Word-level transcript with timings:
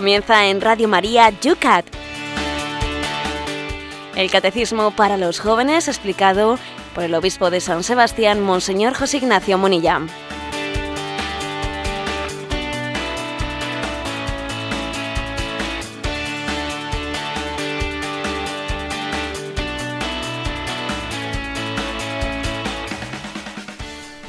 Comienza 0.00 0.46
en 0.46 0.62
Radio 0.62 0.88
María 0.88 1.28
Yucat. 1.42 1.84
El 4.16 4.30
Catecismo 4.30 4.92
para 4.92 5.18
los 5.18 5.40
Jóvenes 5.40 5.88
explicado 5.88 6.58
por 6.94 7.04
el 7.04 7.14
Obispo 7.14 7.50
de 7.50 7.60
San 7.60 7.82
Sebastián, 7.82 8.40
Monseñor 8.40 8.94
José 8.94 9.18
Ignacio 9.18 9.58
Monilla. 9.58 10.00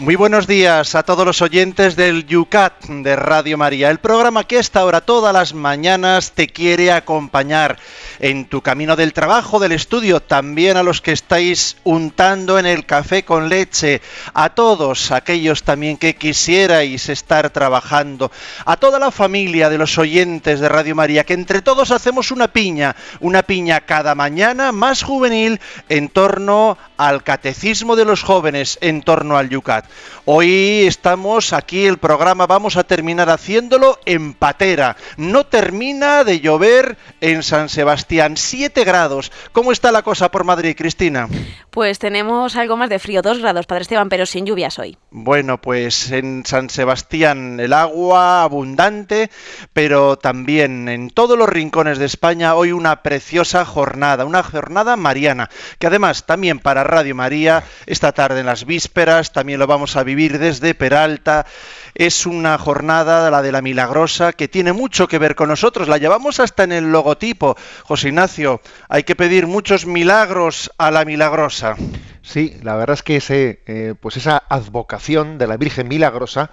Muy 0.01 0.15
buenos 0.15 0.47
días 0.47 0.95
a 0.95 1.03
todos 1.03 1.27
los 1.27 1.43
oyentes 1.43 1.95
del 1.95 2.25
Yucat 2.25 2.85
de 2.85 3.15
Radio 3.15 3.55
María, 3.55 3.91
el 3.91 3.99
programa 3.99 4.45
que 4.45 4.57
esta 4.57 4.83
hora 4.83 5.01
todas 5.01 5.31
las 5.31 5.53
mañanas 5.53 6.31
te 6.31 6.47
quiere 6.47 6.91
acompañar 6.91 7.77
en 8.17 8.45
tu 8.45 8.61
camino 8.61 8.95
del 8.95 9.13
trabajo, 9.13 9.59
del 9.59 9.73
estudio, 9.73 10.19
también 10.19 10.75
a 10.75 10.81
los 10.81 11.01
que 11.01 11.11
estáis 11.11 11.77
untando 11.83 12.57
en 12.57 12.65
el 12.65 12.87
café 12.87 13.23
con 13.23 13.47
leche, 13.47 14.01
a 14.33 14.49
todos 14.49 15.11
aquellos 15.11 15.61
también 15.61 15.97
que 15.97 16.15
quisierais 16.15 17.07
estar 17.07 17.51
trabajando, 17.51 18.31
a 18.65 18.77
toda 18.77 18.97
la 18.97 19.11
familia 19.11 19.69
de 19.69 19.77
los 19.77 19.99
oyentes 19.99 20.59
de 20.59 20.67
Radio 20.67 20.95
María, 20.95 21.25
que 21.25 21.35
entre 21.35 21.61
todos 21.61 21.91
hacemos 21.91 22.31
una 22.31 22.47
piña, 22.47 22.95
una 23.19 23.43
piña 23.43 23.81
cada 23.81 24.15
mañana 24.15 24.71
más 24.71 25.03
juvenil 25.03 25.61
en 25.89 26.09
torno 26.09 26.75
al 27.01 27.23
catecismo 27.23 27.95
de 27.95 28.05
los 28.05 28.21
jóvenes, 28.21 28.77
en 28.79 29.01
torno 29.01 29.35
al 29.35 29.49
Yucat. 29.49 29.85
Hoy 30.25 30.83
estamos 30.85 31.51
aquí, 31.51 31.87
el 31.87 31.97
programa 31.97 32.45
vamos 32.45 32.77
a 32.77 32.83
terminar 32.83 33.31
haciéndolo 33.31 33.99
en 34.05 34.35
patera. 34.35 34.95
No 35.17 35.47
termina 35.47 36.23
de 36.23 36.41
llover 36.41 36.97
en 37.19 37.41
San 37.41 37.69
Sebastián, 37.69 38.37
7 38.37 38.83
grados. 38.83 39.31
¿Cómo 39.51 39.71
está 39.71 39.91
la 39.91 40.03
cosa 40.03 40.29
por 40.29 40.43
Madrid, 40.43 40.75
Cristina? 40.77 41.27
Pues 41.71 41.99
tenemos 41.99 42.57
algo 42.57 42.75
más 42.75 42.89
de 42.89 42.99
frío, 42.99 43.21
2 43.21 43.39
grados, 43.39 43.65
Padre 43.65 43.83
Esteban, 43.83 44.09
pero 44.09 44.25
sin 44.25 44.45
lluvias 44.45 44.77
hoy. 44.77 44.97
Bueno, 45.09 45.61
pues 45.61 46.11
en 46.11 46.45
San 46.45 46.69
Sebastián 46.69 47.61
el 47.61 47.71
agua 47.71 48.43
abundante, 48.43 49.29
pero 49.71 50.17
también 50.17 50.89
en 50.89 51.09
todos 51.09 51.37
los 51.37 51.47
rincones 51.47 51.97
de 51.97 52.05
España 52.05 52.55
hoy 52.55 52.73
una 52.73 53.01
preciosa 53.03 53.63
jornada, 53.63 54.25
una 54.25 54.43
jornada 54.43 54.97
mariana, 54.97 55.49
que 55.79 55.87
además 55.87 56.25
también 56.25 56.59
para 56.59 56.83
Radio 56.83 57.15
María, 57.15 57.63
esta 57.85 58.11
tarde 58.11 58.41
en 58.41 58.47
las 58.47 58.65
vísperas, 58.65 59.31
también 59.31 59.57
lo 59.57 59.65
vamos 59.65 59.95
a 59.95 60.03
vivir 60.03 60.39
desde 60.39 60.75
Peralta. 60.75 61.45
Es 61.95 62.25
una 62.25 62.57
jornada, 62.57 63.29
la 63.29 63.41
de 63.41 63.51
la 63.51 63.61
milagrosa, 63.61 64.33
que 64.33 64.47
tiene 64.47 64.73
mucho 64.73 65.07
que 65.07 65.17
ver 65.17 65.35
con 65.35 65.49
nosotros. 65.49 65.87
La 65.87 65.97
llevamos 65.97 66.39
hasta 66.39 66.63
en 66.63 66.71
el 66.71 66.91
logotipo. 66.91 67.55
José 67.83 68.09
Ignacio, 68.09 68.61
hay 68.89 69.03
que 69.03 69.15
pedir 69.15 69.47
muchos 69.47 69.85
milagros 69.85 70.71
a 70.77 70.91
la 70.91 71.05
milagrosa. 71.05 71.75
Sí, 72.21 72.57
la 72.63 72.75
verdad 72.75 72.93
es 72.93 73.03
que 73.03 73.19
eh, 73.65 73.95
pues 73.99 74.17
esa 74.17 74.43
advocación 74.49 75.37
de 75.37 75.47
la 75.47 75.57
Virgen 75.57 75.87
Milagrosa, 75.87 76.51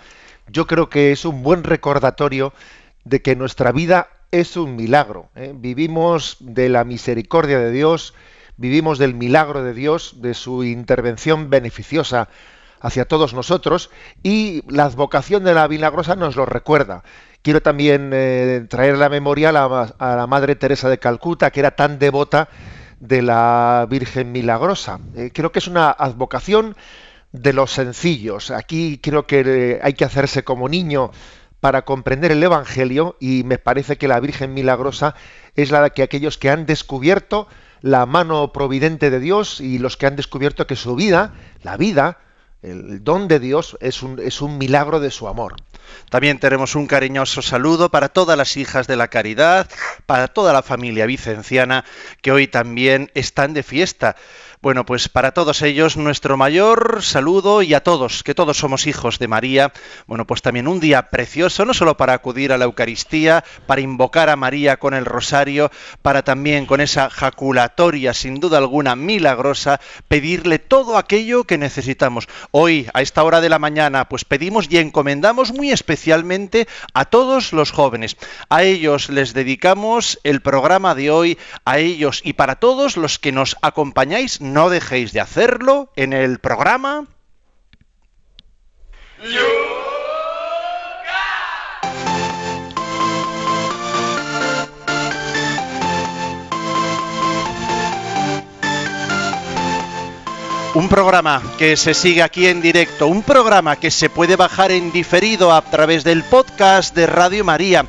yo 0.48 0.66
creo 0.66 0.89
que 0.89 1.12
es 1.12 1.25
un 1.25 1.42
buen 1.42 1.62
recordatorio 1.62 2.53
de 3.05 3.22
que 3.22 3.36
nuestra 3.36 3.72
vida 3.72 4.09
es 4.31 4.56
un 4.56 4.77
milagro. 4.77 5.31
¿eh? 5.34 5.53
Vivimos 5.55 6.36
de 6.41 6.69
la 6.69 6.84
misericordia 6.84 7.59
de 7.59 7.70
Dios, 7.70 8.14
vivimos 8.56 8.98
del 8.98 9.15
milagro 9.15 9.62
de 9.62 9.75
Dios, 9.75 10.21
de 10.21 10.34
su 10.34 10.65
intervención 10.65 11.50
beneficiosa 11.50 12.28
hacia 12.81 13.06
todos 13.06 13.34
nosotros 13.34 13.91
y 14.22 14.62
la 14.69 14.84
advocación 14.84 15.44
de 15.44 15.55
la 15.55 15.69
milagrosa 15.69 16.16
nos 16.16 16.37
lo 16.37 16.47
recuerda. 16.47 17.03
Quiero 17.43 17.62
también 17.62 18.11
eh, 18.12 18.66
traer 18.69 18.99
la 18.99 19.09
memoria 19.09 19.50
a 19.50 20.16
la, 20.16 20.27
Madre 20.27 20.56
Teresa 20.56 20.89
de 20.89 20.99
Calcuta, 20.99 21.50
que 21.50 21.61
era 21.61 21.72
tan 21.72 21.99
devota 21.99 22.49
de 23.00 23.22
la 23.22 23.87
Virgen 23.89 24.33
Milagrosa. 24.33 24.99
Eh, 25.16 25.31
creo 25.33 25.53
que 25.53 25.61
es 25.61 25.69
una 25.69 25.91
advocación 25.91 26.77
de 27.33 27.53
los 27.53 27.71
sencillos. 27.71 28.50
Aquí 28.50 28.99
creo 29.03 29.27
que 29.27 29.43
eh, 29.47 29.81
hay 29.83 29.95
que 29.95 30.05
hacerse 30.05 30.43
como 30.43 30.69
niño 30.69 31.10
para 31.60 31.83
comprender 31.83 32.33
el 32.33 32.43
Evangelio 32.43 33.16
y 33.21 33.43
me 33.45 33.59
parece 33.59 33.99
que 33.99 34.09
la 34.09 34.21
Virgen 34.21 34.55
Milagrosa 34.55 35.15
es 35.55 35.71
la 35.71 35.91
que 35.91 36.03
aquellos 36.03 36.39
que 36.39 36.50
han 36.50 36.66
descubierto 36.66 37.49
la 37.81 38.06
mano 38.06 38.53
providente 38.53 39.10
de 39.10 39.21
Dios 39.21 39.60
y 39.60 39.78
los 39.78 39.97
que 39.97 40.06
han 40.06 40.16
descubierto 40.16 40.66
que 40.66 40.77
su 40.77 40.95
vida, 40.95 41.34
la 41.62 41.77
vida, 41.77 42.19
el 42.63 43.05
don 43.05 43.29
de 43.29 43.39
Dios 43.39 43.77
es 43.81 44.03
un, 44.03 44.19
es 44.19 44.41
un 44.41 44.59
milagro 44.59 45.01
de 45.01 45.11
su 45.11 45.29
amor. 45.29 45.57
También 46.11 46.39
tenemos 46.39 46.75
un 46.75 46.87
cariñoso 46.87 47.43
saludo 47.43 47.91
para 47.91 48.09
todas 48.09 48.37
las 48.37 48.57
hijas 48.57 48.87
de 48.87 48.97
la 48.97 49.09
caridad, 49.09 49.69
para 50.07 50.29
toda 50.29 50.53
la 50.53 50.63
familia 50.63 51.07
vicenciana 51.07 51.85
que 52.23 52.33
hoy 52.33 52.49
también 52.49 53.11
están 53.15 53.55
de 53.55 53.63
fiesta. 53.63 54.17
Bueno, 54.61 54.85
pues 54.85 55.09
para 55.09 55.31
todos 55.31 55.63
ellos 55.63 55.97
nuestro 55.97 56.37
mayor 56.37 57.05
saludo 57.05 57.63
y 57.63 57.75
a 57.75 57.85
todos, 57.85 58.25
que 58.25 58.35
todos 58.35 58.59
somos 58.59 58.89
hijos 58.89 59.21
de 59.21 59.29
María. 59.29 59.73
Bueno, 60.09 60.27
pues 60.27 60.43
también 60.43 60.67
un 60.67 60.81
día 60.81 61.11
precioso, 61.11 61.65
no 61.65 61.75
solo 61.75 61.97
para 61.97 62.15
acudir 62.15 62.53
a 62.53 62.59
la 62.59 62.65
Eucaristía, 62.65 63.45
para 63.69 63.83
invocar 63.83 64.29
a 64.31 64.35
María 64.35 64.79
con 64.79 64.95
el 64.95 65.05
rosario, 65.05 65.71
para 66.03 66.25
también 66.25 66.67
con 66.67 66.81
esa 66.81 67.09
jaculatoria, 67.09 68.13
sin 68.15 68.41
duda 68.41 68.59
alguna, 68.59 68.97
milagrosa, 68.97 69.79
pedirle 70.09 70.59
todo 70.59 70.99
aquello 70.99 71.45
que 71.45 71.57
necesitamos. 71.57 72.27
Hoy, 72.51 72.89
a 72.95 73.03
esta 73.03 73.23
hora 73.23 73.41
de 73.41 73.51
la 73.51 73.61
mañana, 73.61 74.09
pues 74.09 74.25
pedimos 74.25 74.67
y 74.69 74.79
encomendamos 74.79 75.53
muy 75.53 75.71
especialmente 75.71 76.67
a 76.95 77.05
todos 77.05 77.53
los 77.53 77.71
jóvenes. 77.71 78.17
A 78.49 78.65
ellos 78.65 79.09
les 79.09 79.35
dedicamos 79.35 80.19
el 80.25 80.41
programa 80.41 80.97
de 80.97 81.13
hoy, 81.13 81.39
a 81.65 81.79
ellos 81.79 82.23
y 82.25 82.33
para 82.33 82.57
todos 82.57 82.97
los 82.97 83.21
que 83.21 83.31
nos 83.31 83.57
acompañáis 83.63 84.41
no 84.53 84.70
dejéis 84.70 85.12
de 85.12 85.20
hacerlo 85.20 85.91
en 85.97 86.12
el 86.12 86.38
programa. 86.38 87.06
Un 100.75 100.88
programa 100.88 101.42
que 101.59 101.76
se 101.76 101.92
sigue 101.92 102.22
aquí 102.22 102.47
en 102.47 102.60
directo, 102.60 103.09
un 103.09 103.22
programa 103.22 103.75
que 103.76 103.91
se 103.91 104.10
puede 104.10 104.36
bajar 104.36 104.70
en 104.70 104.92
diferido 104.92 105.53
a 105.53 105.62
través 105.62 106.04
del 106.04 106.22
podcast 106.22 106.94
de 106.94 107.06
Radio 107.06 107.44
María, 107.44 107.84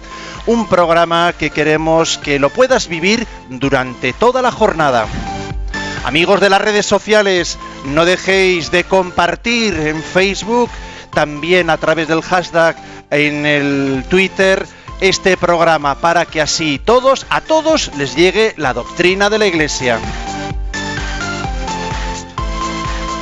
un 0.48 0.68
programa 0.68 1.34
que 1.38 1.52
queremos 1.52 2.18
que 2.18 2.40
lo 2.40 2.50
puedas 2.50 2.88
vivir 2.88 3.28
durante 3.50 4.14
toda 4.14 4.42
la 4.42 4.52
jornada. 4.52 5.06
Amigos 6.06 6.40
de 6.40 6.50
las 6.50 6.62
redes 6.62 6.86
sociales, 6.86 7.58
no 7.86 8.06
dejéis 8.06 8.72
de 8.72 8.84
compartir 8.84 9.76
en 9.76 10.02
Facebook, 10.02 10.70
también 11.14 11.70
a 11.70 11.78
través 11.78 12.08
del 12.08 12.22
hashtag 12.22 12.76
en 13.12 13.46
el 13.46 14.06
Twitter, 14.10 14.66
este 15.02 15.38
programa 15.38 15.96
para 15.96 16.26
que 16.26 16.42
así 16.42 16.80
todos, 16.84 17.26
a 17.30 17.42
todos 17.42 17.92
les 17.98 18.16
llegue 18.16 18.54
la 18.58 18.74
doctrina 18.74 19.30
de 19.30 19.40
la 19.40 19.48
Iglesia. 19.48 20.00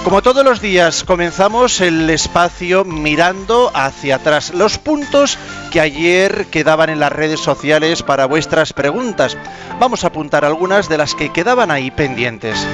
Como 0.08 0.22
todos 0.22 0.46
los 0.46 0.62
días, 0.62 1.04
comenzamos 1.04 1.82
el 1.82 2.10
espacio 2.10 2.86
mirando 2.86 3.70
hacia 3.74 4.16
atrás, 4.16 4.54
los 4.54 4.78
puntos 4.78 5.38
que 5.70 5.82
ayer 5.82 6.46
quedaban 6.46 6.90
en 6.90 7.02
las 7.02 7.12
redes 7.12 7.42
sociales 7.42 8.04
para 8.04 8.26
vuestras 8.26 8.72
preguntas. 8.72 9.36
Vamos 9.82 10.06
a 10.06 10.08
apuntar 10.08 10.46
algunas 10.46 10.88
de 10.88 10.98
las 10.98 11.14
que 11.14 11.34
quedaban 11.34 11.72
ahí 11.72 11.92
pendientes. 11.92 12.66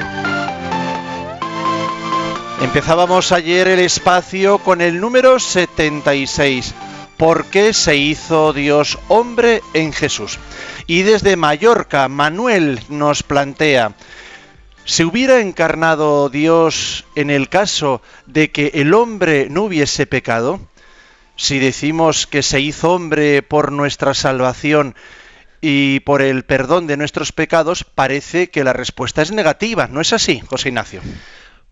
Empezábamos 2.62 3.32
ayer 3.32 3.68
el 3.68 3.80
espacio 3.80 4.60
con 4.60 4.80
el 4.80 5.02
número 5.02 5.40
76. 5.40 6.76
¿Por 7.18 7.46
qué 7.46 7.74
se 7.74 7.96
hizo 7.96 8.54
Dios 8.54 9.00
hombre 9.08 9.64
en 9.74 9.92
Jesús? 9.92 10.38
Y 10.86 11.02
desde 11.02 11.36
Mallorca, 11.36 12.08
Manuel 12.10 12.80
nos 12.90 13.24
plantea, 13.24 13.94
¿Se 14.86 15.06
hubiera 15.06 15.40
encarnado 15.40 16.28
Dios 16.28 17.06
en 17.16 17.30
el 17.30 17.48
caso 17.48 18.02
de 18.26 18.52
que 18.52 18.72
el 18.74 18.94
hombre 18.94 19.48
no 19.50 19.64
hubiese 19.64 20.06
pecado? 20.06 20.60
Si 21.38 21.58
decimos 21.58 22.28
que 22.28 22.44
se 22.44 22.60
hizo 22.60 22.92
hombre 22.92 23.42
por 23.44 23.72
nuestra 23.72 24.14
salvación 24.14 24.94
y 25.62 26.02
por 26.02 26.22
el 26.22 26.44
perdón 26.44 26.86
de 26.86 26.98
nuestros 26.98 27.32
pecados, 27.32 27.86
parece 27.86 28.50
que 28.50 28.66
la 28.66 28.74
respuesta 28.74 29.22
es 29.22 29.32
negativa. 29.32 29.88
¿No 29.88 30.02
es 30.02 30.12
así, 30.12 30.42
José 30.42 30.68
Ignacio? 30.70 31.00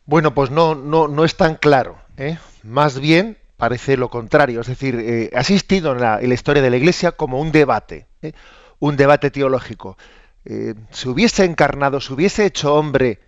Bueno, 0.05 0.33
pues 0.33 0.49
no, 0.49 0.73
no, 0.73 1.09
no 1.09 1.25
es 1.25 1.35
tan 1.35 1.55
claro. 1.55 1.99
¿eh? 2.15 2.37
Más 2.63 2.97
bien 2.97 3.37
parece 3.57 3.97
lo 3.97 4.09
contrario. 4.09 4.61
Es 4.61 4.67
decir, 4.67 4.95
eh, 4.97 5.29
ha 5.35 5.41
existido 5.41 5.91
en 5.91 5.99
la, 5.99 6.33
historia 6.33 6.63
de 6.63 6.69
la 6.69 6.77
Iglesia 6.77 7.11
como 7.11 7.41
un 7.41 7.51
debate, 7.51 8.07
¿eh? 8.21 8.31
un 8.79 8.95
debate 8.95 9.31
teológico 9.31 9.97
eh, 10.45 10.73
se 10.89 11.09
hubiese 11.09 11.45
encarnado, 11.45 12.01
se 12.01 12.13
hubiese 12.13 12.45
hecho 12.45 12.73
hombre 12.73 13.19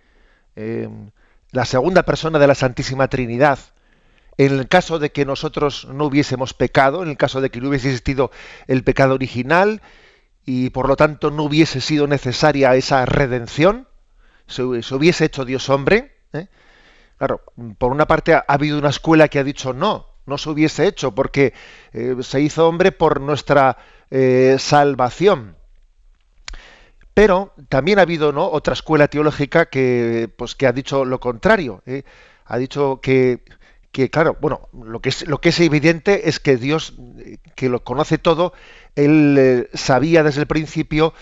eh, 0.56 0.88
la 1.52 1.64
segunda 1.64 2.02
persona 2.02 2.38
de 2.38 2.46
la 2.46 2.54
Santísima 2.54 3.08
Trinidad, 3.08 3.58
en 4.36 4.58
el 4.58 4.68
caso 4.68 4.98
de 4.98 5.12
que 5.12 5.24
nosotros 5.24 5.86
no 5.92 6.06
hubiésemos 6.06 6.54
pecado, 6.54 7.04
en 7.04 7.10
el 7.10 7.16
caso 7.16 7.40
de 7.40 7.50
que 7.50 7.60
no 7.60 7.68
hubiese 7.68 7.88
existido 7.88 8.32
el 8.66 8.82
pecado 8.82 9.14
original, 9.14 9.80
y 10.44 10.70
por 10.70 10.88
lo 10.88 10.96
tanto 10.96 11.30
no 11.30 11.44
hubiese 11.44 11.80
sido 11.80 12.08
necesaria 12.08 12.74
esa 12.74 13.06
redención, 13.06 13.86
se, 14.46 14.62
hubiese 14.62 15.26
hecho 15.26 15.44
Dios 15.44 15.70
hombre. 15.70 16.16
¿eh? 16.32 16.48
Claro, 17.16 17.42
por 17.78 17.92
una 17.92 18.06
parte 18.06 18.34
ha, 18.34 18.44
habido 18.48 18.76
una 18.76 18.90
escuela 18.90 19.28
que 19.28 19.38
ha 19.38 19.44
dicho 19.44 19.72
no, 19.72 20.08
no 20.26 20.36
se 20.36 20.50
hubiese 20.50 20.86
hecho 20.86 21.14
porque 21.14 21.54
eh, 21.92 22.16
se 22.20 22.40
hizo 22.40 22.68
hombre 22.68 22.90
por 22.90 23.20
nuestra 23.20 23.78
salvación. 24.58 25.56
Pero 27.14 27.54
también 27.68 27.98
ha 27.98 28.02
habido 28.02 28.32
¿no? 28.32 28.50
otra 28.50 28.74
escuela 28.74 29.08
teológica 29.08 29.66
que, 29.66 30.28
pues, 30.36 30.54
que 30.54 30.66
ha 30.66 30.72
dicho 30.72 31.04
lo 31.04 31.20
contrario. 31.20 31.82
Ha 32.44 32.58
dicho 32.58 33.00
que, 33.00 33.44
que, 33.94 34.10
claro, 34.10 34.36
bueno, 34.40 34.68
lo 34.72 35.00
que, 35.00 35.10
es, 35.10 35.26
lo 35.28 35.40
que 35.40 35.50
es 35.50 35.60
evidente 35.60 36.28
es 36.28 36.40
que 36.40 36.56
Dios, 36.56 36.94
que 37.54 37.68
lo 37.68 37.84
conoce 37.84 38.18
todo, 38.18 38.52
él 38.96 39.36
eh, 39.38 39.70
sabía 39.72 40.24
desde 40.24 40.40
el 40.40 40.46
principio 40.48 41.14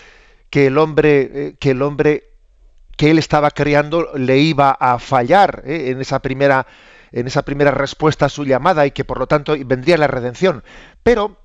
que 0.49 0.67
el 0.67 0.79
hombre, 0.79 1.31
eh, 1.33 1.55
que 1.59 1.71
el 1.71 1.83
hombre 1.83 2.23
que 2.97 3.11
él 3.11 3.19
estaba 3.19 3.51
creando 3.51 4.11
le 4.15 4.39
iba 4.39 4.71
a 4.71 4.97
fallar 4.97 5.61
eh, 5.65 5.91
en 5.91 6.01
esa 6.01 6.19
primera 6.19 6.65
en 7.11 7.27
esa 7.27 7.43
primera 7.43 7.69
respuesta 7.69 8.25
a 8.25 8.29
su 8.29 8.43
llamada 8.43 8.87
y 8.87 8.91
que 8.91 9.05
por 9.05 9.19
lo 9.19 9.27
tanto 9.27 9.55
vendría 9.65 9.99
la 9.99 10.07
redención. 10.07 10.63
Pero 11.03 11.37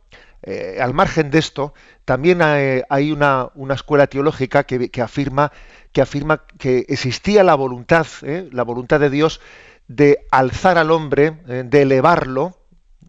al 0.81 0.95
margen 0.95 1.31
de 1.31 1.39
esto, 1.39 1.75
también 2.05 2.41
hay, 2.43 3.13
una, 3.13 3.51
escuela 3.75 4.07
teológica 4.07 4.65
que, 4.65 5.03
afirma, 5.03 5.53
que 5.93 6.01
afirma 6.01 6.45
que 6.59 6.87
existía 6.89 7.43
la 7.43 7.55
voluntad, 7.55 8.07
la 8.23 8.63
voluntad 8.63 9.01
de 9.01 9.11
Dios 9.11 9.41
de 9.89 10.27
alzar 10.31 10.79
al 10.79 10.91
hombre, 10.91 11.33
de 11.47 11.83
elevarlo, 11.83 12.59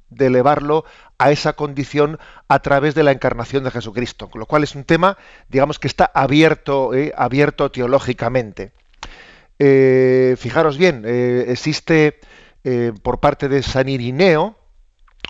de 0.09 0.27
elevarlo 0.27 0.85
a 1.19 1.31
esa 1.31 1.53
condición 1.53 2.17
a 2.47 2.59
través 2.59 2.95
de 2.95 3.03
la 3.03 3.11
encarnación 3.11 3.63
de 3.63 3.71
Jesucristo, 3.71 4.29
con 4.29 4.39
lo 4.39 4.45
cual 4.45 4.63
es 4.63 4.73
un 4.73 4.85
tema, 4.85 5.17
digamos 5.49 5.77
que 5.77 5.87
está 5.87 6.09
abierto, 6.13 6.93
eh, 6.93 7.11
abierto 7.15 7.69
teológicamente. 7.69 8.71
Eh, 9.59 10.35
fijaros 10.39 10.77
bien, 10.77 11.03
eh, 11.05 11.45
existe 11.49 12.19
por 13.01 13.19
parte 13.19 13.47
de 13.47 13.63
San 13.63 13.89
Irineo 13.89 14.55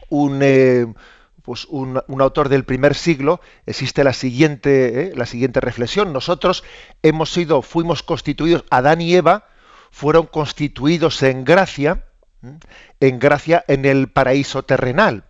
un, 0.09 0.39
pues 1.43 1.65
un, 1.65 2.01
autor 2.19 2.49
del 2.49 2.65
primer 2.65 2.95
siglo, 2.95 3.41
existe 3.65 4.03
la 4.03 4.13
siguiente, 4.13 5.11
la 5.15 5.25
siguiente 5.25 5.59
reflexión. 5.59 6.13
Nosotros 6.13 6.63
hemos 7.03 7.31
sido, 7.31 7.61
fuimos 7.61 8.03
constituidos, 8.03 8.65
Adán 8.69 9.01
y 9.01 9.15
Eva 9.15 9.47
fueron 9.91 10.27
constituidos 10.27 11.23
en 11.23 11.43
gracia, 11.45 12.05
en 12.99 13.19
gracia 13.19 13.63
en 13.67 13.85
el 13.85 14.09
paraíso 14.09 14.63
terrenal. 14.63 15.23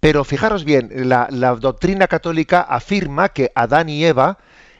Pero 0.00 0.24
fijaros 0.24 0.64
bien, 0.64 0.90
la, 1.08 1.28
doctrina 1.60 2.06
católica 2.08 2.62
afirma 2.62 3.28
que 3.30 3.52
Adán 3.54 3.88
y 3.90 4.04
Eva 4.04 4.38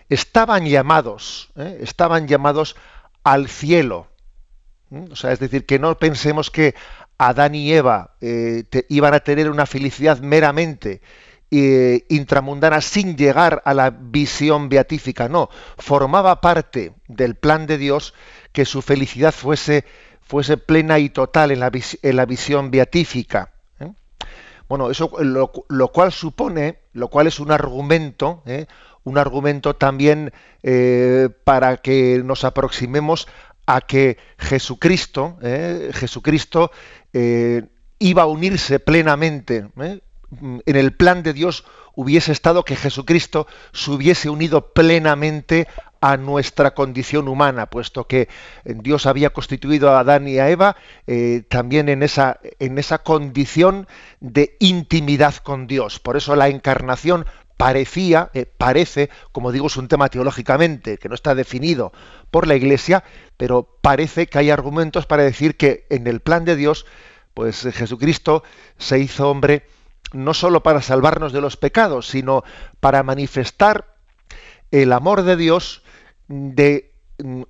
estaban 0.09 0.67
llamados, 0.67 1.51
¿eh? 1.57 1.79
estaban 1.83 2.27
llamados 2.27 2.75
al 3.23 3.49
cielo. 3.49 4.09
O 4.91 5.15
sea, 5.15 5.31
es 5.31 5.39
decir, 5.39 5.67
que 5.67 5.79
no 5.79 5.97
pensemos 5.99 6.51
que 6.51 6.75
Adán 7.23 7.55
y 7.55 7.71
Eva 7.71 8.15
eh, 8.23 8.65
iban 8.89 9.13
a 9.13 9.21
tener 9.21 9.51
una 9.51 9.67
felicidad 9.67 10.21
meramente 10.21 11.03
eh, 11.51 12.07
intramundana 12.09 12.81
sin 12.81 13.15
llegar 13.15 13.61
a 13.67 13.75
la 13.75 13.91
visión 13.91 14.71
beatífica. 14.71 15.29
No, 15.29 15.51
formaba 15.77 16.41
parte 16.41 16.95
del 17.09 17.35
plan 17.35 17.67
de 17.67 17.77
Dios 17.77 18.15
que 18.53 18.65
su 18.65 18.81
felicidad 18.81 19.35
fuese, 19.35 19.85
fuese 20.23 20.57
plena 20.57 20.99
y 20.99 21.11
total 21.11 21.51
en 21.51 21.61
la, 21.61 21.71
en 22.03 22.17
la 22.17 22.25
visión 22.25 22.71
beatífica. 22.71 23.53
Bueno, 24.67 24.89
eso 24.89 25.11
lo, 25.21 25.89
cual 25.89 26.13
supone, 26.13 26.79
lo 26.93 27.09
cual 27.09 27.27
es 27.27 27.41
un 27.41 27.51
argumento, 27.51 28.43
¿eh? 28.47 28.67
un 29.03 29.19
argumento 29.19 29.75
también 29.75 30.33
eh, 30.63 31.29
para 31.45 31.79
que 31.79 32.23
nos 32.25 32.45
aproximemos 32.45 33.27
a 33.67 33.81
que 33.81 34.19
Jesucristo, 34.39 35.39
¿eh? 35.43 35.91
Jesucristo 35.93 36.71
iba 37.13 38.23
a 38.23 38.27
unirse 38.27 38.79
plenamente 38.81 39.67
en 40.41 40.77
el 40.77 40.93
plan 40.93 41.23
de 41.23 41.33
Dios 41.33 41.65
hubiese 41.95 42.33
estado 42.33 42.65
que 42.65 42.77
Jesucristo 42.77 43.47
se 43.73 43.91
hubiese 43.91 44.31
unido 44.31 44.73
plenamente 44.73 45.67
a 46.01 46.17
nuestra 46.17 46.73
condición 46.73 47.29
humana, 47.29 47.67
puesto 47.67 48.07
que 48.07 48.29
Dios 48.65 49.05
había 49.05 49.31
constituido 49.31 49.91
a 49.91 50.01
Adán 50.01 50.27
y 50.29 50.39
a 50.39 50.49
Eva 50.49 50.77
eh, 51.07 51.43
también 51.49 51.89
en 51.91 52.03
esa, 52.03 52.41
en 52.59 52.79
esa 52.79 52.99
condición 52.99 53.87
de 54.21 54.57
intimidad 54.61 55.35
con 55.37 55.67
Dios. 55.67 55.99
Por 56.01 56.17
eso 56.17 56.37
la 56.37 56.49
encarnación 56.49 57.27
parecía, 57.61 58.31
eh, 58.33 58.47
parece, 58.47 59.11
como 59.33 59.53
digo, 59.53 59.67
es 59.67 59.77
un 59.77 59.87
tema 59.87 60.09
teológicamente 60.09 60.97
que 60.97 61.11
no 61.11 61.15
está 61.15 61.35
definido 61.35 61.93
por 62.31 62.47
la 62.47 62.55
Iglesia, 62.55 63.05
pero 63.37 63.77
parece 63.83 64.29
que 64.29 64.39
hay 64.39 64.49
argumentos 64.49 65.05
para 65.05 65.25
decir 65.25 65.59
que 65.59 65.85
en 65.91 66.07
el 66.07 66.21
plan 66.21 66.47
de 66.47 66.57
Dios, 66.57 66.87
pues 67.35 67.69
Jesucristo 67.75 68.45
se 68.79 68.99
hizo 68.99 69.29
hombre 69.29 69.67
no 70.15 70.33
sólo 70.33 70.63
para 70.63 70.81
salvarnos 70.81 71.35
de 71.35 71.43
los 71.43 71.59
pecados, 71.59 72.09
sino 72.09 72.45
para 72.81 73.03
manifestar 73.03 73.95
el 74.71 74.91
amor 74.95 75.23
de 75.23 75.37
Dios 75.37 75.83
de 76.29 76.90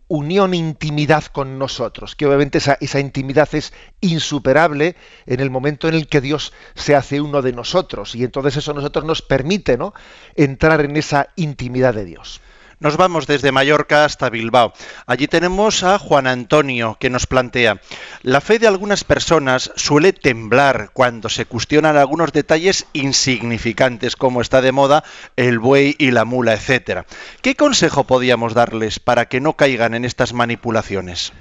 unión, 0.09 0.55
intimidad 0.55 1.25
con 1.25 1.59
nosotros, 1.59 2.17
que 2.17 2.27
obviamente 2.27 2.59
esa, 2.59 2.77
esa, 2.81 3.01
intimidad 3.01 3.49
es 3.53 3.73
insuperable 4.01 4.97
en 5.27 5.41
el 5.41 5.51
momento 5.51 5.89
en 5.89 5.95
el 5.95 6.09
que 6.09 6.21
Dios 6.21 6.53
se 6.75 6.95
hace 6.95 7.21
uno 7.21 7.43
de 7.43 7.53
nosotros 7.53 8.15
y 8.15 8.25
entonces 8.25 8.57
eso 8.57 8.73
a 8.73 8.75
nosotros 8.75 9.05
nos 9.05 9.23
permite 9.23 9.77
¿no? 9.77 9.95
entrar 10.35 10.81
en 10.85 10.97
esa 10.97 11.29
intimidad 11.37 11.95
de 11.95 12.05
Dios. 12.05 12.41
Nos 12.81 12.97
vamos 12.97 13.27
desde 13.27 13.53
Mallorca 13.53 14.07
hasta 14.07 14.31
Bilbao. 14.31 14.73
Allí 15.07 15.29
tenemos 15.29 15.83
a 15.83 15.99
Juan 15.99 16.27
Antonio 16.27 16.97
que 16.99 17.11
nos 17.11 17.27
plantea, 17.27 17.83
la 18.23 18.41
fe 18.41 18.59
de 18.59 18.69
algunas 18.69 19.05
personas 19.05 19.71
suele 19.77 20.15
temblar 20.15 20.89
cuando 20.95 21.29
se 21.29 21.45
cuestionan 21.45 21.99
algunos 21.99 22.33
detalles 22.33 22.87
insignificantes 22.95 24.17
como 24.17 24.41
está 24.41 24.63
de 24.63 24.73
moda 24.73 25.05
el 25.37 25.59
buey 25.59 25.95
y 25.99 26.11
la 26.11 26.25
mula, 26.25 26.55
etcétera. 26.55 27.05
¿Qué 27.43 27.55
consejo 27.55 28.05
podíamos 28.05 28.55
darles 28.55 28.99
para 28.99 29.27
que 29.27 29.43
no 29.43 29.59
caigan 29.59 29.93
en 29.93 30.07
estas 30.07 30.33
manipulaciones? 30.33 31.35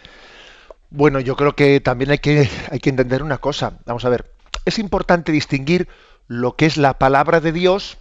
Bueno, 0.90 1.22
yo 1.22 1.38
creo 1.38 1.56
que 1.56 1.80
también 1.80 2.12
hay 2.12 2.18
que, 2.18 2.50
hay 2.70 2.80
que 2.80 2.90
entender 2.90 3.24
una 3.24 3.38
cosa. 3.38 3.80
Vamos 3.86 4.04
a 4.04 4.10
ver, 4.10 4.30
es 4.66 4.78
importante 4.78 5.32
distinguir 5.32 5.88
lo 6.28 6.58
que 6.58 6.66
es 6.66 6.76
la 6.76 7.00
palabra 7.00 7.40
de 7.40 7.54
Dios 7.54 7.98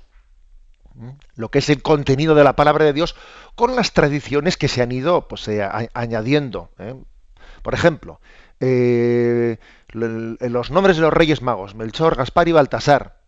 lo 1.37 1.51
que 1.51 1.59
es 1.59 1.69
el 1.71 1.83
contenido 1.83 2.35
de 2.35 2.45
la 2.45 2.57
palabra 2.57 2.85
de 2.85 2.93
Dios 2.93 3.15
con 3.55 3.77
las 3.77 3.93
tradiciones 3.93 4.57
que 4.57 4.69
se 4.69 4.83
han 4.83 4.93
ido 4.93 5.29
pues, 5.29 5.47
eh, 5.49 5.67
añadiendo. 5.95 6.71
¿eh? 6.79 6.95
Por 7.63 7.75
ejemplo, 7.75 8.21
eh, 8.61 9.59
los 9.93 10.71
nombres 10.71 10.97
de 10.97 11.03
los 11.03 11.13
Reyes 11.13 11.43
Magos, 11.43 11.75
Melchor, 11.75 12.17
Gaspar 12.17 12.49
y 12.49 12.53
Baltasar. 12.53 13.21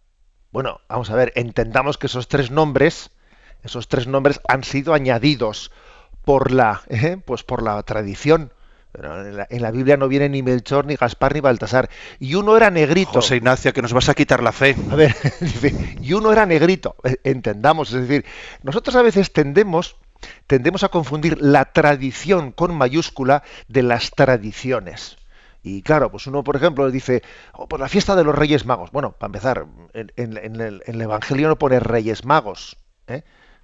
Bueno, 0.52 0.80
vamos 0.88 1.10
a 1.10 1.14
ver, 1.14 1.32
entendamos 1.36 1.96
que 1.96 2.06
esos 2.06 2.28
tres 2.28 2.50
nombres, 2.50 3.10
esos 3.62 3.88
tres 3.88 4.06
nombres 4.06 4.40
han 4.48 4.64
sido 4.64 4.94
añadidos 4.94 5.70
por 6.24 6.50
la, 6.50 6.82
pues 7.24 7.44
por 7.44 7.62
la 7.62 7.80
tradición. 7.84 8.52
Pero 8.92 9.46
en 9.48 9.62
la, 9.62 9.70
Biblia 9.70 9.96
no 9.96 10.08
viene 10.08 10.28
ni 10.28 10.42
Melchor, 10.42 10.84
ni 10.84 10.96
Gaspar, 10.96 11.34
ni 11.34 11.40
Baltasar. 11.40 11.88
Y 12.18 12.34
uno 12.34 12.56
era 12.56 12.70
negrito. 12.70 13.12
José 13.12 13.36
Ignacio, 13.36 13.72
que 13.72 13.82
nos 13.82 13.92
vas 13.92 14.08
a 14.08 14.14
quitar 14.14 14.42
la 14.42 14.52
fe. 14.52 14.74
A 14.90 14.96
ver, 14.96 15.14
y 16.00 16.12
uno 16.12 16.32
era 16.32 16.44
negrito. 16.44 16.96
Eh, 17.04 17.16
entendamos, 17.22 17.92
es 17.92 18.08
decir, 18.08 18.24
nosotros 18.62 18.96
a 18.96 19.02
veces 19.02 19.32
tendemos, 19.32 19.96
tendemos 20.46 20.82
a 20.82 20.88
confundir 20.88 21.40
la 21.40 21.66
tradición 21.66 22.50
con 22.50 22.74
mayúscula 22.74 23.44
de 23.68 23.84
las 23.84 24.10
tradiciones. 24.10 25.16
Y 25.62 25.82
claro, 25.82 26.10
pues 26.10 26.26
uno, 26.26 26.42
por 26.42 26.56
ejemplo, 26.56 26.90
dice, 26.90 27.22
oh, 27.52 27.68
pues 27.68 27.80
la 27.80 27.88
fiesta 27.88 28.16
de 28.16 28.24
los 28.24 28.34
Reyes 28.34 28.66
Magos. 28.66 28.90
Bueno, 28.90 29.12
para 29.12 29.28
empezar, 29.28 29.66
en, 29.92 30.10
en 30.16 30.56
el 30.56 31.00
Evangelio 31.00 31.48
no 31.48 31.58
pone 31.58 31.78
Reyes 31.78 32.24
Magos. 32.24 32.76
¿eh? 33.06 33.22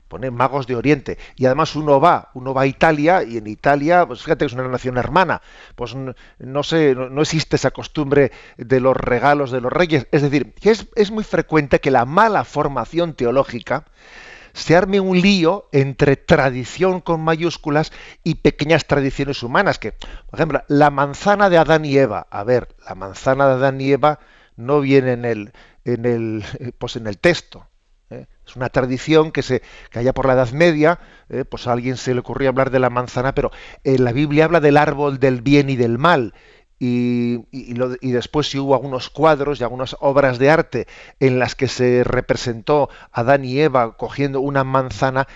Pone 0.09 0.31
magos 0.31 0.67
de 0.67 0.77
Oriente. 0.77 1.19
Y 1.37 1.47
además 1.47 1.77
uno 1.77 2.01
va, 2.01 2.31
uno 2.35 2.55
va 2.55 2.63
a 2.63 2.67
Italia 2.67 3.23
y 3.23 3.37
en 3.37 3.47
Italia, 3.47 4.07
pues 4.07 4.23
fíjate 4.23 4.45
que 4.45 4.47
es 4.47 4.53
una 4.53 4.69
nación 4.69 4.99
hermana, 4.99 5.43
pues 5.75 5.95
no, 5.95 6.63
sé, 6.63 6.95
no, 6.95 7.21
existe 7.23 7.57
esa 7.57 7.71
costumbre 7.71 8.33
de 8.57 8.81
los 8.81 8.97
regalos 8.97 9.51
de 9.51 9.61
los 9.61 9.73
reyes. 9.73 10.07
Es 10.13 10.23
decir, 10.23 10.55
es, 10.63 10.87
es 10.95 11.11
muy 11.11 11.25
frecuente 11.25 11.81
que 11.81 11.91
la 11.91 12.05
mala 12.05 12.45
formación 12.45 13.15
teológica 13.15 13.85
se 14.57 14.75
arme 14.75 15.01
un 15.01 15.21
lío 15.21 15.69
entre 15.71 16.17
tradición 16.17 17.01
con 17.01 17.21
mayúsculas 17.21 17.93
y 18.25 18.37
pequeñas 18.37 18.87
tradiciones 18.87 19.43
humanas. 19.43 19.79
Que, 19.79 19.93
por 19.93 20.39
ejemplo, 20.39 20.63
la 20.69 20.91
manzana 20.91 21.51
de 21.51 21.59
Adán 21.59 21.85
y 21.85 21.97
Eva. 21.99 22.27
A 22.31 22.43
ver, 22.43 22.75
la 22.89 22.95
manzana 22.95 23.47
de 23.49 23.53
Adán 23.53 23.81
y 23.81 23.93
Eva 23.93 24.19
no 24.57 24.81
viene 24.81 25.13
en 25.13 25.25
el, 25.27 25.53
en 25.85 26.07
el, 26.07 26.73
pues 26.79 26.97
en 26.97 27.07
el 27.07 27.19
texto. 27.19 27.67
¿Eh? 28.11 28.27
Es 28.47 28.57
una 28.57 28.69
tradición 28.69 29.33
que 29.33 29.43
se 29.43 29.63
que 29.91 29.99
allá 29.99 30.13
por 30.13 30.27
la 30.27 30.35
Edad 30.35 30.51
Media, 30.51 31.01
¿eh? 31.29 31.45
pues 31.45 31.67
a 31.67 31.73
alguien 31.73 31.97
se 31.97 32.15
le 32.15 32.21
ocurrió 32.21 32.49
hablar 32.49 32.71
de 32.71 32.79
la 32.79 32.91
manzana, 32.91 33.35
pero 33.35 33.51
en 33.85 34.05
la 34.05 34.13
Biblia 34.13 34.45
habla 34.45 34.61
del 34.61 34.77
árbol 34.77 35.19
del 35.19 35.43
bien 35.43 35.71
y 35.71 35.77
del 35.77 35.99
mal. 35.99 36.35
y, 36.79 37.47
y, 37.51 38.13
después 38.13 38.49
si 38.51 38.59
hubo 38.59 38.75
algunos 38.75 39.09
cuadros 39.09 39.59
y 39.59 39.65
algunas 39.65 39.97
obras 40.01 40.39
de 40.39 40.51
arte 40.51 40.87
en 41.21 41.39
las 41.39 41.55
que 41.55 41.69
se 41.69 42.05
representó 42.05 42.91
a 43.13 43.23
Adán 43.23 43.47
y 43.47 43.59
Eva 43.61 43.97
cogiendo 43.97 44.43
una 44.43 44.63
manzana, 44.63 45.27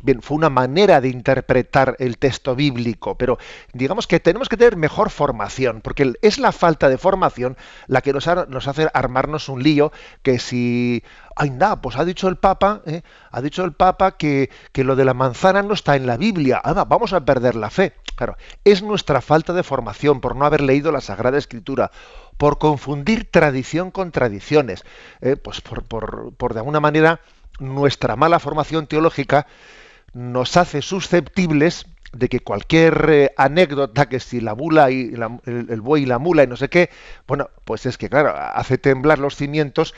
Bien, 0.00 0.22
fue 0.22 0.36
una 0.36 0.48
manera 0.48 1.00
de 1.00 1.08
interpretar 1.08 1.96
el 1.98 2.18
texto 2.18 2.54
bíblico, 2.54 3.16
pero 3.16 3.38
digamos 3.72 4.06
que 4.06 4.20
tenemos 4.20 4.48
que 4.48 4.56
tener 4.56 4.76
mejor 4.76 5.10
formación, 5.10 5.80
porque 5.80 6.12
es 6.22 6.38
la 6.38 6.52
falta 6.52 6.88
de 6.88 6.98
formación 6.98 7.56
la 7.88 8.00
que 8.00 8.12
nos, 8.12 8.28
hace 8.28 8.88
armarnos 8.94 9.48
un 9.48 9.62
lío 9.62 9.90
que 10.22 10.38
si, 10.38 11.02
ay, 11.34 11.50
nada, 11.50 11.80
pues 11.80 11.96
ha 11.96 12.04
dicho 12.04 12.28
el 12.28 12.36
Papa, 12.36 12.82
¿eh? 12.86 13.02
ha 13.32 13.42
dicho 13.42 13.64
el 13.64 13.72
Papa 13.72 14.16
que, 14.16 14.50
lo 14.74 14.94
de 14.94 15.04
la 15.04 15.14
manzana 15.14 15.62
no 15.62 15.74
está 15.74 15.96
en 15.96 16.06
la 16.06 16.16
Biblia, 16.16 16.60
ah, 16.62 16.84
vamos 16.84 17.12
a 17.12 17.24
perder 17.24 17.56
la 17.56 17.70
fe. 17.70 17.94
Claro, 18.14 18.36
es 18.64 18.82
nuestra 18.82 19.20
falta 19.20 19.52
de 19.52 19.62
formación 19.62 20.20
por 20.20 20.36
no 20.36 20.44
haber 20.44 20.60
leído 20.60 20.92
la 20.92 21.00
Sagrada 21.00 21.38
Escritura, 21.38 21.90
por 22.36 22.58
confundir 22.58 23.28
tradición 23.30 23.90
con 23.90 24.12
tradiciones, 24.12 24.84
¿eh? 25.20 25.36
pues 25.36 25.60
por, 25.60 25.82
por, 25.82 26.32
por 26.36 26.54
de 26.54 26.60
alguna 26.60 26.80
manera 26.80 27.20
nuestra 27.58 28.14
mala 28.14 28.38
formación 28.38 28.86
teológica 28.86 29.46
nos 30.12 30.56
hace 30.56 30.82
susceptibles 30.82 31.86
de 32.12 32.28
que 32.28 32.40
cualquier 32.40 33.06
eh, 33.10 33.34
anécdota, 33.36 34.08
que 34.08 34.20
si 34.20 34.40
la 34.40 34.54
mula 34.54 34.90
y 34.90 35.12
el, 35.44 35.80
buey 35.80 36.04
y 36.04 36.06
la 36.06 36.18
mula 36.18 36.42
y 36.44 36.46
no 36.46 36.56
sé 36.56 36.68
qué, 36.68 36.90
bueno, 37.26 37.50
pues 37.64 37.86
es 37.86 37.98
que 37.98 38.08
claro, 38.08 38.34
hace 38.36 38.78
temblar 38.78 39.18
los 39.18 39.36
cimientos, 39.36 39.94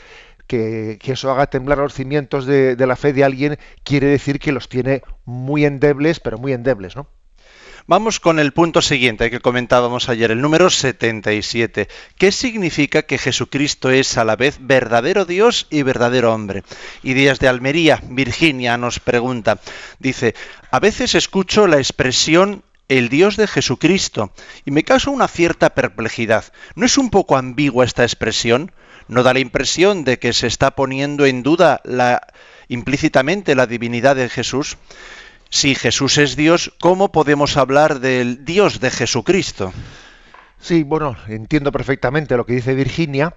que, 0.47 0.99
eso 1.03 1.31
haga 1.31 1.47
temblar 1.47 1.77
los 1.77 1.93
cimientos 1.93 2.45
de, 2.45 2.75
de 2.75 2.87
la 2.87 2.95
fe 2.95 3.13
de 3.13 3.23
alguien, 3.23 3.57
quiere 3.83 4.07
decir 4.07 4.39
que 4.39 4.51
los 4.51 4.67
tiene 4.67 5.01
muy 5.25 5.65
endebles, 5.65 6.19
pero 6.19 6.37
muy 6.37 6.53
endebles, 6.53 6.95
¿no? 6.95 7.07
Vamos 7.87 8.19
con 8.19 8.39
el 8.39 8.51
punto 8.51 8.81
siguiente 8.81 9.31
que 9.31 9.39
comentábamos 9.39 10.07
ayer, 10.07 10.29
el 10.29 10.39
número 10.39 10.69
77. 10.69 11.87
¿Qué 12.15 12.31
significa 12.31 13.01
que 13.01 13.17
Jesucristo 13.17 13.89
es 13.89 14.17
a 14.17 14.23
la 14.23 14.35
vez 14.35 14.57
verdadero 14.61 15.25
Dios 15.25 15.65
y 15.71 15.81
verdadero 15.81 16.31
hombre? 16.31 16.63
Y 17.01 17.13
Díaz 17.13 17.39
de 17.39 17.47
Almería, 17.47 17.99
Virginia, 18.07 18.77
nos 18.77 18.99
pregunta, 18.99 19.59
dice, 19.97 20.35
a 20.69 20.79
veces 20.79 21.15
escucho 21.15 21.65
la 21.65 21.77
expresión 21.77 22.63
el 22.87 23.09
Dios 23.09 23.35
de 23.35 23.47
Jesucristo 23.47 24.31
y 24.63 24.71
me 24.71 24.83
causa 24.83 25.09
una 25.09 25.27
cierta 25.27 25.71
perplejidad. 25.71 26.53
¿No 26.75 26.85
es 26.85 26.99
un 26.99 27.09
poco 27.09 27.35
ambigua 27.35 27.85
esta 27.85 28.03
expresión? 28.03 28.71
¿No 29.07 29.23
da 29.23 29.33
la 29.33 29.39
impresión 29.39 30.03
de 30.03 30.19
que 30.19 30.33
se 30.33 30.45
está 30.45 30.71
poniendo 30.71 31.25
en 31.25 31.41
duda 31.41 31.81
implícitamente 32.67 33.55
la 33.55 33.65
divinidad 33.65 34.15
de 34.15 34.29
Jesús? 34.29 34.77
Si 35.53 35.75
Jesús 35.75 36.17
es 36.17 36.37
Dios, 36.37 36.73
¿cómo 36.79 37.11
podemos 37.11 37.57
hablar 37.57 37.99
del 37.99 38.45
Dios 38.45 38.79
de 38.79 38.89
Jesucristo? 38.89 39.73
Sí, 40.57 40.83
bueno, 40.83 41.17
entiendo 41.27 41.73
perfectamente 41.73 42.37
lo 42.37 42.45
que 42.45 42.53
dice 42.53 42.73
Virginia 42.73 43.35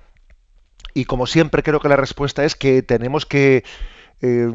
y 0.94 1.06
como 1.06 1.26
siempre 1.26 1.64
creo 1.64 1.80
que 1.80 1.88
la 1.88 1.96
respuesta 1.96 2.44
es 2.44 2.54
que 2.54 2.82
tenemos 2.82 3.26
que 3.26 3.64
eh, 4.22 4.48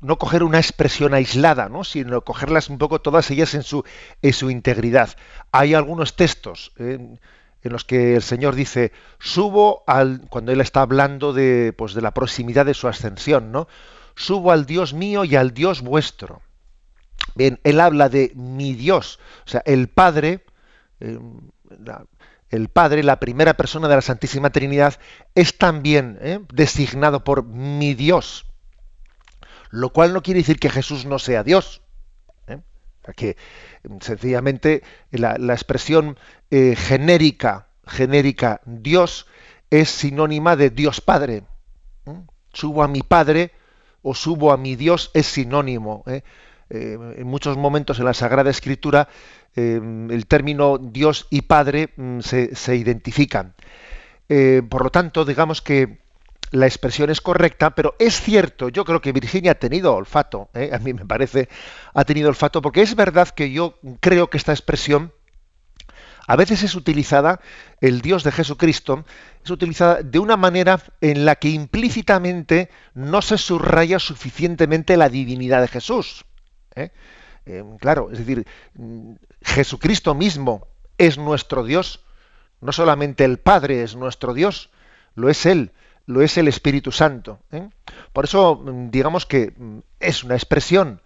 no 0.00 0.18
coger 0.18 0.42
una 0.42 0.56
expresión 0.56 1.12
aislada, 1.12 1.68
¿no? 1.68 1.84
sino 1.84 2.22
cogerlas 2.22 2.70
un 2.70 2.78
poco 2.78 3.02
todas 3.02 3.30
ellas 3.30 3.52
en 3.52 3.62
su, 3.62 3.84
en 4.22 4.32
su 4.32 4.50
integridad. 4.50 5.10
Hay 5.52 5.74
algunos 5.74 6.16
textos 6.16 6.72
eh, 6.78 6.98
en 7.62 7.72
los 7.72 7.84
que 7.84 8.16
el 8.16 8.22
Señor 8.22 8.54
dice, 8.54 8.90
subo 9.18 9.84
al, 9.86 10.22
cuando 10.30 10.50
Él 10.50 10.62
está 10.62 10.80
hablando 10.80 11.34
de, 11.34 11.74
pues, 11.76 11.92
de 11.92 12.00
la 12.00 12.14
proximidad 12.14 12.64
de 12.64 12.74
su 12.74 12.88
ascensión, 12.88 13.52
¿no? 13.52 13.68
Subo 14.16 14.50
al 14.50 14.64
Dios 14.64 14.94
mío 14.94 15.24
y 15.24 15.36
al 15.36 15.52
Dios 15.52 15.82
vuestro. 15.82 16.40
Bien, 17.34 17.60
él 17.64 17.80
habla 17.80 18.08
de 18.08 18.32
mi 18.34 18.74
Dios, 18.74 19.18
o 19.46 19.48
sea, 19.48 19.62
el 19.64 19.88
Padre, 19.88 20.44
eh, 21.00 21.18
la, 21.78 22.04
el 22.50 22.68
Padre, 22.68 23.02
la 23.02 23.20
primera 23.20 23.54
persona 23.54 23.88
de 23.88 23.94
la 23.94 24.02
Santísima 24.02 24.50
Trinidad, 24.50 24.98
es 25.34 25.56
también 25.56 26.18
eh, 26.20 26.40
designado 26.52 27.24
por 27.24 27.44
mi 27.44 27.94
Dios, 27.94 28.46
lo 29.70 29.90
cual 29.90 30.12
no 30.12 30.22
quiere 30.22 30.40
decir 30.40 30.58
que 30.58 30.68
Jesús 30.68 31.06
no 31.06 31.18
sea 31.18 31.42
Dios, 31.42 31.80
¿eh? 32.48 32.60
que 33.16 33.38
sencillamente 34.00 34.82
la, 35.10 35.36
expresión 35.54 36.18
genérica, 36.50 37.68
genérica 37.86 38.60
Dios 38.66 39.26
es 39.70 39.88
sinónima 39.88 40.54
de 40.56 40.68
Dios 40.68 41.00
Padre. 41.00 41.44
Subo 42.52 42.82
a 42.82 42.88
mi 42.88 43.00
Padre 43.00 43.52
o 44.02 44.14
subo 44.14 44.52
a 44.52 44.58
mi 44.58 44.76
Dios 44.76 45.10
es 45.14 45.26
sinónimo. 45.26 46.04
Eh, 46.74 46.96
en 47.18 47.26
muchos 47.26 47.58
momentos 47.58 47.98
en 47.98 48.06
la 48.06 48.14
Sagrada 48.14 48.48
Escritura 48.48 49.06
eh, 49.54 49.78
el 50.08 50.26
término 50.26 50.78
Dios 50.78 51.26
y 51.28 51.42
Padre 51.42 51.90
mm, 51.96 52.20
se, 52.20 52.76
identifican. 52.76 53.52
Eh, 54.30 54.62
por 54.66 54.84
lo 54.84 54.90
tanto, 54.90 55.26
digamos 55.26 55.60
que 55.60 55.98
la 56.50 56.64
expresión 56.64 57.10
es 57.10 57.20
correcta, 57.20 57.74
pero 57.74 57.94
es 57.98 58.18
cierto, 58.22 58.70
yo 58.70 58.86
creo 58.86 59.02
que 59.02 59.12
Virginia 59.12 59.52
ha 59.52 59.56
tenido 59.56 59.94
olfato, 59.94 60.48
a 60.54 60.78
mí 60.78 60.94
me 60.94 61.04
parece, 61.04 61.50
ha 61.92 62.04
tenido 62.04 62.30
olfato, 62.30 62.62
porque 62.62 62.80
es 62.80 62.94
verdad 62.94 63.28
que 63.28 63.52
yo 63.52 63.78
creo 64.00 64.30
que 64.30 64.38
esta 64.38 64.52
expresión 64.52 65.12
a 66.26 66.36
veces 66.36 66.62
es 66.62 66.74
utilizada, 66.74 67.40
el 67.82 68.00
Dios 68.00 68.24
de 68.24 68.32
Jesucristo, 68.32 69.04
es 69.44 69.50
utilizada 69.50 70.02
de 70.02 70.18
una 70.18 70.38
manera 70.38 70.80
en 71.02 71.26
la 71.26 71.36
que 71.36 71.48
implícitamente 71.48 72.70
no 72.94 73.20
se 73.20 73.36
subraya 73.36 73.98
suficientemente 73.98 74.96
la 74.96 75.10
divinidad 75.10 75.60
de 75.60 75.68
Jesús. 75.68 76.24
¿Eh? 76.74 76.90
Em, 77.44 77.76
claro, 77.78 78.10
es 78.12 78.18
decir, 78.18 78.46
Jesucristo 79.42 80.14
mismo 80.14 80.68
es 80.98 81.18
nuestro 81.18 81.64
Dios, 81.64 82.04
no 82.60 82.72
solamente 82.72 83.24
el 83.24 83.38
Padre 83.38 83.82
es 83.82 83.96
nuestro 83.96 84.34
Dios, 84.34 84.70
lo 85.14 85.28
es 85.28 85.46
Él, 85.46 85.72
lo 86.06 86.22
es 86.22 86.38
el 86.38 86.48
Espíritu 86.48 86.92
Santo. 86.92 87.40
¿eh? 87.50 87.68
Por 88.12 88.24
eso, 88.24 88.56
mm, 88.56 88.90
digamos 88.90 89.26
que 89.26 89.52
mm, 89.56 89.78
es 90.00 90.24
una 90.24 90.34
expresión 90.34 91.00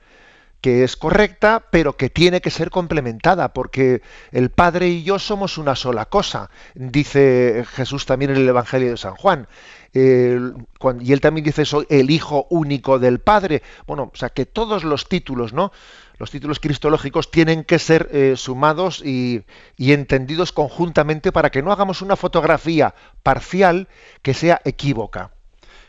que 0.60 0.84
es 0.84 0.96
correcta, 0.96 1.64
pero 1.70 1.96
que 1.96 2.10
tiene 2.10 2.40
que 2.40 2.50
ser 2.50 2.70
complementada, 2.70 3.52
porque 3.52 4.02
el 4.32 4.50
Padre 4.50 4.88
y 4.88 5.04
yo 5.04 5.18
somos 5.18 5.58
una 5.58 5.76
sola 5.76 6.06
cosa, 6.06 6.50
dice 6.74 7.64
Jesús 7.74 8.06
también 8.06 8.32
en 8.32 8.38
el 8.38 8.48
Evangelio 8.48 8.90
de 8.90 8.96
San 8.96 9.14
Juan. 9.14 9.48
Y 9.96 11.12
él 11.12 11.20
también 11.20 11.44
dice 11.44 11.64
soy 11.64 11.86
el 11.88 12.10
Hijo 12.10 12.46
único 12.50 12.98
del 12.98 13.20
Padre. 13.20 13.62
Bueno, 13.86 14.10
o 14.12 14.16
sea 14.16 14.28
que 14.28 14.46
todos 14.46 14.84
los 14.84 15.08
títulos, 15.08 15.52
¿no? 15.52 15.72
Los 16.18 16.30
títulos 16.30 16.60
cristológicos 16.60 17.30
tienen 17.30 17.64
que 17.64 17.78
ser 17.78 18.08
eh, 18.12 18.34
sumados 18.36 19.02
y, 19.04 19.44
y 19.76 19.92
entendidos 19.92 20.52
conjuntamente 20.52 21.32
para 21.32 21.50
que 21.50 21.62
no 21.62 21.72
hagamos 21.72 22.02
una 22.02 22.16
fotografía 22.16 22.94
parcial 23.22 23.88
que 24.22 24.32
sea 24.34 24.60
equívoca. 24.64 25.32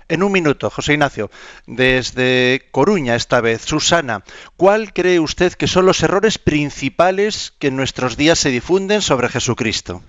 En 0.10 0.24
un 0.24 0.32
minuto, 0.32 0.70
José 0.70 0.94
Ignacio, 0.94 1.30
desde 1.66 2.66
Coruña 2.72 3.16
esta 3.16 3.42
vez, 3.42 3.64
Susana, 3.64 4.24
¿cuál 4.56 4.94
cree 4.94 5.20
usted 5.20 5.52
que 5.54 5.68
son 5.68 5.86
los 5.86 6.02
errores 6.02 6.38
principales 6.38 7.54
que 7.60 7.68
en 7.68 7.76
nuestros 7.76 8.16
días 8.16 8.40
se 8.40 8.50
difunden 8.50 9.02
sobre 9.02 9.28
Jesucristo? 9.28 10.02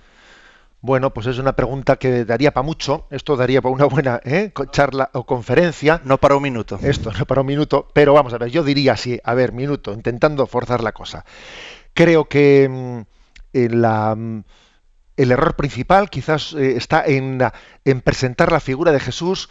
Bueno, 0.81 1.13
pues 1.13 1.27
es 1.27 1.37
una 1.39 1.53
pregunta 1.53 1.97
que 1.97 2.23
daría 2.23 2.53
para 2.53 2.65
mucho. 2.65 3.07
Esto 3.11 3.35
daría 3.35 3.61
para 3.61 3.73
una 3.73 3.85
buena 3.85 4.21
¿eh? 4.23 4.51
charla 4.71 5.09
o 5.13 5.25
conferencia. 5.25 6.01
No 6.05 6.17
para 6.17 6.35
un 6.35 6.43
minuto. 6.43 6.79
Esto, 6.81 7.11
no 7.11 7.25
para 7.25 7.41
un 7.41 7.47
minuto. 7.47 7.89
Pero 7.93 8.13
vamos 8.13 8.33
a 8.33 8.37
ver, 8.37 8.49
yo 8.49 8.63
diría 8.63 8.93
así, 8.93 9.19
a 9.23 9.33
ver, 9.33 9.51
minuto, 9.51 9.93
intentando 9.93 10.47
forzar 10.47 10.81
la 10.81 10.93
cosa. 10.93 11.25
Creo 11.93 12.29
que 12.29 12.69
mm, 12.69 12.99
mm, 13.53 14.43
el 15.17 15.31
error 15.31 15.55
principal 15.57 16.09
quizás 16.09 16.53
eh, 16.53 16.77
está 16.77 17.03
en, 17.05 17.39
en 17.83 18.01
presentar 18.01 18.51
la 18.51 18.61
figura 18.61 18.93
de 18.93 19.01
Jesús 19.01 19.49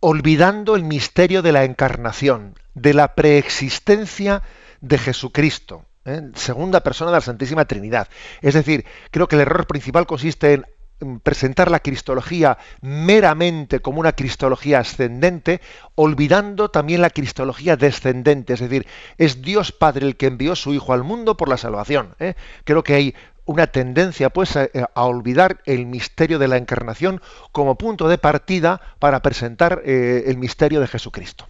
olvidando 0.00 0.74
el 0.74 0.82
misterio 0.82 1.42
de 1.42 1.52
la 1.52 1.64
encarnación, 1.64 2.54
de 2.74 2.92
la 2.92 3.14
preexistencia 3.14 4.42
de 4.80 4.98
Jesucristo, 4.98 5.84
¿eh? 6.06 6.22
segunda 6.34 6.80
persona 6.80 7.10
de 7.10 7.18
la 7.18 7.20
Santísima 7.20 7.66
Trinidad. 7.66 8.08
Es 8.40 8.54
decir, 8.54 8.84
creo 9.10 9.28
que 9.28 9.36
el 9.36 9.42
error 9.42 9.66
principal 9.66 10.06
consiste 10.06 10.52
en 10.54 11.20
presentar 11.22 11.70
la 11.70 11.80
cristología 11.80 12.56
meramente 12.80 13.80
como 13.80 14.00
una 14.00 14.12
cristología 14.12 14.78
ascendente, 14.78 15.60
olvidando 15.94 16.70
también 16.70 17.02
la 17.02 17.10
cristología 17.10 17.76
descendente, 17.76 18.54
es 18.54 18.60
decir, 18.60 18.86
es 19.18 19.42
Dios 19.42 19.72
Padre 19.72 20.06
el 20.06 20.16
que 20.16 20.26
envió 20.26 20.56
su 20.56 20.72
Hijo 20.72 20.92
al 20.94 21.04
mundo 21.04 21.36
por 21.36 21.48
la 21.48 21.58
salvación. 21.58 22.14
¿eh? 22.18 22.34
Creo 22.64 22.82
que 22.82 22.94
hay 22.94 23.14
una 23.44 23.66
tendencia 23.68 24.30
pues 24.30 24.56
a, 24.56 24.68
olvidar 24.94 25.60
el 25.66 25.86
misterio 25.86 26.38
de 26.38 26.48
la 26.48 26.56
encarnación 26.56 27.20
como 27.52 27.76
punto 27.76 28.08
de 28.08 28.18
partida 28.18 28.80
para 28.98 29.22
presentar 29.22 29.82
eh, 29.84 30.24
el 30.26 30.38
misterio 30.38 30.80
de 30.80 30.88
Jesucristo. 30.88 31.46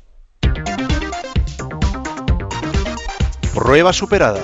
Prueba 3.57 3.91
superada. 3.91 4.43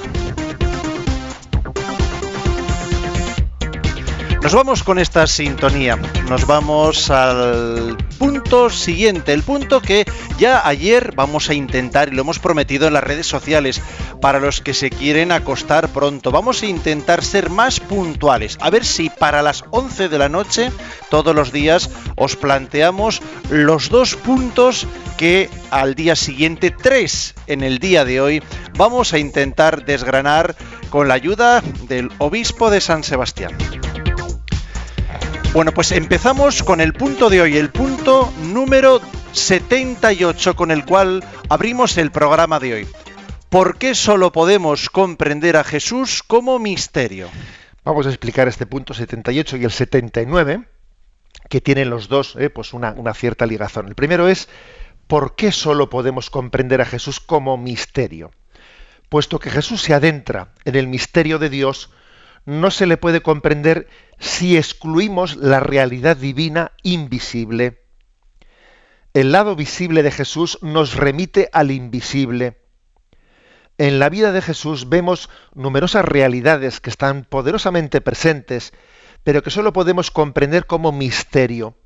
Nos 4.42 4.54
vamos 4.54 4.82
con 4.82 4.98
esta 4.98 5.28
sintonía, 5.28 5.94
nos 6.28 6.48
vamos 6.48 7.10
al 7.10 7.96
punto 8.18 8.70
siguiente, 8.70 9.32
el 9.32 9.44
punto 9.44 9.80
que 9.80 10.04
ya 10.36 10.66
ayer 10.66 11.12
vamos 11.14 11.48
a 11.48 11.54
intentar 11.54 12.08
y 12.08 12.16
lo 12.16 12.22
hemos 12.22 12.40
prometido 12.40 12.88
en 12.88 12.94
las 12.94 13.04
redes 13.04 13.28
sociales 13.28 13.80
para 14.20 14.40
los 14.40 14.60
que 14.60 14.74
se 14.74 14.90
quieren 14.90 15.30
acostar 15.30 15.88
pronto. 15.90 16.32
Vamos 16.32 16.60
a 16.64 16.66
intentar 16.66 17.22
ser 17.22 17.50
más 17.50 17.78
puntuales, 17.78 18.58
a 18.60 18.70
ver 18.70 18.84
si 18.84 19.10
para 19.10 19.42
las 19.42 19.62
11 19.70 20.08
de 20.08 20.18
la 20.18 20.28
noche 20.28 20.72
todos 21.08 21.36
los 21.36 21.52
días 21.52 21.88
os 22.16 22.34
planteamos 22.34 23.22
los 23.48 23.90
dos 23.90 24.16
puntos 24.16 24.88
que 25.16 25.50
al 25.70 25.94
día 25.94 26.16
siguiente, 26.16 26.72
tres 26.72 27.34
en 27.46 27.62
el 27.62 27.78
día 27.78 28.04
de 28.04 28.20
hoy, 28.20 28.42
vamos 28.76 29.12
a 29.12 29.18
intentar 29.18 29.84
desgranar 29.84 30.56
con 30.90 31.06
la 31.06 31.14
ayuda 31.14 31.62
del 31.86 32.10
obispo 32.18 32.70
de 32.70 32.80
San 32.80 33.04
Sebastián. 33.04 33.56
Bueno, 35.52 35.72
pues 35.72 35.92
empezamos 35.92 36.62
con 36.62 36.80
el 36.80 36.94
punto 36.94 37.28
de 37.28 37.42
hoy, 37.42 37.58
el 37.58 37.68
punto 37.68 38.32
número 38.40 39.02
78 39.32 40.56
con 40.56 40.70
el 40.70 40.86
cual 40.86 41.22
abrimos 41.50 41.98
el 41.98 42.10
programa 42.10 42.58
de 42.58 42.72
hoy. 42.72 42.88
¿Por 43.50 43.76
qué 43.76 43.94
solo 43.94 44.32
podemos 44.32 44.88
comprender 44.88 45.58
a 45.58 45.64
Jesús 45.64 46.22
como 46.22 46.58
misterio? 46.58 47.28
Vamos 47.84 48.06
a 48.06 48.08
explicar 48.08 48.48
este 48.48 48.64
punto 48.64 48.94
78 48.94 49.58
y 49.58 49.64
el 49.64 49.70
79, 49.70 50.64
que 51.50 51.60
tienen 51.60 51.90
los 51.90 52.08
dos 52.08 52.34
eh, 52.36 52.48
pues 52.48 52.72
una, 52.72 52.92
una 52.92 53.12
cierta 53.12 53.44
ligazón. 53.44 53.88
El 53.88 53.94
primero 53.94 54.28
es 54.28 54.48
¿por 55.06 55.36
qué 55.36 55.52
solo 55.52 55.90
podemos 55.90 56.30
comprender 56.30 56.80
a 56.80 56.86
Jesús 56.86 57.20
como 57.20 57.58
misterio? 57.58 58.30
Puesto 59.10 59.38
que 59.38 59.50
Jesús 59.50 59.82
se 59.82 59.92
adentra 59.92 60.54
en 60.64 60.76
el 60.76 60.86
misterio 60.86 61.38
de 61.38 61.50
Dios, 61.50 61.90
no 62.44 62.70
se 62.70 62.86
le 62.86 62.96
puede 62.96 63.20
comprender 63.20 63.88
si 64.18 64.56
excluimos 64.56 65.36
la 65.36 65.60
realidad 65.60 66.16
divina 66.16 66.72
invisible. 66.82 67.82
El 69.14 69.32
lado 69.32 69.56
visible 69.56 70.02
de 70.02 70.10
Jesús 70.10 70.58
nos 70.62 70.94
remite 70.94 71.48
al 71.52 71.70
invisible. 71.70 72.58
En 73.78 73.98
la 73.98 74.08
vida 74.08 74.32
de 74.32 74.42
Jesús 74.42 74.88
vemos 74.88 75.28
numerosas 75.54 76.04
realidades 76.04 76.80
que 76.80 76.90
están 76.90 77.24
poderosamente 77.24 78.00
presentes, 78.00 78.72
pero 79.24 79.42
que 79.42 79.50
solo 79.50 79.72
podemos 79.72 80.10
comprender 80.10 80.66
como 80.66 80.92
misterio. 80.92 81.76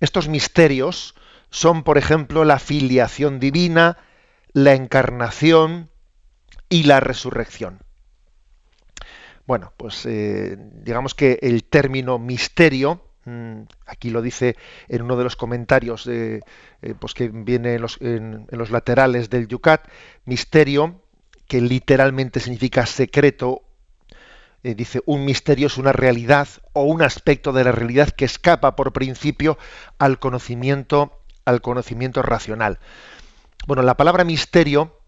Estos 0.00 0.28
misterios 0.28 1.14
son, 1.50 1.82
por 1.82 1.98
ejemplo, 1.98 2.44
la 2.44 2.58
filiación 2.58 3.40
divina, 3.40 3.98
la 4.52 4.74
encarnación 4.74 5.90
y 6.68 6.84
la 6.84 7.00
resurrección. 7.00 7.85
Bueno, 9.46 9.72
pues 9.76 10.04
eh, 10.06 10.56
digamos 10.58 11.14
que 11.14 11.38
el 11.40 11.64
término 11.64 12.18
misterio, 12.18 13.00
mm, 13.24 13.62
aquí 13.86 14.10
lo 14.10 14.20
dice 14.20 14.56
en 14.88 15.02
uno 15.02 15.16
de 15.16 15.24
los 15.24 15.36
comentarios 15.36 16.06
eh, 16.08 16.40
pues 16.98 17.14
que 17.14 17.28
viene 17.28 17.74
en 17.74 17.80
los, 17.80 18.70
laterales 18.70 19.30
del 19.30 19.46
Yucat, 19.46 19.86
misterio, 20.24 21.00
que 21.46 21.60
literalmente 21.60 22.40
significa 22.40 22.86
secreto, 22.86 23.62
eh, 24.64 24.74
dice 24.74 25.00
un 25.06 25.24
misterio 25.24 25.68
es 25.68 25.78
una 25.78 25.92
realidad 25.92 26.48
o 26.72 26.82
un 26.82 27.02
aspecto 27.02 27.52
de 27.52 27.62
la 27.62 27.70
realidad 27.70 28.10
que 28.10 28.24
escapa 28.24 28.74
por 28.74 28.92
principio 28.92 29.58
al 29.98 30.18
conocimiento, 30.18 31.20
al 31.44 31.60
conocimiento 31.60 32.20
racional. 32.22 32.80
Bueno, 33.68 33.82
la 33.82 33.96
palabra 33.96 34.24
misterio 34.24 34.98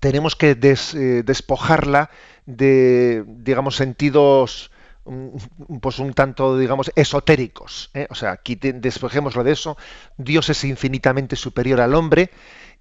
tenemos 0.00 0.36
que 0.36 0.54
despojarla 0.54 2.10
de, 2.48 3.24
digamos, 3.26 3.76
sentidos 3.76 4.70
mm, 5.04 5.76
pues 5.82 5.98
un 5.98 6.14
tanto, 6.14 6.56
digamos, 6.56 6.90
esotéricos. 6.96 7.90
¿eh? 7.92 8.06
O 8.08 8.14
sea, 8.14 8.32
aquí 8.32 8.54
despejémoslo 8.56 9.44
de 9.44 9.52
eso. 9.52 9.76
Dios 10.16 10.48
es 10.48 10.64
infinitamente 10.64 11.36
superior 11.36 11.82
al 11.82 11.94
hombre 11.94 12.30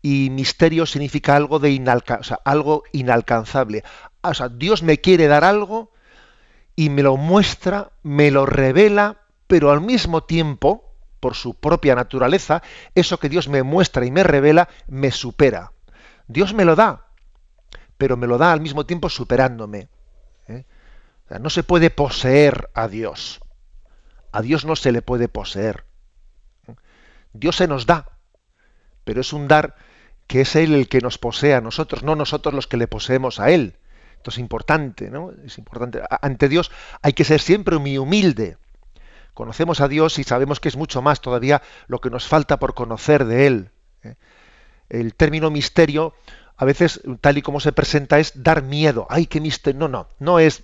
y 0.01 0.29
misterio 0.29 0.85
significa 0.85 1.35
algo 1.35 1.59
de 1.59 1.83
algo 2.45 2.83
inalcanzable. 2.93 3.83
O 4.21 4.33
sea, 4.33 4.47
Dios 4.47 4.83
me 4.83 4.99
quiere 4.99 5.27
dar 5.27 5.43
algo 5.43 5.91
y 6.77 6.89
me 6.89 7.03
lo 7.03 7.17
muestra, 7.17 7.91
me 8.03 8.31
lo 8.31 8.45
revela, 8.45 9.17
pero 9.47 9.71
al 9.71 9.81
mismo 9.81 10.23
tiempo, 10.23 10.93
por 11.19 11.35
su 11.35 11.55
propia 11.55 11.93
naturaleza, 11.93 12.63
eso 12.95 13.19
que 13.19 13.27
Dios 13.27 13.49
me 13.49 13.63
muestra 13.63 14.05
y 14.05 14.11
me 14.11 14.23
revela 14.23 14.69
me 14.87 15.11
supera. 15.11 15.73
Dios 16.27 16.53
me 16.53 16.63
lo 16.63 16.77
da, 16.77 17.06
pero 17.97 18.17
me 18.17 18.27
lo 18.27 18.37
da 18.37 18.51
al 18.51 18.61
mismo 18.61 18.85
tiempo 18.85 19.09
superándome. 19.09 19.89
¿eh? 20.47 20.63
no 21.39 21.49
se 21.49 21.63
puede 21.63 21.89
poseer 21.89 22.69
a 22.73 22.87
Dios. 22.87 23.39
A 24.31 24.41
Dios 24.41 24.65
no 24.65 24.75
se 24.75 24.91
le 24.91 25.01
puede 25.01 25.27
poseer. 25.27 25.85
Dios 27.33 27.57
se 27.57 27.67
nos 27.67 27.85
da, 27.85 28.17
pero 29.03 29.21
es 29.21 29.33
un 29.33 29.47
dar 29.47 29.75
que 30.27 30.41
es 30.41 30.55
Él 30.55 30.73
el 30.73 30.89
que 30.89 31.01
nos 31.01 31.17
posee 31.17 31.53
a 31.53 31.61
nosotros, 31.61 32.03
no 32.03 32.15
nosotros 32.15 32.53
los 32.53 32.67
que 32.67 32.77
le 32.77 32.87
poseemos 32.87 33.39
a 33.39 33.51
Él. 33.51 33.75
Esto 34.17 34.31
es 34.31 34.37
importante, 34.39 35.09
¿no? 35.09 35.31
Es 35.45 35.57
importante. 35.57 36.01
Ante 36.21 36.49
Dios 36.49 36.71
hay 37.01 37.13
que 37.13 37.23
ser 37.23 37.39
siempre 37.39 37.77
muy 37.77 37.97
humilde. 37.97 38.57
Conocemos 39.33 39.81
a 39.81 39.87
Dios 39.87 40.17
y 40.19 40.23
sabemos 40.23 40.59
que 40.59 40.67
es 40.67 40.75
mucho 40.75 41.01
más 41.01 41.21
todavía 41.21 41.61
lo 41.87 42.01
que 42.01 42.09
nos 42.09 42.27
falta 42.27 42.57
por 42.57 42.73
conocer 42.73 43.25
de 43.25 43.47
Él. 43.47 43.71
¿eh? 44.03 44.15
El 44.89 45.13
término 45.13 45.51
misterio 45.51 46.15
a 46.57 46.65
veces, 46.65 47.01
tal 47.21 47.37
y 47.37 47.41
como 47.41 47.59
se 47.59 47.71
presenta, 47.71 48.19
es 48.19 48.43
dar 48.43 48.63
miedo. 48.63 49.07
¡Ay, 49.09 49.27
qué 49.27 49.39
misterio! 49.39 49.79
No, 49.79 49.87
no, 49.87 50.07
no 50.19 50.39
es 50.39 50.63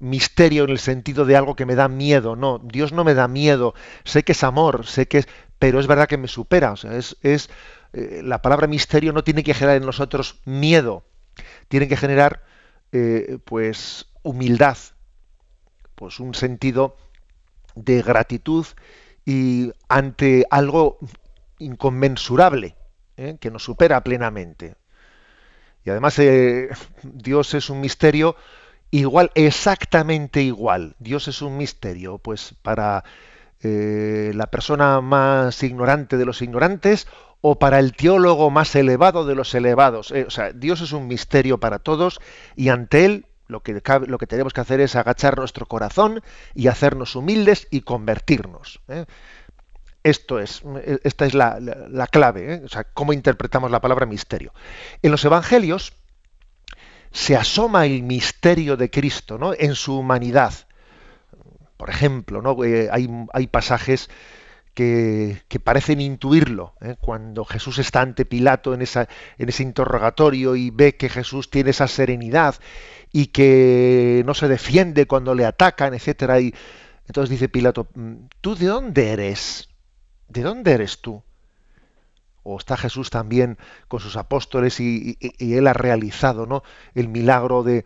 misterio 0.00 0.64
en 0.64 0.70
el 0.70 0.78
sentido 0.78 1.24
de 1.24 1.36
algo 1.36 1.54
que 1.54 1.66
me 1.66 1.76
da 1.76 1.88
miedo. 1.88 2.34
No, 2.34 2.58
Dios 2.58 2.92
no 2.92 3.04
me 3.04 3.14
da 3.14 3.28
miedo. 3.28 3.74
Sé 4.04 4.24
que 4.24 4.32
es 4.32 4.42
amor, 4.42 4.86
sé 4.86 5.06
que 5.06 5.18
es, 5.18 5.28
pero 5.58 5.78
es 5.78 5.86
verdad 5.86 6.08
que 6.08 6.16
me 6.18 6.26
supera. 6.26 6.72
O 6.72 6.76
sea, 6.76 6.96
es, 6.96 7.16
es 7.22 7.48
eh, 7.92 8.22
la 8.24 8.42
palabra 8.42 8.66
misterio 8.66 9.12
no 9.12 9.24
tiene 9.24 9.44
que 9.44 9.54
generar 9.54 9.76
en 9.76 9.86
nosotros 9.86 10.40
miedo, 10.44 11.04
tiene 11.68 11.88
que 11.88 11.96
generar, 11.96 12.42
eh, 12.92 13.38
pues, 13.44 14.06
humildad, 14.22 14.76
pues 15.94 16.20
un 16.20 16.34
sentido 16.34 16.96
de 17.74 18.02
gratitud 18.02 18.66
y 19.24 19.72
ante 19.88 20.44
algo 20.50 20.98
inconmensurable 21.58 22.74
¿eh? 23.16 23.36
que 23.40 23.50
nos 23.50 23.64
supera 23.64 24.02
plenamente. 24.02 24.76
Y 25.84 25.90
además 25.90 26.18
eh, 26.18 26.68
Dios 27.02 27.54
es 27.54 27.70
un 27.70 27.80
misterio 27.80 28.36
igual, 28.90 29.30
exactamente 29.34 30.42
igual. 30.42 30.94
Dios 30.98 31.28
es 31.28 31.42
un 31.42 31.56
misterio, 31.56 32.18
pues 32.18 32.54
para 32.62 33.04
eh, 33.62 34.32
la 34.34 34.46
persona 34.46 35.00
más 35.00 35.62
ignorante 35.62 36.16
de 36.16 36.24
los 36.24 36.42
ignorantes 36.42 37.06
o 37.40 37.58
para 37.58 37.78
el 37.78 37.94
teólogo 37.94 38.50
más 38.50 38.74
elevado 38.74 39.24
de 39.24 39.34
los 39.34 39.54
elevados. 39.54 40.10
Eh, 40.10 40.24
o 40.26 40.30
sea, 40.30 40.52
Dios 40.52 40.80
es 40.80 40.92
un 40.92 41.06
misterio 41.08 41.58
para 41.58 41.78
todos 41.78 42.20
y 42.56 42.68
ante 42.68 43.04
Él 43.04 43.26
lo 43.48 43.62
que, 43.62 43.82
lo 44.06 44.18
que 44.18 44.26
tenemos 44.26 44.52
que 44.52 44.60
hacer 44.60 44.80
es 44.80 44.94
agachar 44.94 45.36
nuestro 45.36 45.66
corazón 45.66 46.22
y 46.54 46.68
hacernos 46.68 47.16
humildes 47.16 47.66
y 47.70 47.80
convertirnos. 47.80 48.80
Esto 50.02 50.38
es, 50.38 50.62
esta 51.04 51.26
es 51.26 51.34
la, 51.34 52.08
clave, 52.10 52.54
¿eh? 52.54 52.62
o 52.64 52.68
sea, 52.68 52.84
cómo 52.84 53.12
interpretamos 53.12 53.70
la 53.70 53.80
palabra 53.80 54.06
misterio. 54.06 54.52
En 55.02 55.10
los 55.10 55.24
evangelios 55.24 55.92
se 57.10 57.36
asoma 57.36 57.86
el 57.86 58.02
misterio 58.02 58.76
de 58.76 58.90
Cristo 58.90 59.36
¿no? 59.36 59.52
en 59.52 59.74
su 59.74 59.98
humanidad. 59.98 60.54
Por 61.76 61.90
ejemplo, 61.90 62.40
¿no? 62.42 62.62
Eh, 62.64 62.88
hay, 62.90 63.46
pasajes 63.48 64.10
que, 64.74 65.42
parecen 65.62 66.00
intuirlo. 66.00 66.74
¿eh? 66.80 66.96
Cuando 67.00 67.44
Jesús 67.44 67.78
está 67.78 68.00
ante 68.00 68.24
Pilato 68.24 68.74
en, 68.74 68.82
esa, 68.82 69.08
en 69.38 69.48
ese 69.48 69.62
interrogatorio 69.62 70.56
y 70.56 70.70
ve 70.70 70.96
que 70.96 71.08
Jesús 71.08 71.50
tiene 71.50 71.70
esa 71.70 71.88
serenidad 71.88 72.54
y 73.12 73.28
que 73.28 74.22
no 74.26 74.34
se 74.34 74.48
defiende 74.48 75.06
cuando 75.06 75.34
le 75.34 75.44
atacan, 75.44 75.94
etcétera, 75.94 76.40
y 76.40 76.54
entonces 77.06 77.30
dice 77.30 77.48
Pilato, 77.48 77.88
mm, 77.94 78.14
¿tú 78.40 78.54
de 78.54 78.66
dónde 78.66 79.10
eres? 79.10 79.69
¿De 80.30 80.42
dónde 80.42 80.72
eres 80.72 81.00
tú? 81.00 81.22
O 82.42 82.56
está 82.56 82.76
Jesús 82.76 83.10
también 83.10 83.58
con 83.88 84.00
sus 84.00 84.16
apóstoles 84.16 84.80
y, 84.80 85.18
él 85.38 85.66
ha 85.66 85.74
realizado 85.74 86.46
¿no? 86.46 86.62
el 86.94 87.08
milagro 87.08 87.62
de, 87.62 87.84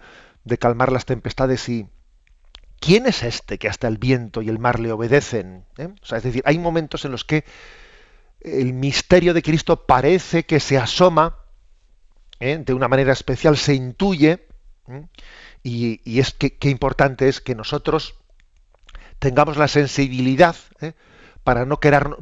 calmar 0.59 0.93
las 0.93 1.07
tempestades 1.07 1.69
y 1.69 1.89
¿quién 2.79 3.07
es 3.07 3.23
este 3.23 3.59
que 3.59 3.69
hasta 3.69 3.89
el 3.89 3.99
viento 3.99 4.43
y 4.43 4.49
el 4.49 4.59
mar 4.59 4.79
le 4.79 4.93
obedecen? 4.93 5.65
¿Eh? 5.79 5.89
O 6.03 6.07
sea, 6.07 6.19
es 6.19 6.25
decir, 6.25 6.43
hay 6.47 6.59
momentos 6.59 7.05
en 7.05 7.11
los 7.11 7.25
que 7.25 7.45
el 8.41 8.75
misterio 8.75 9.35
de 9.35 9.43
Cristo 9.43 9.87
parece 9.87 10.45
que 10.45 10.61
se 10.61 10.79
asoma 10.79 11.39
¿eh? 12.41 12.63
de 12.65 12.75
una 12.75 12.89
manera 12.89 13.13
especial, 13.13 13.57
se 13.57 13.75
intuye, 13.75 14.47
¿eh? 14.89 15.07
y, 15.63 16.21
es 16.21 16.33
que 16.33 16.57
qué 16.57 16.69
importante 16.69 17.29
es 17.29 17.41
que 17.41 17.55
nosotros 17.55 18.17
tengamos 19.19 19.57
la 19.57 19.67
sensibilidad 19.67 20.55
para 21.45 21.67
no, 21.67 21.79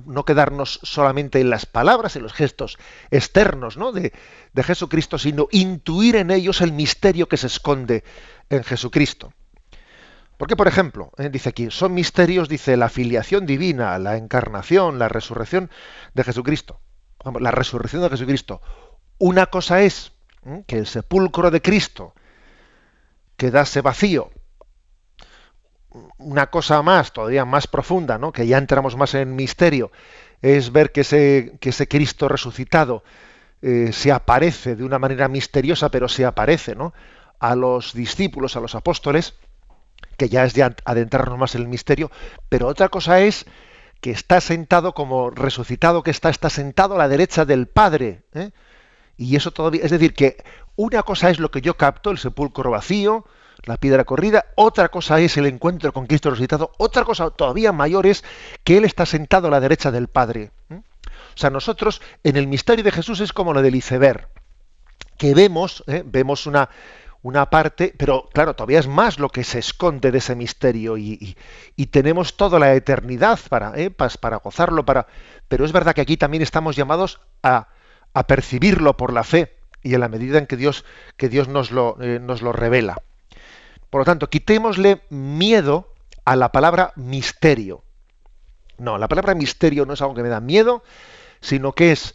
no 0.06 0.24
quedarnos 0.24 0.80
solamente 0.82 1.40
en 1.40 1.48
las 1.48 1.64
palabras, 1.64 2.16
en 2.16 2.24
los 2.24 2.32
gestos 2.32 2.78
externos 3.11 3.76
¿no? 3.76 3.92
de, 3.92 4.12
de 4.52 4.62
Jesucristo, 4.62 5.16
sino 5.18 5.48
intuir 5.52 6.16
en 6.16 6.30
ellos 6.30 6.61
el 6.61 6.72
misterio 6.72 7.28
que 7.28 7.37
se 7.37 7.46
esconde 7.46 8.04
en 8.50 8.64
Jesucristo. 8.64 9.32
Porque, 10.37 10.56
por 10.56 10.66
ejemplo, 10.66 11.12
eh, 11.18 11.28
dice 11.30 11.50
aquí, 11.50 11.70
son 11.70 11.94
misterios, 11.94 12.48
dice, 12.48 12.76
la 12.76 12.88
filiación 12.88 13.46
divina, 13.46 13.96
la 14.00 14.16
encarnación, 14.16 14.98
la 14.98 15.08
resurrección 15.08 15.70
de 16.14 16.24
Jesucristo. 16.24 16.80
La 17.38 17.52
resurrección 17.52 18.02
de 18.02 18.11
Jesucristo. 18.11 18.61
Una 19.18 19.46
cosa 19.46 19.82
es 19.82 20.11
que 20.66 20.78
el 20.78 20.88
sepulcro 20.88 21.52
de 21.52 21.62
Cristo 21.62 22.14
quedase 23.37 23.82
vacío. 23.82 24.30
Una 26.18 26.46
cosa 26.48 26.83
más, 26.83 27.12
todavía 27.12 27.44
más 27.44 27.66
profunda, 27.66 28.18
¿no? 28.18 28.33
que 28.33 28.46
ya 28.46 28.59
entramos 28.59 28.96
más 28.96 29.14
en 29.14 29.35
misterio, 29.37 29.92
es 30.40 30.72
ver 30.72 30.90
que 30.90 31.02
ese, 31.02 31.57
que 31.61 31.70
ese 31.70 31.87
Cristo 31.88 32.28
resucitado 32.28 33.05
eh, 33.61 33.90
se 33.92 34.11
aparece 34.11 34.74
de 34.74 34.85
una 34.85 34.98
manera 34.98 35.28
misteriosa, 35.28 35.90
pero 35.90 36.09
se 36.09 36.24
aparece 36.24 36.74
¿no? 36.74 36.94
a 37.38 37.55
los 37.55 37.92
discípulos, 37.92 38.57
a 38.57 38.61
los 38.61 38.74
apóstoles, 38.74 39.35
que 40.16 40.28
ya 40.28 40.44
es 40.44 40.55
de 40.55 40.62
adentrarnos 40.62 41.38
más 41.38 41.55
en 41.55 41.62
el 41.62 41.68
misterio, 41.68 42.11
pero 42.48 42.66
otra 42.66 42.88
cosa 42.88 43.20
es 43.20 43.46
que 44.00 44.11
está 44.11 44.40
sentado 44.40 44.94
como 44.94 45.31
resucitado, 45.31 46.02
que 46.02 46.11
está, 46.11 46.28
está 46.28 46.50
sentado 46.50 46.96
a 46.96 46.98
la 46.98 47.09
derecha 47.09 47.44
del 47.44 47.68
Padre. 47.68 48.22
¿eh? 48.35 48.50
Y 49.16 49.37
eso 49.37 49.52
todavía, 49.52 49.85
es 49.85 49.92
decir, 49.92 50.12
que 50.12 50.42
una 50.74 51.05
cosa 51.05 51.31
es 51.31 51.38
lo 51.38 51.52
que 51.52 51.61
yo 51.61 51.76
capto, 51.76 52.11
el 52.11 52.18
sepulcro 52.18 52.70
vacío, 52.70 53.24
la 53.64 53.77
piedra 53.77 54.05
corrida, 54.05 54.46
otra 54.57 54.88
cosa 54.88 55.20
es 55.20 55.37
el 55.37 55.46
encuentro 55.46 55.92
con 55.92 56.07
Cristo 56.07 56.31
resucitado, 56.31 56.72
otra 56.79 57.05
cosa 57.05 57.31
todavía 57.31 57.72
mayor 57.72 58.07
es 58.07 58.25
que 58.64 58.79
Él 58.79 58.85
está 58.85 59.07
sentado 59.07 59.48
a 59.48 59.51
la 59.51 59.61
derecha 59.61 59.90
del 59.90 60.09
Padre. 60.09 60.51
O 60.70 61.37
sea, 61.37 61.51
nosotros 61.51 62.03
en 62.25 62.37
el 62.37 62.46
misterio 62.46 62.85
de 62.85 62.90
Jesús 62.90 63.20
es 63.20 63.33
como 63.33 63.53
lo 63.55 63.62
del 63.62 63.77
iceberg, 63.77 64.29
que 65.16 65.35
vemos, 65.35 65.85
¿eh? 65.87 66.03
vemos 66.05 66.46
una, 66.46 66.68
una 67.22 67.48
parte, 67.48 67.94
pero 67.96 68.29
claro, 68.33 68.55
todavía 68.55 68.81
es 68.81 68.88
más 68.88 69.18
lo 69.18 69.29
que 69.29 69.44
se 69.44 69.61
esconde 69.61 70.11
de 70.11 70.18
ese 70.18 70.35
misterio 70.35 70.98
y, 70.98 71.37
tenemos 71.90 72.37
toda 72.37 72.59
la 72.59 72.75
eternidad 72.75 73.38
para, 73.48 73.72
¿eh? 73.77 73.90
para, 73.90 74.37
gozarlo, 74.38 74.85
para... 74.85 75.07
pero 75.48 75.64
es 75.64 75.72
verdad 75.72 75.94
que 75.94 76.01
aquí 76.01 76.16
también 76.16 76.42
estamos 76.42 76.75
llamados 76.75 77.20
a, 77.42 77.68
percibirlo 78.27 78.96
por 78.96 79.12
la 79.12 79.25
fe 79.25 79.57
y 79.83 79.94
en 79.94 80.01
la 80.01 80.09
medida 80.09 80.38
en 80.38 80.46
que 80.46 80.57
Dios, 80.57 80.85
que 81.16 81.29
Dios 81.29 81.48
nos, 81.48 81.70
lo, 81.70 81.96
eh, 82.01 82.18
nos 82.20 82.42
lo 82.42 82.53
revela. 82.53 82.98
Por 83.92 84.00
lo 84.00 84.05
tanto, 84.07 84.31
quitémosle 84.31 85.02
miedo 85.11 85.92
a 86.24 86.35
la 86.35 86.50
palabra 86.50 86.94
misterio. 86.96 87.85
No, 88.78 88.96
la 88.96 89.07
palabra 89.07 89.35
misterio 89.35 89.85
no 89.85 89.92
es 89.92 90.00
algo 90.00 90.14
que 90.14 90.22
me 90.22 90.31
da 90.31 90.40
miedo, 90.40 90.83
sino 91.42 91.74
que 91.74 91.92
es 91.92 92.14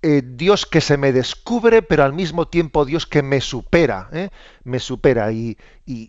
eh, 0.00 0.22
Dios 0.24 0.64
que 0.64 0.80
se 0.80 0.96
me 0.96 1.12
descubre, 1.12 1.82
pero 1.82 2.02
al 2.02 2.14
mismo 2.14 2.48
tiempo 2.48 2.86
Dios 2.86 3.04
que 3.04 3.22
me 3.22 3.42
supera, 3.42 4.08
¿eh? 4.10 4.30
me 4.64 4.78
supera 4.78 5.30
y, 5.32 5.58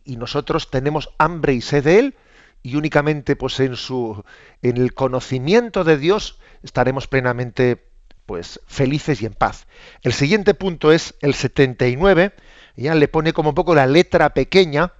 nosotros 0.05 0.71
tenemos 0.71 1.09
hambre 1.17 1.51
y 1.51 1.59
sed 1.59 1.83
de 1.83 1.99
Él 1.99 2.15
y 2.63 2.77
únicamente 2.77 3.35
pues 3.35 3.59
en 3.59 3.75
su 3.75 4.23
en 4.61 4.77
el 4.77 4.93
conocimiento 4.93 5.83
de 5.83 5.97
Dios 5.97 6.39
estaremos 6.63 7.09
plenamente 7.09 7.89
pues 8.25 8.61
felices 8.67 9.21
y 9.21 9.25
en 9.25 9.33
paz. 9.33 9.67
El 10.01 10.13
siguiente 10.13 10.53
punto 10.53 10.93
es 10.93 11.15
el 11.19 11.33
79, 11.33 12.31
ya 12.75 12.95
le 12.95 13.07
pone 13.07 13.33
como 13.33 13.49
un 13.49 13.55
poco 13.55 13.75
la 13.75 13.85
letra 13.85 14.33
pequeña, 14.33 14.93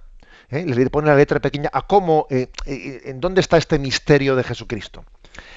¿eh? 0.50 0.64
le 0.66 0.90
pone 0.90 1.08
la 1.08 1.16
letra 1.16 1.40
pequeña 1.40 1.70
a 1.72 1.82
cómo, 1.82 2.26
en 2.30 3.20
dónde 3.20 3.40
está 3.40 3.56
este 3.56 3.78
misterio 3.78 4.36
de 4.36 4.44
Jesucristo. 4.44 5.04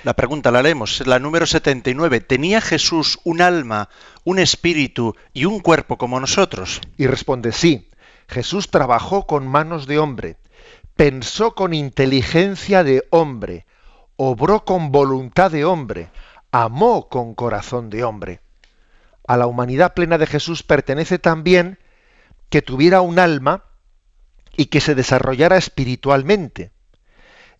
La 0.03 0.13
pregunta 0.13 0.51
la 0.51 0.61
leemos, 0.61 1.05
la 1.05 1.19
número 1.19 1.45
79. 1.45 2.21
¿Tenía 2.21 2.61
Jesús 2.61 3.19
un 3.23 3.41
alma, 3.41 3.89
un 4.23 4.39
espíritu 4.39 5.15
y 5.33 5.45
un 5.45 5.59
cuerpo 5.59 5.97
como 5.97 6.19
nosotros? 6.19 6.79
Y 6.97 7.07
responde, 7.07 7.51
sí. 7.51 7.89
Jesús 8.27 8.71
trabajó 8.71 9.27
con 9.27 9.47
manos 9.47 9.85
de 9.85 9.99
hombre, 9.99 10.37
pensó 10.95 11.53
con 11.53 11.73
inteligencia 11.73 12.83
de 12.83 13.05
hombre, 13.09 13.65
obró 14.15 14.65
con 14.65 14.91
voluntad 14.91 15.51
de 15.51 15.65
hombre, 15.65 16.09
amó 16.51 17.09
con 17.09 17.35
corazón 17.35 17.89
de 17.89 18.03
hombre. 18.03 18.39
A 19.27 19.37
la 19.37 19.47
humanidad 19.47 19.93
plena 19.93 20.17
de 20.17 20.27
Jesús 20.27 20.63
pertenece 20.63 21.19
también 21.19 21.79
que 22.55 22.61
tuviera 22.61 23.01
un 23.01 23.19
alma 23.19 23.65
y 24.55 24.67
que 24.67 24.79
se 24.79 24.95
desarrollara 24.95 25.57
espiritualmente. 25.57 26.71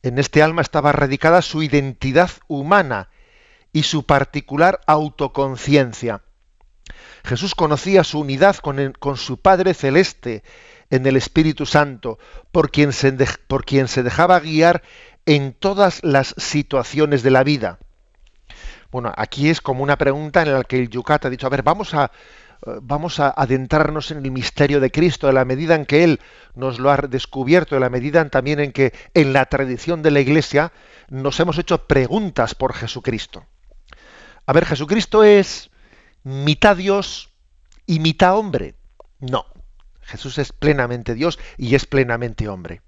En 0.04 0.18
este 0.20 0.42
alma 0.42 0.62
estaba 0.62 0.94
radicada 0.94 1.42
su 1.42 1.64
identidad 1.64 2.32
humana 2.48 3.10
y 3.74 3.84
su 3.84 4.06
particular 4.06 4.80
autoconciencia. 4.88 6.22
Jesús 7.26 7.56
conocía 7.56 8.06
su 8.06 8.22
unidad 8.22 8.56
con, 8.56 9.18
su 9.18 9.42
Padre 9.42 9.74
Celeste 9.74 10.44
en 10.90 11.06
el 11.06 11.18
Espíritu 11.18 11.66
Santo, 11.66 12.18
por 12.54 12.72
quien, 12.72 12.94
se 12.94 13.12
por 13.50 13.66
quien 13.66 13.90
se 13.90 14.02
dejaba 14.02 14.40
guiar 14.40 14.82
en 15.26 15.52
todas 15.52 16.06
las 16.06 16.34
situaciones 16.38 17.22
de 17.22 17.32
la 17.32 17.44
vida. 17.44 17.80
Bueno, 18.92 19.12
aquí 19.18 19.50
es 19.50 19.60
como 19.60 19.84
una 19.84 19.98
pregunta 19.98 20.42
en 20.42 20.54
la 20.54 20.64
que 20.64 20.80
el 20.80 20.90
Yucat 20.90 21.26
ha 21.26 21.30
dicho, 21.30 21.48
a 21.48 21.50
ver, 21.50 21.64
vamos 21.64 21.94
a, 21.94 22.14
vamos 22.82 23.20
a 23.20 23.30
adentrarnos 23.30 24.12
en 24.12 24.24
el 24.24 24.32
misterio 24.32 24.80
de 24.80 24.92
Cristo, 24.92 25.30
en 25.30 25.36
la 25.36 25.46
medida 25.46 25.76
en 25.76 25.86
que 25.86 26.04
Él 26.04 26.20
nos 26.56 26.80
lo 26.80 26.92
ha 26.92 26.98
descubierto, 26.98 27.76
en 27.76 27.82
la 27.82 27.90
medida 27.90 28.28
también 28.30 28.60
en 28.60 28.72
que 28.72 28.94
en 29.14 29.34
la 29.34 29.46
tradición 29.46 30.02
de 30.02 30.12
la 30.12 30.20
Iglesia 30.20 30.72
nos 31.10 31.40
hemos 31.40 31.58
hecho 31.58 31.88
preguntas 31.88 32.56
por 32.56 32.74
Jesucristo. 32.74 33.46
A 34.46 34.54
ver, 34.54 34.66
¿Jesucristo 34.66 35.24
es 35.24 35.72
mitad 36.24 36.78
Dios 36.78 37.30
y 37.86 38.00
mitad 38.00 38.38
hombre? 38.38 38.76
No, 39.20 39.46
Jesús 40.02 40.38
es 40.38 40.52
plenamente 40.52 41.16
Dios 41.16 41.40
y 41.58 41.76
es 41.76 41.86
plenamente 41.86 42.48
hombre. 42.48 42.82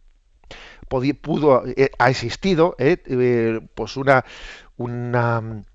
Pudo, 0.88 1.63
eh, 1.65 1.91
ha 1.99 2.10
existido 2.10 2.75
eh, 2.80 3.01
eh, 3.06 3.60
pues 3.75 3.97
una, 3.97 4.23
una 4.77 5.65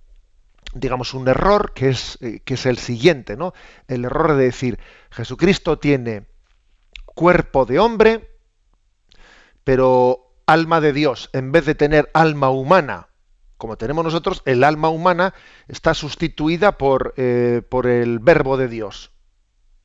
digamos, 0.75 1.15
un 1.15 1.29
error 1.29 1.73
que 1.75 1.91
es, 1.91 2.19
eh, 2.21 2.41
que 2.45 2.55
es 2.55 2.67
el 2.67 2.79
siguiente, 2.79 3.37
¿no? 3.37 3.53
El 3.89 4.05
error 4.05 4.35
de 4.35 4.45
decir, 4.45 4.79
Jesucristo 5.11 5.79
tiene 5.79 6.27
cuerpo 7.05 7.67
de 7.67 7.79
hombre, 7.79 8.39
pero 9.65 10.35
alma 10.47 10.81
de 10.81 10.93
Dios. 10.93 11.31
En 11.33 11.53
vez 11.53 11.67
de 11.67 11.75
tener 11.75 12.11
alma 12.15 12.51
humana, 12.51 13.09
como 13.57 13.77
tenemos 13.77 14.05
nosotros, 14.05 14.43
el 14.45 14.65
alma 14.65 14.89
humana 14.89 15.35
está 15.69 15.95
sustituida 15.95 16.79
por, 16.79 17.15
eh, 17.17 17.63
por 17.69 17.87
el 17.87 18.19
verbo 18.19 18.57
de 18.57 18.69
Dios. 18.69 19.13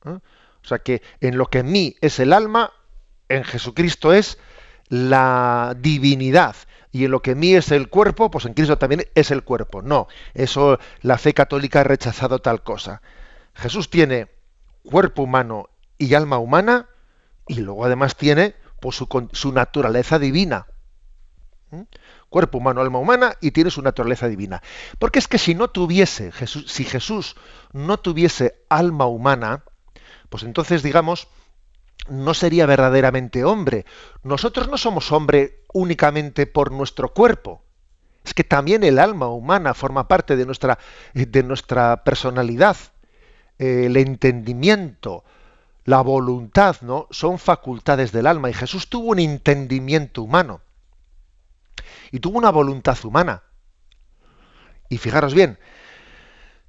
¿eh? 0.04 0.18
O 0.62 0.66
sea 0.66 0.78
que 0.80 1.02
en 1.20 1.38
lo 1.38 1.46
que 1.46 1.60
en 1.60 1.70
mí 1.70 1.96
es 2.00 2.18
el 2.18 2.32
alma, 2.32 2.72
en 3.28 3.44
Jesucristo 3.44 4.12
es 4.12 4.38
la 4.88 5.76
divinidad 5.78 6.56
y 6.90 7.04
en 7.04 7.10
lo 7.10 7.20
que 7.20 7.32
en 7.32 7.40
mí 7.40 7.54
es 7.54 7.70
el 7.70 7.88
cuerpo, 7.88 8.30
pues 8.30 8.44
en 8.46 8.54
Cristo 8.54 8.78
también 8.78 9.04
es 9.14 9.30
el 9.30 9.44
cuerpo. 9.44 9.82
No, 9.82 10.08
eso 10.34 10.78
la 11.02 11.18
fe 11.18 11.34
católica 11.34 11.80
ha 11.80 11.84
rechazado 11.84 12.38
tal 12.38 12.62
cosa. 12.62 13.02
Jesús 13.54 13.90
tiene 13.90 14.28
cuerpo 14.84 15.22
humano 15.22 15.68
y 15.98 16.14
alma 16.14 16.38
humana 16.38 16.88
y 17.46 17.60
luego 17.60 17.84
además 17.84 18.16
tiene 18.16 18.54
pues, 18.80 18.96
su, 18.96 19.52
naturaleza 19.52 20.18
divina. 20.18 20.66
¿Mm? 21.70 21.82
Cuerpo 22.30 22.58
humano, 22.58 22.80
alma 22.80 22.98
humana 22.98 23.34
y 23.40 23.50
tiene 23.50 23.70
su 23.70 23.82
naturaleza 23.82 24.28
divina. 24.28 24.62
Porque 24.98 25.18
es 25.18 25.28
que 25.28 25.38
si 25.38 25.54
no 25.54 25.68
tuviese 25.68 26.32
Jesús, 26.32 26.70
si 26.70 26.84
Jesús 26.84 27.36
no 27.72 27.98
tuviese 27.98 28.64
alma 28.68 29.06
humana, 29.06 29.64
pues 30.28 30.42
entonces 30.42 30.82
digamos 30.82 31.28
no 32.08 32.34
sería 32.34 32.66
verdaderamente 32.66 33.44
hombre. 33.44 33.84
Nosotros 34.22 34.68
no 34.68 34.78
somos 34.78 35.12
hombre 35.12 35.64
únicamente 35.72 36.46
por 36.46 36.72
nuestro 36.72 37.12
cuerpo. 37.12 37.62
Es 38.24 38.34
que 38.34 38.44
también 38.44 38.84
el 38.84 38.98
alma 38.98 39.28
humana 39.28 39.74
forma 39.74 40.08
parte 40.08 40.36
de 40.36 40.46
nuestra, 40.46 40.78
de 41.14 41.42
nuestra 41.42 42.04
personalidad. 42.04 42.76
El 43.58 43.96
entendimiento, 43.96 45.24
la 45.84 46.00
voluntad, 46.02 46.76
¿no? 46.82 47.06
Son 47.10 47.38
facultades 47.38 48.12
del 48.12 48.26
alma. 48.26 48.50
Y 48.50 48.54
Jesús 48.54 48.88
tuvo 48.88 49.12
un 49.12 49.18
entendimiento 49.18 50.22
humano. 50.22 50.60
Y 52.10 52.20
tuvo 52.20 52.38
una 52.38 52.50
voluntad 52.50 52.98
humana. 53.04 53.42
Y 54.88 54.98
fijaros 54.98 55.34
bien, 55.34 55.58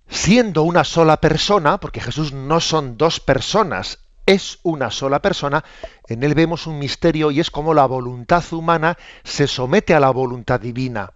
siendo 0.09 0.63
una 0.63 0.83
sola 0.83 1.21
persona, 1.21 1.79
porque 1.79 2.01
Jesús 2.01 2.33
no 2.33 2.59
son 2.59 2.97
dos 2.97 3.19
personas, 3.19 3.99
es 4.29 4.59
una 4.61 4.91
sola 4.91 5.23
persona, 5.23 5.63
en 6.07 6.21
él 6.21 6.35
vemos 6.35 6.67
un 6.67 6.77
misterio 6.77 7.31
y 7.31 7.39
es 7.39 7.49
como 7.49 7.73
la 7.73 7.87
voluntad 7.87 8.43
humana 8.51 8.95
se 9.23 9.47
somete 9.47 9.95
a 9.95 9.99
la 9.99 10.11
voluntad 10.11 10.59
divina. 10.59 11.13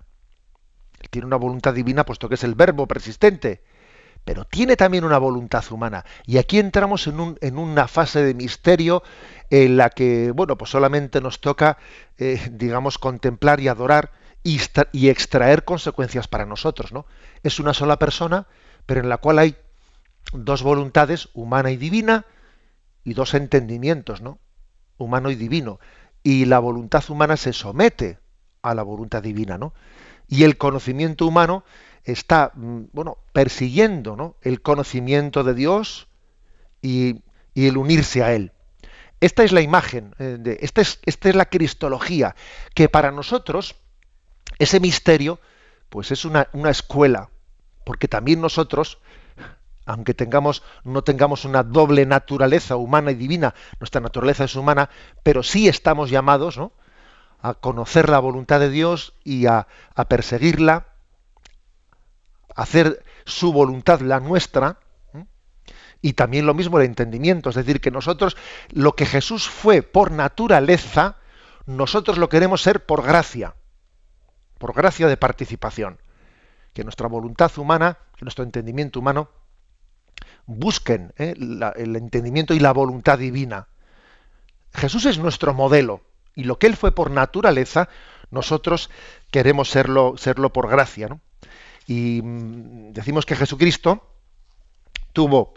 Él 1.00 1.10
tiene 1.12 1.28
una 1.28 1.36
voluntad 1.36 1.76
divina 1.76 2.06
puesto 2.06 2.28
que 2.28 2.36
es 2.36 2.44
el 2.44 2.56
verbo 2.56 2.88
persistente, 2.88 3.64
pero 4.26 4.46
tiene 4.46 4.76
también 4.76 5.04
una 5.04 5.20
voluntad 5.20 5.64
humana. 5.70 6.04
Y 6.26 6.40
aquí 6.40 6.58
entramos 6.58 7.06
en, 7.06 7.20
un, 7.20 7.38
en 7.42 7.60
una 7.60 7.88
fase 7.88 8.24
de 8.24 8.34
misterio 8.34 9.04
en 9.52 9.78
la 9.78 9.92
que, 9.92 10.32
bueno, 10.32 10.58
pues 10.58 10.72
solamente 10.72 11.22
nos 11.22 11.40
toca, 11.40 11.78
eh, 12.18 12.42
digamos, 12.52 12.98
contemplar 12.98 13.60
y 13.60 13.68
adorar 13.68 14.12
y, 14.42 14.60
y 14.92 15.10
extraer 15.10 15.66
consecuencias 15.66 16.28
para 16.28 16.48
nosotros, 16.48 16.92
¿no? 16.92 17.06
Es 17.44 17.60
una 17.60 17.76
sola 17.76 18.00
persona, 18.00 18.48
pero 18.88 19.02
en 19.02 19.10
la 19.10 19.18
cual 19.18 19.38
hay 19.38 19.56
dos 20.32 20.64
voluntades, 20.64 21.30
humana 21.34 21.70
y 21.70 21.78
divina, 21.78 22.26
y 23.04 23.14
dos 23.14 23.34
entendimientos, 23.34 24.22
¿no? 24.22 24.40
Humano 24.98 25.32
y 25.32 25.36
divino. 25.36 25.80
y 26.26 26.46
la 26.46 26.60
voluntad 26.60 27.04
humana 27.10 27.36
se 27.36 27.52
somete 27.52 28.18
a 28.62 28.74
la 28.74 28.84
voluntad 28.84 29.22
divina, 29.22 29.58
¿no? 29.58 29.74
Y 30.30 30.44
el 30.44 30.58
conocimiento 30.58 31.28
humano 31.28 31.64
está, 32.04 32.52
mm, 32.56 32.86
bueno, 32.92 33.18
persiguiendo, 33.34 34.16
¿no? 34.16 34.36
El 34.42 34.62
conocimiento 34.62 35.44
de 35.44 35.54
Dios 35.54 36.08
y, 36.82 37.22
el 37.56 37.78
unirse 37.78 38.24
a 38.24 38.34
Él. 38.34 38.52
Esta 39.20 39.44
es 39.44 39.52
la 39.52 39.62
imagen, 39.62 40.16
eh, 40.20 40.38
de, 40.40 40.58
esta, 40.62 40.82
es, 40.82 41.00
esta 41.06 41.30
es 41.30 41.36
la 41.36 41.46
cristología, 41.46 42.36
que 42.74 42.90
para 42.90 43.12
nosotros 43.12 43.76
ese 44.58 44.80
misterio, 44.80 45.40
pues 45.90 46.12
es 46.12 46.26
una, 46.26 46.50
una 46.54 46.72
escuela, 46.72 47.30
porque 47.86 48.08
también 48.08 48.42
nosotros, 48.42 49.00
aunque 49.86 50.16
no 50.84 51.04
tengamos 51.04 51.46
una 51.46 51.64
doble 51.64 52.06
naturaleza 52.06 52.76
humana 52.76 53.12
y 53.12 53.16
divina, 53.16 53.54
nuestra 53.80 54.02
naturaleza 54.02 54.46
es 54.46 54.56
humana, 54.56 54.90
pero 55.24 55.44
sí 55.44 55.68
estamos 55.68 56.10
llamados 56.10 56.58
¿no? 56.58 56.72
a 57.42 57.54
conocer 57.54 58.10
la 58.10 58.20
voluntad 58.20 58.60
de 58.60 58.70
Dios 58.70 59.14
y 59.24 59.46
a, 59.48 59.68
perseguirla, 60.08 60.88
hacer 62.56 63.04
su 63.26 63.52
voluntad 63.52 64.00
la 64.02 64.20
nuestra, 64.20 64.78
y 66.02 66.14
también 66.14 66.46
lo 66.46 66.54
mismo 66.54 66.80
el 66.80 66.86
entendimiento, 66.86 67.50
es 67.50 67.56
decir, 67.56 67.80
que 67.80 67.92
nosotros 67.92 68.36
lo 68.72 68.94
que 68.94 69.06
Jesús 69.06 69.48
fue 69.48 69.82
por 69.82 70.12
naturaleza, 70.12 71.16
nosotros 71.66 72.18
lo 72.18 72.28
queremos 72.28 72.62
ser 72.62 72.86
por 72.86 73.04
gracia, 73.04 73.56
por 74.58 74.74
gracia 74.74 75.08
de 75.08 75.16
participación. 75.16 76.00
Que 76.74 76.84
nuestra 76.84 77.08
voluntad 77.08 77.52
humana, 77.58 78.00
que 78.18 78.26
nuestro 78.26 78.44
entendimiento 78.44 79.00
humano, 79.00 79.30
busquen 80.46 81.14
¿eh? 81.18 81.34
el 81.38 81.96
entendimiento 81.96 82.54
y 82.54 82.60
la 82.60 82.74
voluntad 82.74 83.20
divina. 83.20 83.68
Jesús 84.74 85.06
es 85.06 85.18
nuestro 85.20 85.54
modelo 85.54 86.02
y 86.36 86.44
lo 86.44 86.58
que 86.58 86.68
Él 86.68 86.76
fue 86.76 86.92
por 86.92 87.12
naturaleza, 87.12 87.90
nosotros 88.32 88.90
queremos 89.32 89.70
serlo, 89.70 90.16
serlo 90.18 90.52
por 90.52 90.70
gracia. 90.70 91.10
Y 91.88 92.22
mm, 92.24 92.94
decimos 92.94 93.26
que 93.26 93.36
Jesucristo 93.36 94.10
tuvo 95.14 95.54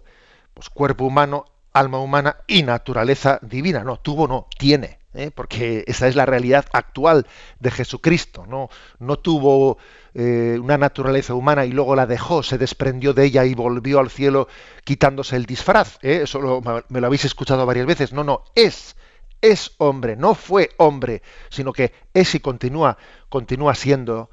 pues, 0.52 0.68
cuerpo 0.68 1.04
humano, 1.04 1.46
alma 1.72 1.98
humana 1.98 2.36
y 2.46 2.62
naturaleza 2.62 3.38
divina. 3.42 3.84
No, 3.84 3.98
tuvo 3.98 4.28
no, 4.28 4.46
tiene. 4.58 4.98
¿Eh? 5.16 5.30
porque 5.34 5.84
esa 5.86 6.08
es 6.08 6.16
la 6.16 6.26
realidad 6.26 6.66
actual 6.72 7.26
de 7.58 7.70
Jesucristo. 7.70 8.46
No, 8.46 8.68
no 8.98 9.18
tuvo 9.18 9.78
eh, 10.14 10.58
una 10.60 10.78
naturaleza 10.78 11.34
humana 11.34 11.64
y 11.64 11.72
luego 11.72 11.96
la 11.96 12.06
dejó, 12.06 12.42
se 12.42 12.58
desprendió 12.58 13.12
de 13.12 13.24
ella 13.24 13.44
y 13.44 13.54
volvió 13.54 13.98
al 13.98 14.10
cielo 14.10 14.48
quitándose 14.84 15.36
el 15.36 15.46
disfraz. 15.46 15.98
¿eh? 16.02 16.20
Eso 16.22 16.62
me 16.88 17.00
lo 17.00 17.06
habéis 17.06 17.24
escuchado 17.24 17.66
varias 17.66 17.86
veces. 17.86 18.12
No, 18.12 18.24
no, 18.24 18.44
es, 18.54 18.96
es 19.40 19.72
hombre, 19.78 20.16
no 20.16 20.34
fue 20.34 20.70
hombre, 20.76 21.22
sino 21.50 21.72
que 21.72 21.92
es 22.14 22.34
y 22.34 22.40
continúa, 22.40 22.96
continúa 23.28 23.74
siendo. 23.74 24.30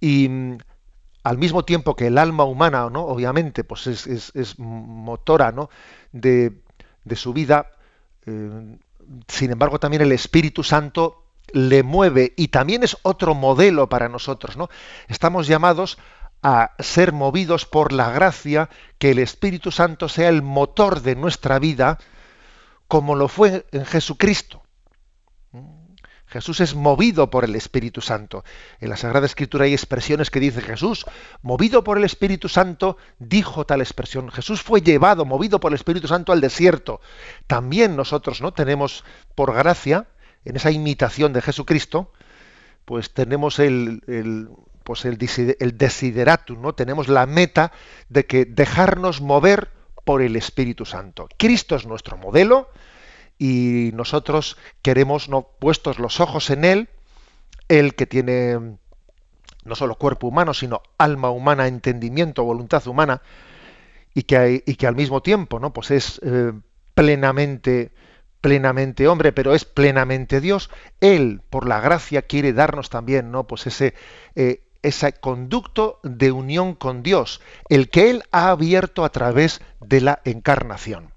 Y 0.00 0.28
mm, 0.28 0.58
al 1.24 1.38
mismo 1.38 1.64
tiempo 1.64 1.94
que 1.94 2.08
el 2.08 2.18
alma 2.18 2.44
humana, 2.44 2.88
¿no? 2.90 3.04
obviamente, 3.04 3.64
pues 3.64 3.86
es, 3.86 4.06
es, 4.34 4.58
motora 4.58 5.52
¿no? 5.52 5.70
de, 6.12 6.52
de 7.04 7.16
su 7.16 7.32
vida, 7.32 7.70
sin 9.28 9.50
embargo, 9.50 9.78
también 9.78 10.02
el 10.02 10.12
Espíritu 10.12 10.62
Santo 10.62 11.24
le 11.52 11.82
mueve 11.82 12.32
y 12.36 12.48
también 12.48 12.82
es 12.82 12.96
otro 13.02 13.34
modelo 13.34 13.88
para 13.88 14.08
nosotros, 14.08 14.56
¿no? 14.56 14.68
Estamos 15.08 15.46
llamados 15.46 15.98
a 16.42 16.72
ser 16.78 17.12
movidos 17.12 17.66
por 17.66 17.92
la 17.92 18.10
gracia, 18.10 18.68
que 18.98 19.12
el 19.12 19.18
Espíritu 19.18 19.70
Santo 19.70 20.08
sea 20.08 20.28
el 20.28 20.42
motor 20.42 21.02
de 21.02 21.14
nuestra 21.14 21.58
vida, 21.58 21.98
como 22.88 23.14
lo 23.14 23.28
fue 23.28 23.66
en 23.70 23.86
Jesucristo. 23.86 24.61
Jesús 26.32 26.60
es 26.60 26.74
movido 26.74 27.28
por 27.28 27.44
el 27.44 27.54
Espíritu 27.54 28.00
Santo. 28.00 28.42
En 28.80 28.88
la 28.88 28.96
Sagrada 28.96 29.26
Escritura 29.26 29.66
hay 29.66 29.74
expresiones 29.74 30.30
que 30.30 30.40
dice 30.40 30.62
Jesús, 30.62 31.04
movido 31.42 31.84
por 31.84 31.98
el 31.98 32.04
Espíritu 32.04 32.48
Santo, 32.48 32.96
dijo 33.18 33.66
tal 33.66 33.82
expresión. 33.82 34.30
Jesús 34.30 34.62
fue 34.62 34.80
llevado, 34.80 35.26
movido 35.26 35.60
por 35.60 35.72
el 35.72 35.76
Espíritu 35.76 36.08
Santo 36.08 36.32
al 36.32 36.40
desierto. 36.40 37.02
También 37.46 37.96
nosotros, 37.96 38.40
¿no? 38.40 38.52
Tenemos 38.52 39.04
por 39.34 39.54
gracia, 39.54 40.06
en 40.46 40.56
esa 40.56 40.70
imitación 40.70 41.34
de 41.34 41.42
Jesucristo, 41.42 42.12
pues 42.86 43.12
tenemos 43.12 43.58
el, 43.58 44.50
pues 44.84 45.04
el, 45.04 45.18
el 45.60 45.76
desideratum, 45.76 46.62
¿no? 46.62 46.74
Tenemos 46.74 47.08
la 47.08 47.26
meta 47.26 47.72
de 48.08 48.24
que 48.24 48.46
dejarnos 48.46 49.20
mover 49.20 49.70
por 50.04 50.22
el 50.22 50.34
Espíritu 50.36 50.86
Santo. 50.86 51.28
Cristo 51.36 51.76
es 51.76 51.86
nuestro 51.86 52.16
modelo, 52.16 52.70
y 53.42 53.90
nosotros 53.94 54.56
queremos, 54.82 55.28
no 55.28 55.42
puestos 55.58 55.98
los 55.98 56.20
ojos 56.20 56.48
en 56.50 56.64
Él, 56.64 56.88
Él 57.66 57.96
que 57.96 58.06
tiene 58.06 58.76
no 59.64 59.74
solo 59.74 59.96
cuerpo 59.96 60.28
humano, 60.28 60.54
sino 60.54 60.80
alma 60.96 61.30
humana, 61.30 61.66
entendimiento, 61.66 62.44
voluntad 62.44 62.86
humana, 62.86 63.20
y 64.14 64.22
que, 64.22 64.62
y 64.64 64.76
que 64.76 64.86
al 64.86 64.94
mismo 64.94 65.22
tiempo 65.22 65.58
¿no? 65.58 65.72
pues 65.72 65.90
es 65.90 66.20
eh, 66.24 66.52
plenamente, 66.94 67.90
plenamente 68.40 69.08
hombre, 69.08 69.32
pero 69.32 69.54
es 69.56 69.64
plenamente 69.64 70.40
Dios, 70.40 70.70
Él, 71.00 71.42
por 71.50 71.66
la 71.66 71.80
gracia, 71.80 72.22
quiere 72.22 72.52
darnos 72.52 72.90
también 72.90 73.32
¿no? 73.32 73.48
pues 73.48 73.66
ese, 73.66 73.94
eh, 74.36 74.62
ese 74.82 75.14
conducto 75.14 75.98
de 76.04 76.30
unión 76.30 76.76
con 76.76 77.02
Dios, 77.02 77.40
el 77.68 77.90
que 77.90 78.08
Él 78.10 78.22
ha 78.30 78.50
abierto 78.50 79.04
a 79.04 79.10
través 79.10 79.60
de 79.80 80.00
la 80.00 80.20
encarnación. 80.24 81.11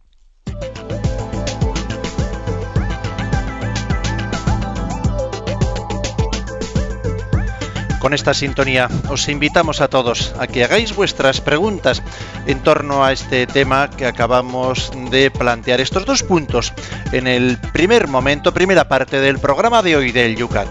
Con 8.06 8.14
esta 8.14 8.36
sintonía 8.36 8.88
os 9.10 9.28
invitamos 9.30 9.82
a 9.82 9.88
todos 9.88 10.36
a 10.38 10.46
que 10.46 10.64
hagáis 10.64 10.94
vuestras 10.94 11.42
preguntas 11.42 12.04
en 12.46 12.62
torno 12.62 13.04
a 13.04 13.12
este 13.12 13.48
tema 13.48 13.90
que 13.90 14.06
acabamos 14.06 14.92
de 15.10 15.32
plantear. 15.32 15.82
Estos 15.82 16.06
dos 16.06 16.22
puntos 16.22 16.72
en 17.14 17.26
el 17.26 17.58
primer 17.74 18.08
momento, 18.08 18.54
primera 18.54 18.88
parte 18.88 19.20
del 19.20 19.40
programa 19.40 19.82
de 19.82 19.96
hoy 19.96 20.12
del 20.12 20.36
Yucat. 20.36 20.68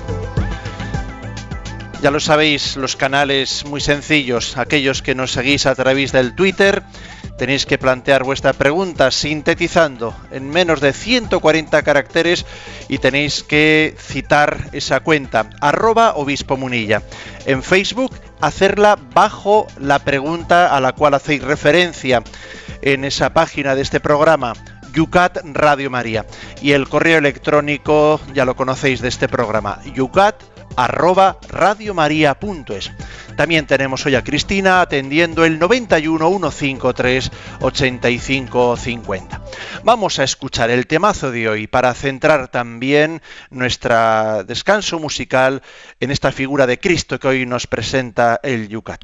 Ya 2.02 2.12
lo 2.12 2.20
sabéis, 2.20 2.76
los 2.76 2.94
canales 2.94 3.64
muy 3.64 3.80
sencillos, 3.80 4.56
aquellos 4.56 5.02
que 5.02 5.16
nos 5.16 5.32
seguís 5.32 5.66
a 5.66 5.74
través 5.74 6.12
del 6.12 6.36
Twitter, 6.36 6.84
tenéis 7.36 7.66
que 7.66 7.78
plantear 7.78 8.24
vuestra 8.24 8.52
pregunta 8.52 9.10
sintetizando 9.10 10.14
en 10.30 10.50
menos 10.50 10.80
de 10.80 10.92
140 10.92 11.82
caracteres 11.82 12.46
y 12.88 12.98
tenéis 12.98 13.42
que 13.42 13.94
citar 13.98 14.70
esa 14.72 15.00
cuenta, 15.00 15.50
arroba 15.60 16.14
obispo 16.16 16.56
munilla. 16.56 17.02
En 17.46 17.62
Facebook, 17.62 18.12
hacerla 18.40 18.98
bajo 19.14 19.66
la 19.78 19.98
pregunta 19.98 20.74
a 20.74 20.80
la 20.80 20.92
cual 20.92 21.14
hacéis 21.14 21.42
referencia 21.42 22.22
en 22.82 23.04
esa 23.04 23.32
página 23.32 23.74
de 23.74 23.82
este 23.82 24.00
programa. 24.00 24.54
Yucat 24.92 25.38
Radio 25.52 25.90
María. 25.90 26.24
Y 26.62 26.72
el 26.72 26.88
correo 26.88 27.18
electrónico, 27.18 28.20
ya 28.32 28.44
lo 28.44 28.54
conocéis 28.54 29.00
de 29.00 29.08
este 29.08 29.28
programa, 29.28 29.80
yucat 29.92 30.53
arroba 30.76 31.38
radiomaria.es. 31.48 32.92
También 33.36 33.66
tenemos 33.66 34.04
hoy 34.06 34.14
a 34.14 34.22
Cristina 34.22 34.80
atendiendo 34.80 35.44
el 35.44 35.58
91 35.58 36.50
153 36.50 37.30
85 37.60 38.76
50. 38.76 39.40
Vamos 39.82 40.18
a 40.18 40.24
escuchar 40.24 40.70
el 40.70 40.86
temazo 40.86 41.30
de 41.30 41.48
hoy 41.48 41.66
para 41.66 41.92
centrar 41.94 42.48
también 42.48 43.22
nuestro 43.50 44.44
descanso 44.44 44.98
musical 44.98 45.62
en 46.00 46.10
esta 46.10 46.32
figura 46.32 46.66
de 46.66 46.78
Cristo 46.78 47.18
que 47.18 47.28
hoy 47.28 47.46
nos 47.46 47.66
presenta 47.66 48.40
el 48.42 48.68
Yucat. 48.68 49.00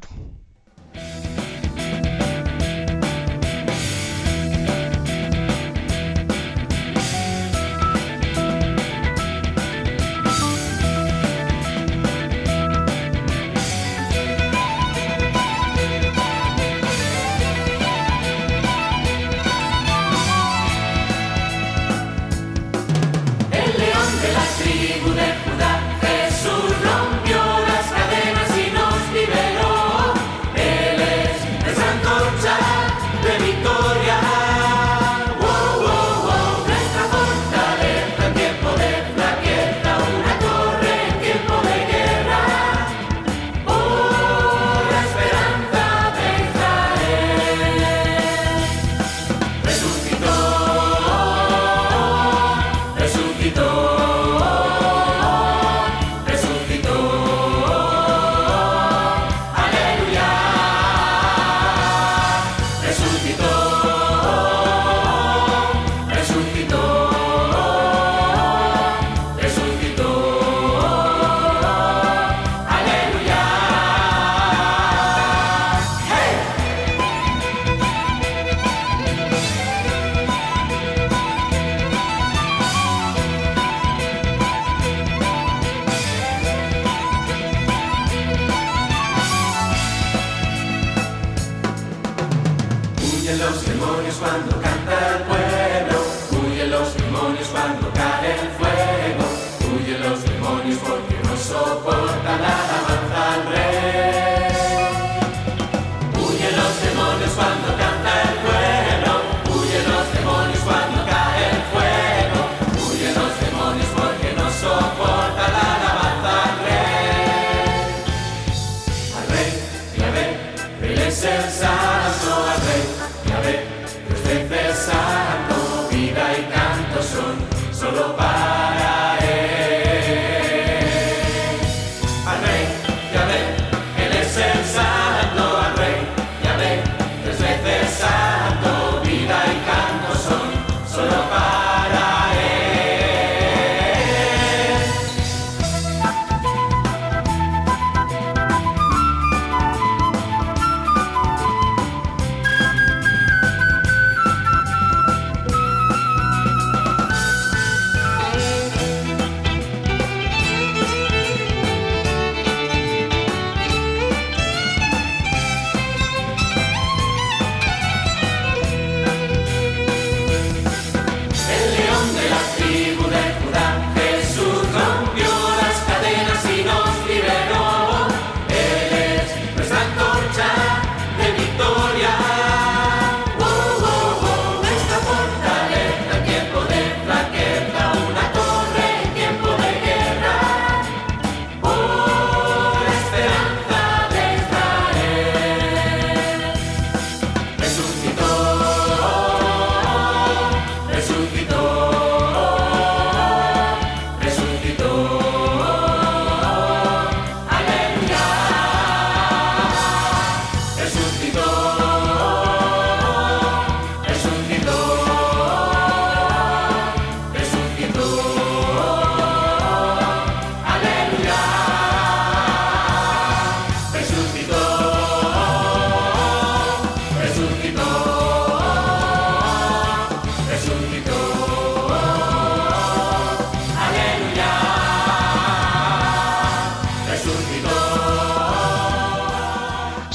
Jesus, 121.21 121.61
I 121.61 121.90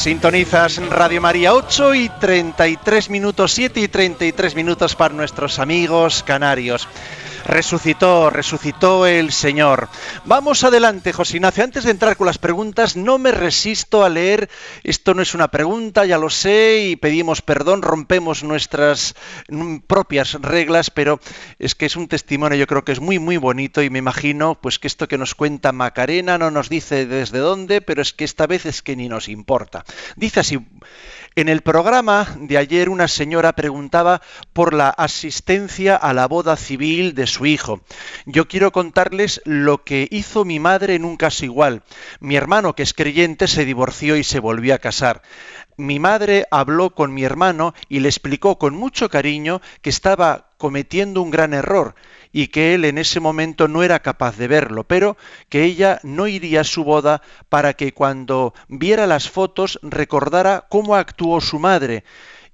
Sintonizas 0.07 0.77
Radio 0.89 1.21
María 1.21 1.53
8 1.53 1.95
y 1.97 2.09
33 2.09 3.11
minutos, 3.11 3.51
7 3.51 3.81
y 3.81 3.89
33 3.89 4.55
minutos 4.55 4.95
para 4.95 5.13
nuestros 5.13 5.59
amigos 5.59 6.23
canarios. 6.23 6.87
Resucitó, 7.47 8.29
resucitó 8.29 9.07
el 9.07 9.31
Señor. 9.31 9.89
Vamos 10.25 10.65
adelante, 10.65 11.13
José 11.13 11.37
Ignacio. 11.37 11.63
Antes 11.63 11.85
de 11.85 11.93
entrar 11.93 12.17
con 12.17 12.27
las 12.27 12.39
preguntas, 12.39 12.97
no 12.97 13.19
me 13.19 13.31
resisto 13.31 14.05
a 14.05 14.09
leer. 14.09 14.51
Esto 14.83 15.15
no 15.15 15.23
es 15.23 15.33
una 15.33 15.47
pregunta, 15.49 16.05
ya 16.05 16.19
lo 16.19 16.29
sé, 16.29 16.89
y 16.89 16.97
pedimos 16.97 17.43
perdón, 17.43 17.83
rompemos 17.83 18.43
nuestras 18.43 19.15
mm, 19.49 19.79
propias 19.87 20.33
reglas, 20.35 20.91
pero 20.91 21.21
es 21.61 21.77
que 21.77 21.87
es 21.87 21.95
un 21.95 22.09
testimonio, 22.09 22.59
yo 22.59 22.67
creo 22.67 22.85
que 22.85 22.93
es 22.93 23.01
muy, 23.01 23.21
muy 23.21 23.37
bonito 23.37 23.81
y 23.81 23.91
me 23.91 24.01
imagino 24.01 24.59
pues 24.61 24.81
que 24.81 24.89
esto 24.89 25.07
que 25.07 25.17
nos 25.17 25.37
cuenta 25.37 25.71
Macarena 25.71 26.39
no 26.39 26.51
nos 26.51 26.69
dice 26.69 27.07
desde 27.07 27.39
dónde, 27.39 27.81
pero 27.81 28.03
es 28.03 28.13
que 28.13 28.25
esta 28.25 28.49
vez 28.49 28.67
es 28.67 28.83
que 28.83 28.97
ni 28.97 29.09
nos 29.09 29.29
importa. 29.29 29.85
Dice 30.17 30.41
así. 30.41 30.59
En 31.39 31.51
el 31.51 31.61
programa 31.61 32.35
de 32.41 32.57
ayer 32.57 32.89
una 32.89 33.09
señora 33.09 33.53
preguntaba 33.53 34.23
por 34.55 34.73
la 34.73 34.89
asistencia 34.89 35.95
a 35.95 36.15
la 36.15 36.27
boda 36.29 36.57
civil 36.57 37.15
de 37.15 37.27
su 37.27 37.45
hijo. 37.45 37.83
Yo 38.25 38.49
quiero 38.49 38.73
contarles 38.73 39.43
lo 39.45 39.85
que 39.85 40.09
hizo 40.11 40.47
mi 40.47 40.61
madre 40.61 40.95
en 40.95 41.05
un 41.05 41.19
caso 41.19 41.45
igual. 41.45 41.83
Mi 42.21 42.37
hermano, 42.37 42.75
que 42.75 42.85
es 42.85 42.95
creyente, 42.95 43.49
se 43.49 43.67
divorció 43.67 44.17
y 44.17 44.25
se 44.25 44.41
volvió 44.41 44.75
a 44.75 44.79
casar. 44.79 45.21
Mi 45.79 45.99
madre 45.99 46.47
habló 46.51 46.95
con 46.95 47.13
mi 47.13 47.25
hermano 47.25 47.75
y 47.89 48.01
le 48.01 48.09
explicó 48.09 48.59
con 48.59 48.75
mucho 48.75 49.11
cariño 49.11 49.61
que 49.83 49.91
estaba 49.91 50.53
cometiendo 50.57 51.21
un 51.21 51.31
gran 51.31 51.53
error 51.53 51.95
y 52.33 52.49
que 52.49 52.75
él 52.75 52.87
en 52.87 52.97
ese 52.97 53.21
momento 53.21 53.69
no 53.69 53.83
era 53.83 54.01
capaz 54.01 54.37
de 54.37 54.49
verlo, 54.49 54.85
pero 54.85 55.19
que 55.51 55.65
ella 55.65 56.01
no 56.03 56.29
iría 56.29 56.63
a 56.63 56.65
su 56.65 56.83
boda 56.83 57.21
para 57.51 57.75
que 57.75 57.93
cuando 57.93 58.55
viera 58.69 59.07
las 59.07 59.29
fotos 59.29 59.79
recordara 59.83 60.67
cómo 60.71 60.97
actuó 60.97 61.41
su 61.43 61.59
madre 61.59 62.05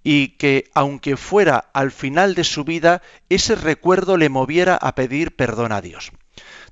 y 0.03 0.31
que 0.31 0.71
aunque 0.75 1.17
fuera 1.17 1.71
al 1.73 1.93
final 1.93 2.35
de 2.35 2.45
su 2.45 2.65
vida, 2.65 3.03
ese 3.29 3.55
recuerdo 3.55 4.17
le 4.17 4.29
moviera 4.29 4.77
a 4.77 4.97
pedir 4.97 5.37
perdón 5.37 5.71
a 5.71 5.81
Dios. 5.81 6.11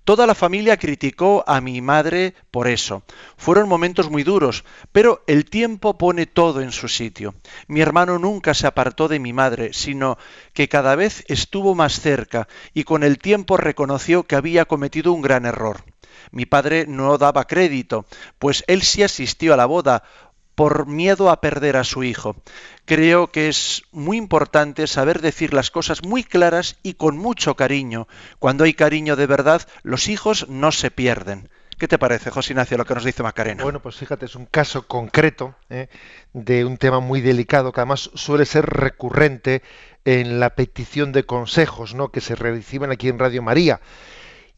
Toda 0.05 0.27
la 0.27 0.35
familia 0.35 0.77
criticó 0.77 1.45
a 1.47 1.61
mi 1.61 1.81
madre 1.81 2.35
por 2.51 2.69
eso. 2.69 3.03
Fueron 3.37 3.69
momentos 3.69 4.11
muy 4.11 4.23
duros, 4.23 4.65
pero 4.93 5.23
el 5.27 5.45
tiempo 5.45 5.99
pone 5.99 6.27
todo 6.27 6.63
en 6.63 6.73
su 6.73 6.89
sitio. 6.89 7.35
Mi 7.69 7.81
hermano 7.81 8.19
nunca 8.19 8.55
se 8.55 8.67
apartó 8.67 9.09
de 9.09 9.21
mi 9.21 9.33
madre, 9.33 9.73
sino 9.73 10.19
que 10.53 10.69
cada 10.69 10.97
vez 10.97 11.25
estuvo 11.29 11.75
más 11.75 12.01
cerca 12.01 12.49
y 12.73 12.85
con 12.85 13.03
el 13.03 13.19
tiempo 13.19 13.57
reconoció 13.57 14.25
que 14.25 14.37
había 14.37 14.65
cometido 14.65 15.13
un 15.13 15.23
gran 15.23 15.45
error. 15.45 15.85
Mi 16.33 16.47
padre 16.47 16.87
no 16.87 17.19
daba 17.19 17.47
crédito, 17.47 18.07
pues 18.39 18.65
él 18.67 18.83
sí 18.83 19.03
asistió 19.03 19.55
a 19.55 19.57
la 19.57 19.67
boda, 19.67 20.03
por 20.61 20.87
miedo 20.87 21.31
a 21.31 21.41
perder 21.41 21.79
a 21.79 21.85
su 21.85 22.05
hijo. 22.05 22.37
Creo 22.85 23.29
que 23.29 23.49
es 23.49 23.85
muy 23.93 24.19
importante 24.19 24.87
saber 24.87 25.23
decir 25.23 25.55
las 25.55 25.71
cosas 25.71 26.05
muy 26.05 26.23
claras 26.23 26.77
y 26.83 26.93
con 26.93 27.17
mucho 27.17 27.57
cariño. 27.57 28.09
Cuando 28.39 28.65
hay 28.65 28.75
cariño 28.75 29.17
de 29.17 29.27
verdad, 29.27 29.67
los 29.85 30.09
hijos 30.09 30.51
no 30.51 30.71
se 30.71 30.91
pierden. 30.91 31.49
¿Qué 31.79 31.89
te 31.89 31.97
parece, 31.97 32.31
José 32.31 32.53
Ignacio, 32.53 32.77
lo 32.77 32.85
que 32.85 32.95
nos 32.95 33.05
dice 33.07 33.23
Macarena? 33.23 33.63
Bueno, 33.63 33.81
pues 33.81 33.97
fíjate, 33.97 34.27
es 34.27 34.37
un 34.37 34.45
caso 34.45 34.87
concreto 34.87 35.55
¿eh? 35.71 35.89
de 36.35 36.67
un 36.67 36.77
tema 36.77 37.01
muy 37.01 37.23
delicado 37.23 37.73
que 37.73 37.81
además 37.81 38.11
suele 38.13 38.45
ser 38.45 38.67
recurrente 38.67 39.63
en 40.05 40.41
la 40.41 40.51
petición 40.51 41.13
de 41.13 41.25
consejos 41.25 41.95
¿no? 41.95 42.11
que 42.11 42.21
se 42.21 42.35
reciben 42.35 42.91
aquí 42.91 43.09
en 43.09 43.19
Radio 43.19 43.41
María. 43.41 43.81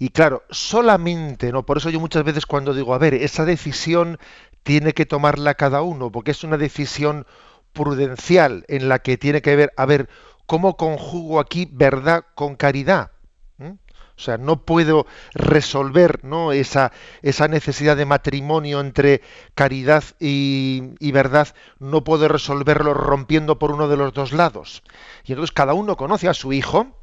Y 0.00 0.08
claro, 0.08 0.42
solamente, 0.50 1.52
¿no? 1.52 1.64
Por 1.64 1.76
eso 1.76 1.88
yo 1.88 2.00
muchas 2.00 2.24
veces 2.24 2.44
cuando 2.44 2.74
digo, 2.74 2.92
a 2.92 2.98
ver, 2.98 3.14
esa 3.14 3.44
decisión 3.44 4.18
tiene 4.62 4.92
que 4.92 5.06
tomarla 5.06 5.54
cada 5.54 5.82
uno, 5.82 6.10
porque 6.12 6.30
es 6.30 6.44
una 6.44 6.56
decisión 6.56 7.26
prudencial 7.72 8.64
en 8.68 8.88
la 8.88 9.00
que 9.00 9.16
tiene 9.16 9.42
que 9.42 9.56
ver, 9.56 9.72
a 9.76 9.86
ver, 9.86 10.08
¿cómo 10.46 10.76
conjugo 10.76 11.40
aquí 11.40 11.68
verdad 11.70 12.24
con 12.34 12.56
caridad? 12.56 13.12
¿Mm? 13.58 13.72
O 14.14 14.20
sea, 14.20 14.36
no 14.36 14.64
puedo 14.64 15.06
resolver 15.32 16.22
¿no? 16.24 16.52
Esa, 16.52 16.92
esa 17.22 17.48
necesidad 17.48 17.96
de 17.96 18.04
matrimonio 18.04 18.80
entre 18.80 19.22
caridad 19.54 20.04
y, 20.20 20.94
y, 21.00 21.12
verdad, 21.12 21.48
no 21.78 22.04
puedo 22.04 22.28
resolverlo 22.28 22.94
rompiendo 22.94 23.58
por 23.58 23.72
uno 23.72 23.88
de 23.88 23.96
los 23.96 24.12
dos 24.12 24.32
lados. 24.32 24.82
Y 25.24 25.32
entonces 25.32 25.52
cada 25.52 25.74
uno 25.74 25.96
conoce 25.96 26.28
a 26.28 26.34
su 26.34 26.52
hijo, 26.52 27.01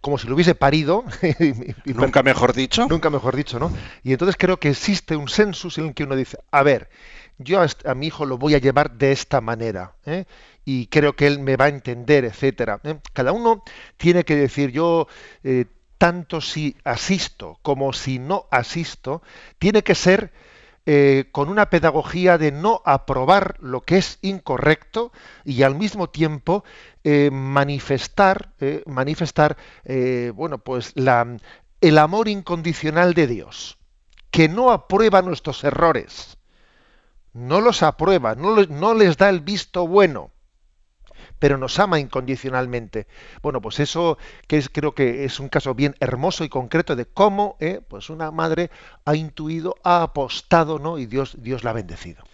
como 0.00 0.18
si 0.18 0.28
lo 0.28 0.34
hubiese 0.34 0.54
parido. 0.54 1.04
nunca 1.84 2.22
mejor 2.22 2.52
dicho. 2.52 2.86
Nunca 2.88 3.10
mejor 3.10 3.36
dicho, 3.36 3.58
¿no? 3.58 3.72
Y 4.02 4.12
entonces 4.12 4.36
creo 4.38 4.58
que 4.58 4.70
existe 4.70 5.16
un 5.16 5.28
sensus 5.28 5.78
en 5.78 5.86
el 5.86 5.94
que 5.94 6.04
uno 6.04 6.16
dice, 6.16 6.38
a 6.50 6.62
ver, 6.62 6.88
yo 7.38 7.60
a, 7.60 7.94
mi 7.94 8.06
hijo 8.06 8.26
lo 8.26 8.38
voy 8.38 8.54
a 8.54 8.58
llevar 8.58 8.92
de 8.92 9.12
esta 9.12 9.40
manera, 9.40 9.94
¿eh? 10.06 10.24
y 10.64 10.86
creo 10.86 11.16
que 11.16 11.26
él 11.26 11.40
me 11.40 11.56
va 11.56 11.66
a 11.66 11.68
entender, 11.68 12.24
etcétera. 12.24 12.80
¿eh? 12.84 12.98
Cada 13.12 13.32
uno 13.32 13.62
tiene 13.96 14.24
que 14.24 14.36
decir, 14.36 14.70
yo 14.70 15.08
eh, 15.42 15.66
tanto 15.98 16.40
si 16.40 16.76
asisto 16.84 17.58
como 17.62 17.92
si 17.92 18.18
no 18.18 18.46
asisto, 18.50 19.22
tiene 19.58 19.82
que 19.82 19.94
ser 19.94 20.32
eh, 20.86 21.30
con 21.32 21.48
una 21.48 21.70
pedagogía 21.70 22.36
de 22.36 22.52
no 22.52 22.82
aprobar 22.84 23.56
lo 23.60 23.80
que 23.80 23.96
es 23.96 24.18
incorrecto 24.20 25.12
y 25.42 25.62
al 25.62 25.76
mismo 25.76 26.10
tiempo 26.10 26.62
eh, 27.04 27.30
manifestar, 27.32 28.52
eh, 28.60 28.82
manifestar 28.84 29.56
bueno, 30.34 30.58
pues 30.58 30.92
la, 30.94 31.38
el 31.80 31.98
amor 31.98 32.28
incondicional 32.28 33.14
de 33.14 33.26
Dios, 33.26 33.78
que 34.30 34.50
no 34.50 34.72
aprueba 34.72 35.22
nuestros 35.22 35.64
errores, 35.64 36.36
no 37.32 37.62
los 37.62 37.82
aprueba, 37.82 38.34
no, 38.34 38.54
no 38.66 38.92
les 38.92 39.16
da 39.16 39.30
el 39.30 39.40
visto 39.40 39.86
bueno 39.86 40.33
pero 41.44 41.58
nos 41.58 41.78
ama 41.78 42.00
incondicionalmente. 42.00 43.06
Bueno, 43.42 43.60
pues 43.60 43.78
eso 43.78 44.16
que 44.46 44.56
es, 44.56 44.70
creo 44.70 44.94
que 44.94 45.26
es 45.26 45.40
un 45.40 45.50
caso 45.50 45.74
bien 45.74 45.94
hermoso 46.00 46.42
y 46.42 46.48
concreto 46.48 46.96
de 46.96 47.04
cómo 47.04 47.58
eh, 47.60 47.82
pues 47.86 48.08
una 48.08 48.30
madre 48.30 48.70
ha 49.04 49.14
intuido, 49.14 49.74
ha 49.84 50.02
apostado, 50.02 50.78
¿no? 50.78 50.96
Y 50.96 51.04
Dios, 51.04 51.36
Dios 51.42 51.62
la 51.62 51.72
ha 51.72 51.74
bendecido. 51.74 52.24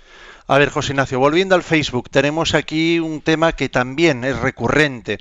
A 0.50 0.58
ver, 0.58 0.70
José 0.70 0.94
Ignacio, 0.94 1.20
volviendo 1.20 1.54
al 1.54 1.62
Facebook, 1.62 2.10
tenemos 2.10 2.54
aquí 2.54 2.98
un 2.98 3.20
tema 3.20 3.52
que 3.52 3.68
también 3.68 4.24
es 4.24 4.36
recurrente. 4.36 5.18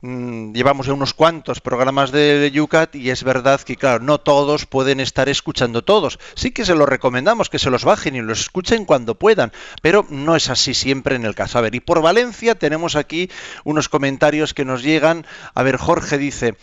Mm, 0.00 0.54
llevamos 0.54 0.88
unos 0.88 1.12
cuantos 1.12 1.60
programas 1.60 2.12
de 2.12 2.50
Yucat 2.50 2.96
y 2.96 3.10
es 3.10 3.22
verdad 3.22 3.60
que, 3.60 3.76
claro, 3.76 4.02
no 4.02 4.20
todos 4.20 4.64
pueden 4.64 4.98
estar 5.00 5.28
escuchando 5.28 5.84
todos. 5.84 6.18
Sí 6.34 6.52
que 6.52 6.64
se 6.64 6.74
los 6.74 6.88
recomendamos 6.88 7.50
que 7.50 7.58
se 7.58 7.68
los 7.68 7.84
bajen 7.84 8.16
y 8.16 8.22
los 8.22 8.40
escuchen 8.40 8.86
cuando 8.86 9.18
puedan, 9.18 9.52
pero 9.82 10.06
no 10.08 10.34
es 10.34 10.48
así 10.48 10.72
siempre 10.72 11.14
en 11.14 11.26
el 11.26 11.34
caso. 11.34 11.58
A 11.58 11.60
ver, 11.60 11.74
y 11.74 11.80
por 11.80 12.00
Valencia 12.00 12.54
tenemos 12.54 12.96
aquí 12.96 13.30
unos 13.64 13.90
comentarios 13.90 14.54
que 14.54 14.64
nos 14.64 14.82
llegan. 14.82 15.26
A 15.52 15.62
ver, 15.62 15.76
Jorge 15.76 16.16
dice, 16.16 16.56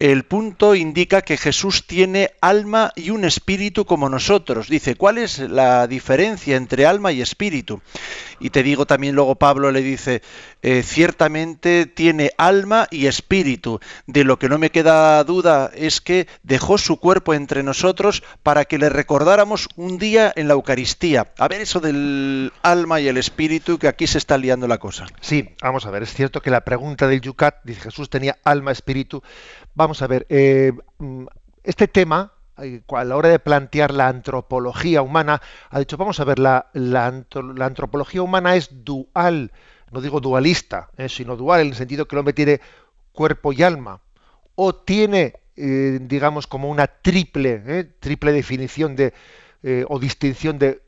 el 0.00 0.24
punto 0.24 0.74
indica 0.74 1.20
que 1.20 1.36
Jesús 1.36 1.86
tiene 1.86 2.30
alma 2.40 2.90
y 2.96 3.10
un 3.10 3.26
espíritu 3.26 3.84
como 3.84 4.08
nosotros. 4.08 4.68
Dice, 4.68 4.94
¿cuál 4.96 5.18
es 5.18 5.38
la 5.38 5.86
diferencia 5.86 6.56
entre 6.56 6.86
alma 6.86 7.12
y 7.12 7.20
espíritu? 7.20 7.82
Y 8.40 8.48
te 8.48 8.62
digo 8.62 8.86
también 8.86 9.14
luego 9.14 9.34
Pablo 9.34 9.70
le 9.70 9.82
dice, 9.82 10.22
eh, 10.62 10.82
ciertamente 10.82 11.84
tiene 11.84 12.32
alma 12.38 12.88
y 12.90 13.06
espíritu. 13.06 13.78
De 14.06 14.24
lo 14.24 14.38
que 14.38 14.48
no 14.48 14.58
me 14.58 14.70
queda 14.70 15.22
duda 15.24 15.70
es 15.74 16.00
que 16.00 16.26
dejó 16.42 16.78
su 16.78 16.96
cuerpo 16.98 17.34
entre 17.34 17.62
nosotros 17.62 18.22
para 18.42 18.64
que 18.64 18.78
le 18.78 18.88
recordáramos 18.88 19.68
un 19.76 19.98
día 19.98 20.32
en 20.34 20.48
la 20.48 20.54
Eucaristía. 20.54 21.30
A 21.36 21.48
ver 21.48 21.60
eso 21.60 21.78
del 21.78 22.54
alma 22.62 23.00
y 23.00 23.08
el 23.08 23.18
espíritu, 23.18 23.78
que 23.78 23.88
aquí 23.88 24.06
se 24.06 24.16
está 24.16 24.38
liando 24.38 24.66
la 24.66 24.78
cosa. 24.78 25.06
Sí, 25.20 25.50
vamos 25.60 25.84
a 25.84 25.90
ver, 25.90 26.04
es 26.04 26.14
cierto 26.14 26.40
que 26.40 26.50
la 26.50 26.62
pregunta 26.62 27.06
del 27.06 27.20
Yucat 27.20 27.56
dice 27.64 27.82
Jesús 27.82 28.08
tenía 28.08 28.38
alma, 28.44 28.72
espíritu, 28.72 29.22
Vamos 29.80 30.02
a 30.02 30.06
ver, 30.06 30.26
eh, 30.28 30.72
mm, 30.98 31.24
este 31.64 31.88
tema, 31.88 32.34
eh, 32.58 32.82
a 32.86 33.04
la 33.04 33.16
hora 33.16 33.30
de 33.30 33.38
plantear 33.38 33.94
la 33.94 34.08
antropología 34.08 35.00
humana, 35.00 35.40
ha 35.70 35.78
dicho, 35.78 35.96
vamos 35.96 36.20
a 36.20 36.24
ver, 36.24 36.38
la, 36.38 36.66
antropología 37.62 38.20
humana 38.20 38.56
es 38.56 38.84
dual, 38.84 39.52
no 39.90 40.02
digo 40.02 40.20
dualista, 40.20 40.90
eh, 40.98 41.08
sino 41.08 41.34
dual 41.34 41.62
en 41.62 41.68
el 41.68 41.74
sentido 41.76 42.06
que 42.06 42.14
el 42.14 42.18
hombre 42.18 42.34
tiene 42.34 42.60
cuerpo 43.12 43.54
y 43.54 43.62
alma, 43.62 44.02
o 44.54 44.74
tiene, 44.74 45.36
digamos, 45.56 46.46
como 46.46 46.68
una 46.68 46.86
triple, 46.86 47.84
triple 48.00 48.32
definición 48.32 48.96
de, 48.96 49.14
o 49.88 49.98
distinción 49.98 50.58
de 50.58 50.82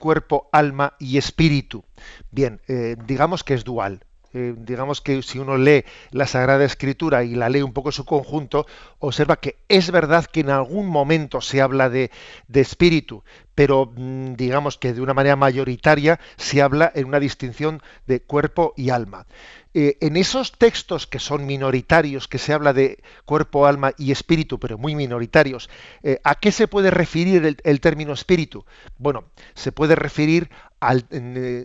cuerpo, 0.00 0.48
alma 0.50 0.94
y 0.98 1.16
espíritu. 1.16 1.84
Bien, 2.32 2.60
digamos 3.06 3.44
que 3.44 3.54
es 3.54 3.62
dual. 3.62 4.00
Eh, 4.38 4.54
digamos 4.54 5.00
que 5.00 5.22
si 5.22 5.38
uno 5.38 5.56
lee 5.56 5.86
la 6.10 6.26
Sagrada 6.26 6.62
Escritura 6.62 7.24
y 7.24 7.34
la 7.34 7.48
lee 7.48 7.62
un 7.62 7.72
poco 7.72 7.88
en 7.88 7.94
su 7.94 8.04
conjunto, 8.04 8.66
observa 8.98 9.36
que 9.36 9.56
es 9.66 9.90
verdad 9.90 10.26
que 10.26 10.40
en 10.40 10.50
algún 10.50 10.88
momento 10.88 11.40
se 11.40 11.62
habla 11.62 11.88
de, 11.88 12.10
espíritu, 12.52 13.24
pero 13.54 13.90
mm, 13.96 14.34
digamos 14.34 14.76
que 14.76 14.92
de 14.92 15.00
una 15.00 15.14
manera 15.14 15.36
mayoritaria 15.36 16.20
se 16.36 16.60
habla 16.60 16.92
en 16.94 17.06
una 17.06 17.18
distinción 17.18 17.80
de 18.06 18.20
cuerpo 18.20 18.74
y 18.76 18.90
alma. 18.90 19.24
Eh, 19.72 19.96
en 20.02 20.18
esos 20.18 20.52
textos 20.52 21.06
que 21.06 21.18
son 21.18 21.46
minoritarios, 21.46 22.28
que 22.28 22.36
se 22.36 22.52
habla 22.52 22.74
de 22.74 22.98
cuerpo, 23.24 23.66
alma 23.66 23.92
y 23.96 24.12
espíritu, 24.12 24.60
pero 24.60 24.76
muy 24.76 24.94
minoritarios, 24.94 25.70
eh, 26.02 26.20
¿a 26.24 26.34
qué 26.34 26.52
se 26.52 26.68
puede 26.68 26.90
referir 26.90 27.58
el, 27.64 27.80
término 27.80 28.12
espíritu? 28.12 28.66
Bueno, 28.98 29.24
se 29.54 29.72
puede 29.72 29.94
referir 29.94 30.50
al, 30.78 31.06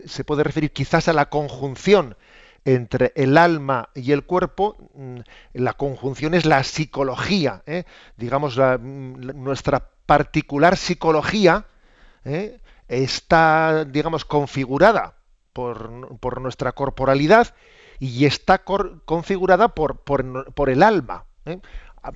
se 0.05 0.23
puede 0.23 0.43
referir 0.43 0.71
quizás 0.71 1.09
a 1.09 1.13
la 1.13 1.27
conjunción 1.27 2.15
entre 2.65 3.11
el 3.15 3.37
alma 3.37 3.89
y 3.95 4.11
el 4.11 4.23
cuerpo, 4.23 4.77
mm, 4.93 5.19
la 5.53 5.73
conjunción 5.73 6.33
es 6.33 6.45
la 6.45 6.63
psicología, 6.63 7.63
¿eh? 7.65 7.85
digamos, 8.17 8.57
mm, 8.57 9.41
nuestra 9.41 9.89
particular 10.05 10.77
psicología 10.77 11.65
¿eh? 12.25 12.59
está, 12.87 13.85
digamos, 13.85 14.25
configurada 14.25 15.15
por, 15.53 15.89
nuestra 16.41 16.71
corporalidad 16.73 17.55
y 17.99 18.25
está 18.25 18.63
configurada 18.63 19.69
por, 19.69 20.01
por, 20.01 20.69
el 20.69 20.83
alma. 20.83 21.25
¿eh? 21.45 21.59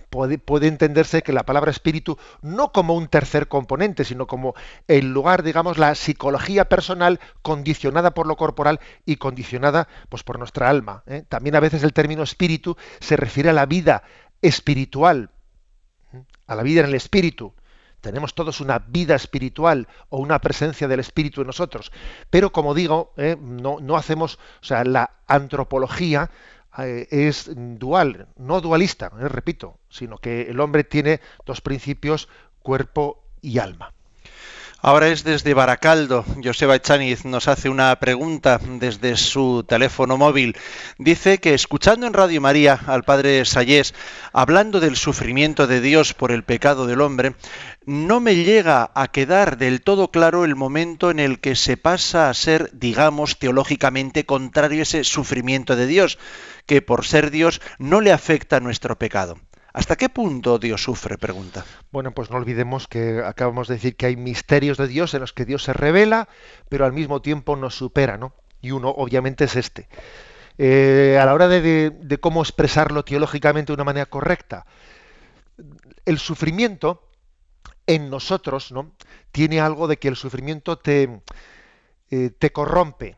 Puede, 0.09 0.67
entenderse 0.67 1.21
que 1.21 1.33
la 1.33 1.43
palabra 1.43 1.71
espíritu 1.71 2.17
no 2.41 2.71
como 2.71 2.95
un 2.95 3.07
tercer 3.07 3.47
componente, 3.47 4.03
sino 4.03 4.27
como 4.27 4.55
el 4.87 5.13
lugar, 5.13 5.43
digamos, 5.43 5.77
la 5.77 5.93
psicología 5.95 6.65
personal 6.65 7.19
condicionada 7.41 8.11
por 8.11 8.27
lo 8.27 8.35
corporal 8.35 8.79
y 9.05 9.17
condicionada 9.17 9.87
pues, 10.09 10.23
por 10.23 10.39
nuestra 10.39 10.69
alma. 10.69 11.03
¿eh? 11.05 11.23
También 11.27 11.55
a 11.55 11.59
veces 11.59 11.83
el 11.83 11.93
término 11.93 12.23
espíritu 12.23 12.75
se 12.99 13.15
refiere 13.15 13.49
a 13.49 13.53
la 13.53 13.65
vida 13.65 14.03
espiritual, 14.41 15.29
¿eh? 16.13 16.23
a 16.47 16.55
la 16.55 16.63
vida 16.63 16.81
en 16.81 16.87
el 16.87 16.95
espíritu. 16.95 17.53
Tenemos 18.01 18.35
todos 18.35 18.61
una 18.61 18.79
vida 18.79 19.15
espiritual 19.15 19.87
o 20.09 20.17
una 20.19 20.39
presencia 20.39 20.87
del 20.87 20.99
espíritu 20.99 21.41
en 21.41 21.47
nosotros. 21.47 21.91
Pero 22.29 22.51
como 22.51 22.75
digo, 22.75 23.13
¿eh? 23.17 23.35
no, 23.39 23.79
no 23.79 23.97
hacemos, 23.97 24.37
o 24.61 24.65
sea, 24.65 24.83
la 24.83 25.09
antropología 25.25 26.29
es 26.83 27.49
dual, 27.55 28.27
no 28.37 28.61
dualista, 28.61 29.11
eh, 29.19 29.29
repito, 29.29 29.79
sino 29.89 30.17
que 30.17 30.43
el 30.43 30.59
hombre 30.59 30.83
tiene 30.83 31.21
dos 31.45 31.61
principios, 31.61 32.27
cuerpo 32.59 33.23
y 33.41 33.59
alma. 33.59 33.94
Ahora 34.87 35.07
es 35.07 35.23
desde 35.23 35.55
Baracaldo. 35.55 36.23
Joseba 36.43 36.75
Echaniz 36.75 37.25
nos 37.25 37.47
hace 37.47 37.69
una 37.69 37.95
pregunta 37.95 38.59
desde 38.63 39.17
su 39.17 39.65
teléfono 39.67 40.15
móvil. 40.15 40.55
Dice 40.99 41.39
que 41.39 41.55
escuchando 41.55 42.05
en 42.05 42.13
Radio 42.13 42.39
María 42.39 42.79
al 42.85 43.01
padre 43.01 43.43
Sayés 43.45 43.95
hablando 44.31 44.79
del 44.79 44.95
sufrimiento 44.95 45.65
de 45.65 45.81
Dios 45.81 46.13
por 46.13 46.31
el 46.31 46.43
pecado 46.43 46.85
del 46.85 47.01
hombre, 47.01 47.33
no 47.87 48.19
me 48.19 48.35
llega 48.35 48.91
a 48.93 49.07
quedar 49.07 49.57
del 49.57 49.81
todo 49.81 50.11
claro 50.11 50.45
el 50.45 50.55
momento 50.55 51.09
en 51.09 51.19
el 51.19 51.39
que 51.39 51.55
se 51.55 51.77
pasa 51.77 52.29
a 52.29 52.33
ser, 52.35 52.69
digamos, 52.71 53.39
teológicamente 53.39 54.27
contrario 54.27 54.81
a 54.81 54.83
ese 54.83 55.03
sufrimiento 55.03 55.75
de 55.75 55.87
Dios 55.87 56.19
que 56.67 56.83
por 56.83 57.07
ser 57.07 57.31
Dios 57.31 57.59
no 57.79 58.01
le 58.01 58.11
afecta 58.11 58.59
nuestro 58.59 58.99
pecado. 58.99 59.39
¿Hasta 59.75 59.97
qué 59.97 60.07
punto 60.07 60.57
Dios 60.57 60.83
sufre? 60.83 61.17
Pregunta. 61.17 61.65
Bueno, 61.91 62.13
pues 62.13 62.29
no 62.29 62.37
olvidemos 62.37 62.87
que 62.87 63.21
acabamos 63.25 63.67
de 63.67 63.73
decir 63.73 63.97
que 63.97 64.05
hay 64.05 64.15
misterios 64.15 64.77
de 64.77 64.87
Dios 64.87 65.13
en 65.13 65.19
los 65.19 65.33
que 65.33 65.43
Dios 65.43 65.63
se 65.63 65.73
revela, 65.73 66.29
pero 66.69 66.85
al 66.85 66.93
mismo 66.93 67.21
tiempo 67.21 67.57
nos 67.57 67.75
supera, 67.75 68.17
¿no? 68.17 68.33
Y 68.61 68.71
uno, 68.71 68.87
obviamente, 68.87 69.43
es 69.43 69.57
este. 69.57 69.89
Eh, 70.57 71.19
a 71.21 71.25
la 71.25 71.33
hora 71.33 71.49
de, 71.49 72.17
cómo 72.21 72.41
expresarlo 72.41 73.03
teológicamente 73.03 73.71
de 73.71 73.73
una 73.73 73.83
manera 73.83 74.05
correcta, 74.05 74.65
el 76.05 76.19
sufrimiento 76.19 77.09
en 77.85 78.09
nosotros, 78.09 78.71
¿no? 78.71 78.95
Tiene 79.33 79.59
algo 79.59 79.89
de 79.89 79.97
que 79.97 80.07
el 80.07 80.15
sufrimiento 80.15 80.77
te, 80.77 81.21
eh, 82.11 82.29
te 82.29 82.53
corrompe, 82.53 83.17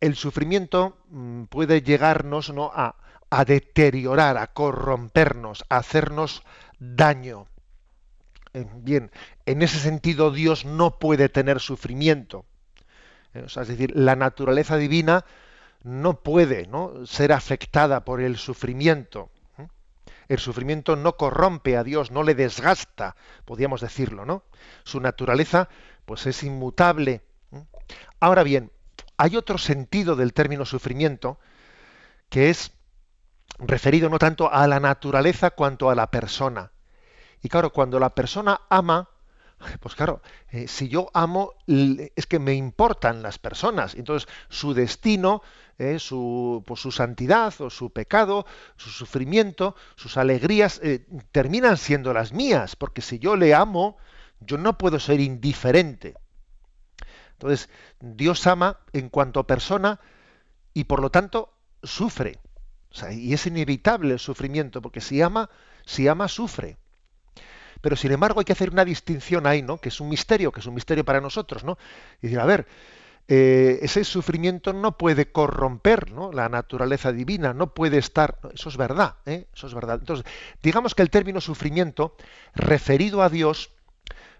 el 0.00 0.16
sufrimiento 0.16 0.96
mm, 1.10 1.44
puede 1.44 1.82
llegarnos 1.82 2.48
¿no? 2.54 2.72
a, 2.74 2.96
deteriorar, 3.44 4.36
a 4.36 4.48
corrompernos, 4.48 5.64
a 5.68 5.78
hacernos 5.78 6.42
daño. 6.78 7.46
Eh, 8.54 8.66
bien, 8.76 9.10
en 9.46 9.62
ese 9.62 9.78
sentido 9.78 10.30
Dios 10.30 10.64
no 10.64 10.98
puede 10.98 11.28
tener 11.28 11.60
sufrimiento. 11.60 12.44
Eh, 13.34 13.46
es 13.46 13.68
decir, 13.68 13.92
la 13.96 14.16
naturaleza 14.16 14.76
divina 14.76 15.24
no 15.82 16.20
puede 16.20 16.66
¿no? 16.66 17.06
ser 17.06 17.32
afectada 17.32 18.04
por 18.04 18.20
el 18.20 18.36
sufrimiento. 18.36 19.30
¿eh? 19.58 19.66
El 20.28 20.38
sufrimiento 20.38 20.96
no 20.96 21.16
corrompe 21.16 21.76
a 21.76 21.84
Dios, 21.84 22.10
no 22.10 22.22
le 22.22 22.34
desgasta, 22.34 23.16
podríamos 23.44 23.80
decirlo, 23.80 24.26
¿no? 24.26 24.44
Su 24.84 25.00
naturaleza, 25.00 25.68
pues 26.04 26.26
es 26.26 26.42
inmutable. 26.42 27.22
Ahora 28.20 28.42
bien, 28.42 28.70
hay 29.16 29.36
otro 29.36 29.58
sentido 29.58 30.16
del 30.16 30.32
término 30.32 30.64
sufrimiento 30.64 31.38
que 32.28 32.50
es 32.50 32.72
referido 33.58 34.08
no 34.08 34.18
tanto 34.18 34.52
a 34.52 34.66
la 34.66 34.80
naturaleza 34.80 35.50
cuanto 35.50 35.90
a 35.90 35.94
la 35.94 36.10
persona. 36.10 36.72
Y 37.42 37.48
claro, 37.48 37.72
cuando 37.72 37.98
la 37.98 38.14
persona 38.14 38.60
ama, 38.70 39.08
pues 39.80 39.94
claro, 39.94 40.22
eh, 40.50 40.68
si 40.68 40.88
yo 40.88 41.10
amo, 41.14 41.54
es 41.66 42.26
que 42.26 42.38
me 42.38 42.54
importan 42.54 43.22
las 43.22 43.38
personas. 43.38 43.94
Entonces, 43.94 44.28
su 44.48 44.74
destino, 44.74 45.42
eh, 45.78 45.98
su, 45.98 46.62
pues, 46.66 46.80
su 46.80 46.92
santidad 46.92 47.54
o 47.60 47.70
su 47.70 47.90
pecado, 47.90 48.46
su 48.76 48.90
sufrimiento, 48.90 49.76
sus 49.96 50.16
alegrías, 50.16 50.80
eh, 50.82 51.06
terminan 51.30 51.76
siendo 51.76 52.12
las 52.12 52.32
mías. 52.32 52.76
Porque 52.76 53.02
si 53.02 53.18
yo 53.18 53.36
le 53.36 53.54
amo, 53.54 53.96
yo 54.40 54.58
no 54.58 54.78
puedo 54.78 54.98
ser 54.98 55.20
indiferente. 55.20 56.14
Entonces, 57.32 57.68
Dios 58.00 58.46
ama 58.46 58.78
en 58.92 59.08
cuanto 59.08 59.44
persona 59.46 60.00
y 60.74 60.84
por 60.84 61.00
lo 61.00 61.10
tanto 61.10 61.52
sufre. 61.82 62.38
Y 63.10 63.32
es 63.32 63.46
inevitable 63.46 64.12
el 64.12 64.18
sufrimiento, 64.18 64.82
porque 64.82 65.00
si 65.00 65.22
ama, 65.22 65.50
si 65.84 66.08
ama, 66.08 66.28
sufre. 66.28 66.76
Pero 67.80 67.96
sin 67.96 68.12
embargo 68.12 68.40
hay 68.40 68.44
que 68.44 68.52
hacer 68.52 68.70
una 68.70 68.84
distinción 68.84 69.46
ahí, 69.46 69.62
¿no? 69.62 69.78
Que 69.78 69.88
es 69.88 70.00
un 70.00 70.08
misterio, 70.08 70.52
que 70.52 70.60
es 70.60 70.66
un 70.66 70.74
misterio 70.74 71.04
para 71.04 71.20
nosotros, 71.20 71.64
¿no? 71.64 71.78
Y 72.20 72.28
decir, 72.28 72.38
a 72.38 72.46
ver, 72.46 72.66
eh, 73.28 73.78
ese 73.82 74.04
sufrimiento 74.04 74.72
no 74.72 74.96
puede 74.98 75.30
corromper 75.30 76.10
la 76.10 76.48
naturaleza 76.48 77.12
divina, 77.12 77.54
no 77.54 77.72
puede 77.74 77.98
estar. 77.98 78.38
Eso 78.52 78.68
es 78.68 78.76
verdad, 78.76 79.16
¿eh? 79.26 79.46
eso 79.54 79.66
es 79.66 79.74
verdad. 79.74 79.98
Entonces, 80.00 80.26
digamos 80.62 80.94
que 80.94 81.02
el 81.02 81.10
término 81.10 81.40
sufrimiento, 81.40 82.16
referido 82.54 83.22
a 83.22 83.28
Dios, 83.28 83.70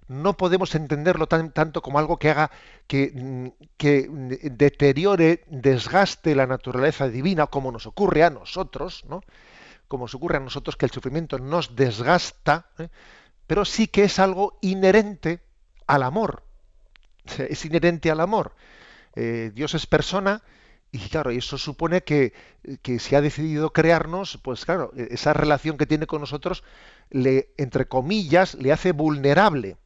no 0.08 0.36
podemos 0.36 0.74
entenderlo 0.74 1.26
tanto 1.26 1.82
como 1.82 1.98
algo 1.98 2.18
que 2.18 2.30
haga 2.30 2.50
que, 2.86 3.12
mm, 3.14 3.46
que, 3.76 4.08
deteriore, 4.50 5.44
desgaste 5.48 6.34
la 6.34 6.46
naturaleza 6.46 7.08
divina, 7.08 7.46
como 7.46 7.72
nos 7.72 7.86
ocurre 7.86 8.24
a 8.24 8.30
nosotros, 8.30 9.04
¿no? 9.08 9.22
Como 9.88 10.04
nos 10.04 10.14
ocurre 10.14 10.38
a 10.38 10.40
nosotros 10.40 10.76
que 10.76 10.86
el 10.86 10.92
sufrimiento 10.92 11.38
nos 11.38 11.76
desgasta, 11.76 12.66
¿eh? 12.78 12.88
pero 13.46 13.64
sí 13.64 13.86
que 13.86 14.04
es 14.04 14.18
algo 14.18 14.58
inherente 14.62 15.40
al 15.86 16.02
amor. 16.02 16.42
Es 17.48 17.64
inherente 17.64 18.10
al 18.10 18.20
amor. 18.20 18.54
Eh, 19.14 19.52
Dios 19.54 19.74
es 19.74 19.86
persona 19.86 20.42
y 20.92 20.98
claro, 21.08 21.30
eso 21.30 21.56
supone 21.56 22.02
que, 22.02 22.34
que, 22.82 22.98
si 22.98 23.14
ha 23.14 23.22
decidido 23.22 23.72
crearnos, 23.72 24.38
pues 24.42 24.66
claro, 24.66 24.92
e-, 24.94 25.08
esa 25.12 25.32
relación 25.32 25.78
que 25.78 25.86
tiene 25.86 26.06
con 26.06 26.20
nosotros, 26.20 26.62
le, 27.10 27.48
entre 27.56 27.86
comillas, 27.88 28.54
le 28.54 28.72
hace 28.72 28.92
vulnerable. 28.92 29.78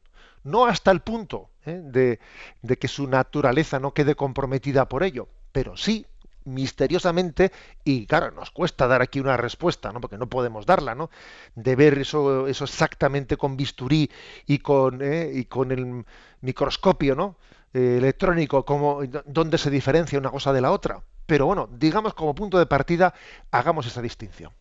No 0.43 0.65
hasta 0.65 0.91
el 0.91 1.01
punto 1.01 1.49
¿eh? 1.65 1.81
de, 1.83 2.19
de 2.61 2.77
que 2.77 2.87
su 2.87 3.07
naturaleza 3.07 3.79
no 3.79 3.93
quede 3.93 4.15
comprometida 4.15 4.87
por 4.87 5.03
ello, 5.03 5.27
pero 5.51 5.77
sí 5.77 6.05
misteriosamente, 6.47 7.51
y 7.83 8.07
claro, 8.07 8.31
nos 8.31 8.51
cuesta 8.51 8.87
dar 8.87 9.01
aquí 9.01 9.19
una 9.19 9.37
respuesta, 9.37 9.91
¿no? 9.91 10.01
porque 10.01 10.17
no 10.17 10.27
podemos 10.27 10.65
darla, 10.65 10.95
¿no? 10.95 11.09
de 11.55 11.75
ver 11.75 11.99
eso, 11.99 12.47
eso 12.47 12.63
exactamente 12.63 13.37
con 13.37 13.57
bisturí 13.57 14.09
y 14.45 14.59
con, 14.59 15.01
¿eh? 15.01 15.29
y 15.33 15.45
con 15.45 15.71
el 15.71 16.05
microscopio 16.41 17.15
¿no? 17.15 17.35
Eh, 17.73 17.97
electrónico, 17.97 18.65
como, 18.65 19.01
dónde 19.25 19.57
se 19.57 19.69
diferencia 19.69 20.17
una 20.17 20.31
cosa 20.31 20.53
de 20.53 20.61
la 20.61 20.71
otra. 20.71 21.03
Pero 21.25 21.45
bueno, 21.45 21.69
digamos 21.71 22.13
como 22.13 22.33
punto 22.33 22.57
de 22.57 22.65
partida, 22.65 23.13
hagamos 23.51 23.85
esa 23.85 24.01
distinción. 24.01 24.53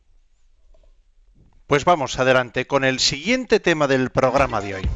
Pues 1.68 1.84
vamos 1.84 2.18
adelante 2.18 2.66
con 2.66 2.84
el 2.84 2.98
siguiente 2.98 3.60
tema 3.60 3.86
del 3.86 4.10
programa 4.10 4.60
de 4.60 4.74
hoy. 4.74 4.88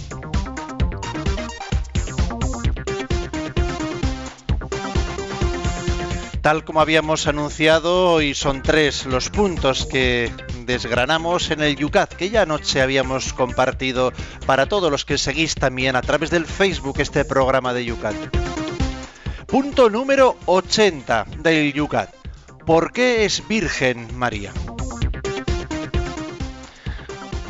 Tal 6.42 6.64
como 6.64 6.80
habíamos 6.80 7.26
anunciado, 7.26 8.12
hoy 8.12 8.34
son 8.34 8.62
tres 8.62 9.04
los 9.04 9.28
puntos 9.28 9.84
que 9.84 10.32
desgranamos 10.64 11.50
en 11.50 11.60
el 11.60 11.76
Yucat, 11.76 12.14
que 12.14 12.30
ya 12.30 12.42
anoche 12.42 12.80
habíamos 12.80 13.34
compartido 13.34 14.12
para 14.46 14.66
todos 14.66 14.90
los 14.90 15.04
que 15.04 15.18
seguís 15.18 15.54
también 15.54 15.96
a 15.96 16.02
través 16.02 16.30
del 16.30 16.46
Facebook 16.46 16.98
este 16.98 17.26
programa 17.26 17.74
de 17.74 17.84
Yucat. 17.84 18.16
Punto 19.46 19.90
número 19.90 20.38
80 20.46 21.26
del 21.40 21.74
Yucat. 21.74 22.08
¿Por 22.64 22.92
qué 22.92 23.26
es 23.26 23.46
Virgen 23.46 24.08
María? 24.16 24.52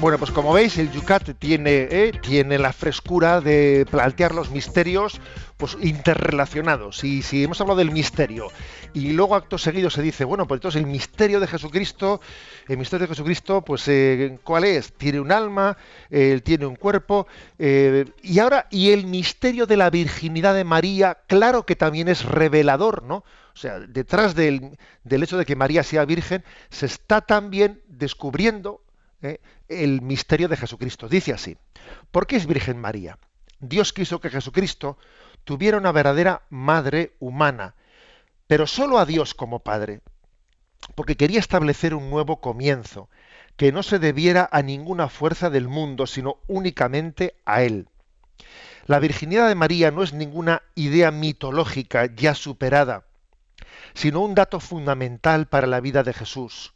Bueno, 0.00 0.16
pues 0.16 0.30
como 0.30 0.54
veis, 0.54 0.78
el 0.78 0.90
Yucat 0.90 1.38
tiene, 1.38 1.86
eh, 1.90 2.12
tiene 2.22 2.58
la 2.58 2.72
frescura 2.72 3.42
de 3.42 3.86
plantear 3.90 4.34
los 4.34 4.50
misterios 4.50 5.20
pues, 5.58 5.76
interrelacionados. 5.78 7.04
Y 7.04 7.20
si 7.20 7.44
hemos 7.44 7.60
hablado 7.60 7.80
del 7.80 7.90
misterio 7.90 8.48
y 8.94 9.12
luego 9.12 9.34
acto 9.34 9.58
seguido 9.58 9.90
se 9.90 10.00
dice, 10.00 10.24
bueno, 10.24 10.48
pues 10.48 10.56
entonces 10.56 10.80
el 10.80 10.86
misterio 10.86 11.38
de 11.38 11.46
Jesucristo, 11.46 12.22
el 12.66 12.78
misterio 12.78 13.06
de 13.06 13.12
Jesucristo, 13.12 13.60
pues 13.60 13.86
eh, 13.88 14.38
¿cuál 14.42 14.64
es? 14.64 14.90
Tiene 14.94 15.20
un 15.20 15.32
alma, 15.32 15.76
él 16.08 16.42
tiene 16.42 16.64
un 16.64 16.76
cuerpo, 16.76 17.26
eh, 17.58 18.06
y 18.22 18.38
ahora, 18.38 18.68
y 18.70 18.92
el 18.92 19.06
misterio 19.06 19.66
de 19.66 19.76
la 19.76 19.90
virginidad 19.90 20.54
de 20.54 20.64
María, 20.64 21.18
claro 21.26 21.66
que 21.66 21.76
también 21.76 22.08
es 22.08 22.24
revelador, 22.24 23.02
¿no? 23.02 23.16
O 23.16 23.56
sea, 23.56 23.80
detrás 23.80 24.34
del, 24.34 24.78
del 25.04 25.22
hecho 25.22 25.36
de 25.36 25.44
que 25.44 25.56
María 25.56 25.82
sea 25.82 26.06
virgen, 26.06 26.42
se 26.70 26.86
está 26.86 27.20
también 27.20 27.82
descubriendo 27.86 28.80
¿eh? 29.22 29.40
El 29.70 30.02
misterio 30.02 30.48
de 30.48 30.56
Jesucristo. 30.56 31.08
Dice 31.08 31.32
así, 31.32 31.56
¿por 32.10 32.26
qué 32.26 32.36
es 32.36 32.46
Virgen 32.46 32.78
María? 32.78 33.18
Dios 33.60 33.92
quiso 33.92 34.20
que 34.20 34.30
Jesucristo 34.30 34.98
tuviera 35.44 35.78
una 35.78 35.92
verdadera 35.92 36.42
madre 36.50 37.14
humana, 37.20 37.74
pero 38.46 38.66
solo 38.66 38.98
a 38.98 39.06
Dios 39.06 39.34
como 39.34 39.60
Padre, 39.60 40.00
porque 40.94 41.16
quería 41.16 41.38
establecer 41.38 41.94
un 41.94 42.10
nuevo 42.10 42.40
comienzo, 42.40 43.08
que 43.56 43.72
no 43.72 43.82
se 43.82 43.98
debiera 43.98 44.48
a 44.50 44.62
ninguna 44.62 45.08
fuerza 45.08 45.50
del 45.50 45.68
mundo, 45.68 46.06
sino 46.06 46.38
únicamente 46.46 47.36
a 47.44 47.62
Él. 47.62 47.88
La 48.86 48.98
virginidad 48.98 49.48
de 49.48 49.54
María 49.54 49.90
no 49.90 50.02
es 50.02 50.12
ninguna 50.14 50.62
idea 50.74 51.10
mitológica 51.10 52.06
ya 52.06 52.34
superada, 52.34 53.04
sino 53.94 54.20
un 54.20 54.34
dato 54.34 54.58
fundamental 54.58 55.46
para 55.46 55.66
la 55.66 55.80
vida 55.80 56.02
de 56.02 56.12
Jesús. 56.12 56.72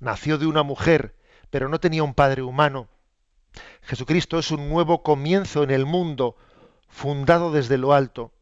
Nació 0.00 0.38
de 0.38 0.46
una 0.46 0.62
mujer, 0.62 1.14
pero 1.50 1.68
no 1.68 1.80
tenía 1.80 2.02
un 2.02 2.14
padre 2.14 2.42
humano. 2.42 2.88
Jesucristo 3.82 4.38
es 4.38 4.50
un 4.50 4.68
nuevo 4.68 5.02
comienzo 5.02 5.62
en 5.62 5.70
el 5.70 5.86
mundo, 5.86 6.36
fundado 6.88 7.52
desde 7.52 7.78
lo 7.78 7.92
alto. 7.92 8.32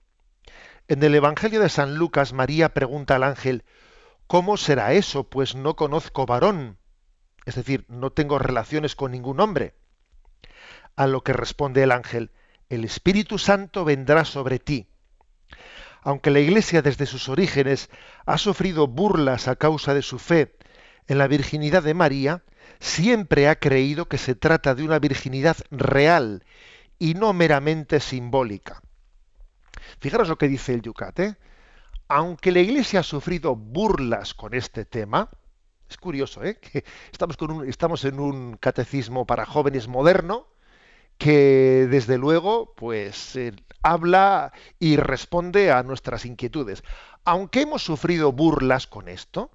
En 0.88 1.02
el 1.02 1.14
Evangelio 1.14 1.60
de 1.60 1.68
San 1.68 1.96
Lucas, 1.96 2.32
María 2.32 2.70
pregunta 2.70 3.16
al 3.16 3.24
ángel, 3.24 3.64
¿cómo 4.26 4.56
será 4.56 4.92
eso? 4.92 5.24
Pues 5.24 5.54
no 5.54 5.76
conozco 5.76 6.26
varón. 6.26 6.78
Es 7.44 7.54
decir, 7.54 7.84
no 7.88 8.10
tengo 8.10 8.38
relaciones 8.38 8.96
con 8.96 9.12
ningún 9.12 9.40
hombre. 9.40 9.74
A 10.96 11.06
lo 11.06 11.22
que 11.22 11.32
responde 11.32 11.82
el 11.82 11.92
ángel, 11.92 12.30
el 12.68 12.84
Espíritu 12.84 13.38
Santo 13.38 13.84
vendrá 13.84 14.24
sobre 14.24 14.58
ti. 14.58 14.88
Aunque 16.02 16.30
la 16.30 16.40
Iglesia 16.40 16.82
desde 16.82 17.06
sus 17.06 17.28
orígenes 17.28 17.90
ha 18.26 18.38
sufrido 18.38 18.86
burlas 18.86 19.48
a 19.48 19.56
causa 19.56 19.92
de 19.94 20.02
su 20.02 20.18
fe 20.18 20.56
en 21.08 21.18
la 21.18 21.26
virginidad 21.26 21.82
de 21.82 21.94
María, 21.94 22.42
siempre 22.78 23.48
ha 23.48 23.56
creído 23.56 24.08
que 24.08 24.18
se 24.18 24.34
trata 24.34 24.74
de 24.74 24.82
una 24.82 24.98
virginidad 24.98 25.56
real 25.70 26.44
y 26.98 27.14
no 27.14 27.32
meramente 27.32 28.00
simbólica. 28.00 28.82
Fijaros 30.00 30.28
lo 30.28 30.38
que 30.38 30.48
dice 30.48 30.74
el 30.74 30.82
Yucat. 30.82 31.18
¿eh? 31.20 31.36
Aunque 32.08 32.52
la 32.52 32.60
Iglesia 32.60 33.00
ha 33.00 33.04
sufrido 33.04 33.56
burlas 33.56 34.34
con 34.34 34.54
este 34.54 34.84
tema, 34.84 35.30
es 35.88 35.96
curioso, 35.96 36.42
¿eh? 36.42 36.58
que 36.58 36.84
estamos, 37.12 37.36
con 37.36 37.50
un, 37.50 37.68
estamos 37.68 38.04
en 38.04 38.18
un 38.20 38.56
catecismo 38.56 39.26
para 39.26 39.46
jóvenes 39.46 39.88
moderno 39.88 40.46
que 41.18 41.86
desde 41.90 42.18
luego 42.18 42.74
pues 42.74 43.36
eh, 43.36 43.52
habla 43.82 44.52
y 44.78 44.96
responde 44.96 45.70
a 45.70 45.82
nuestras 45.82 46.26
inquietudes. 46.26 46.82
Aunque 47.24 47.62
hemos 47.62 47.82
sufrido 47.82 48.32
burlas 48.32 48.86
con 48.86 49.08
esto, 49.08 49.50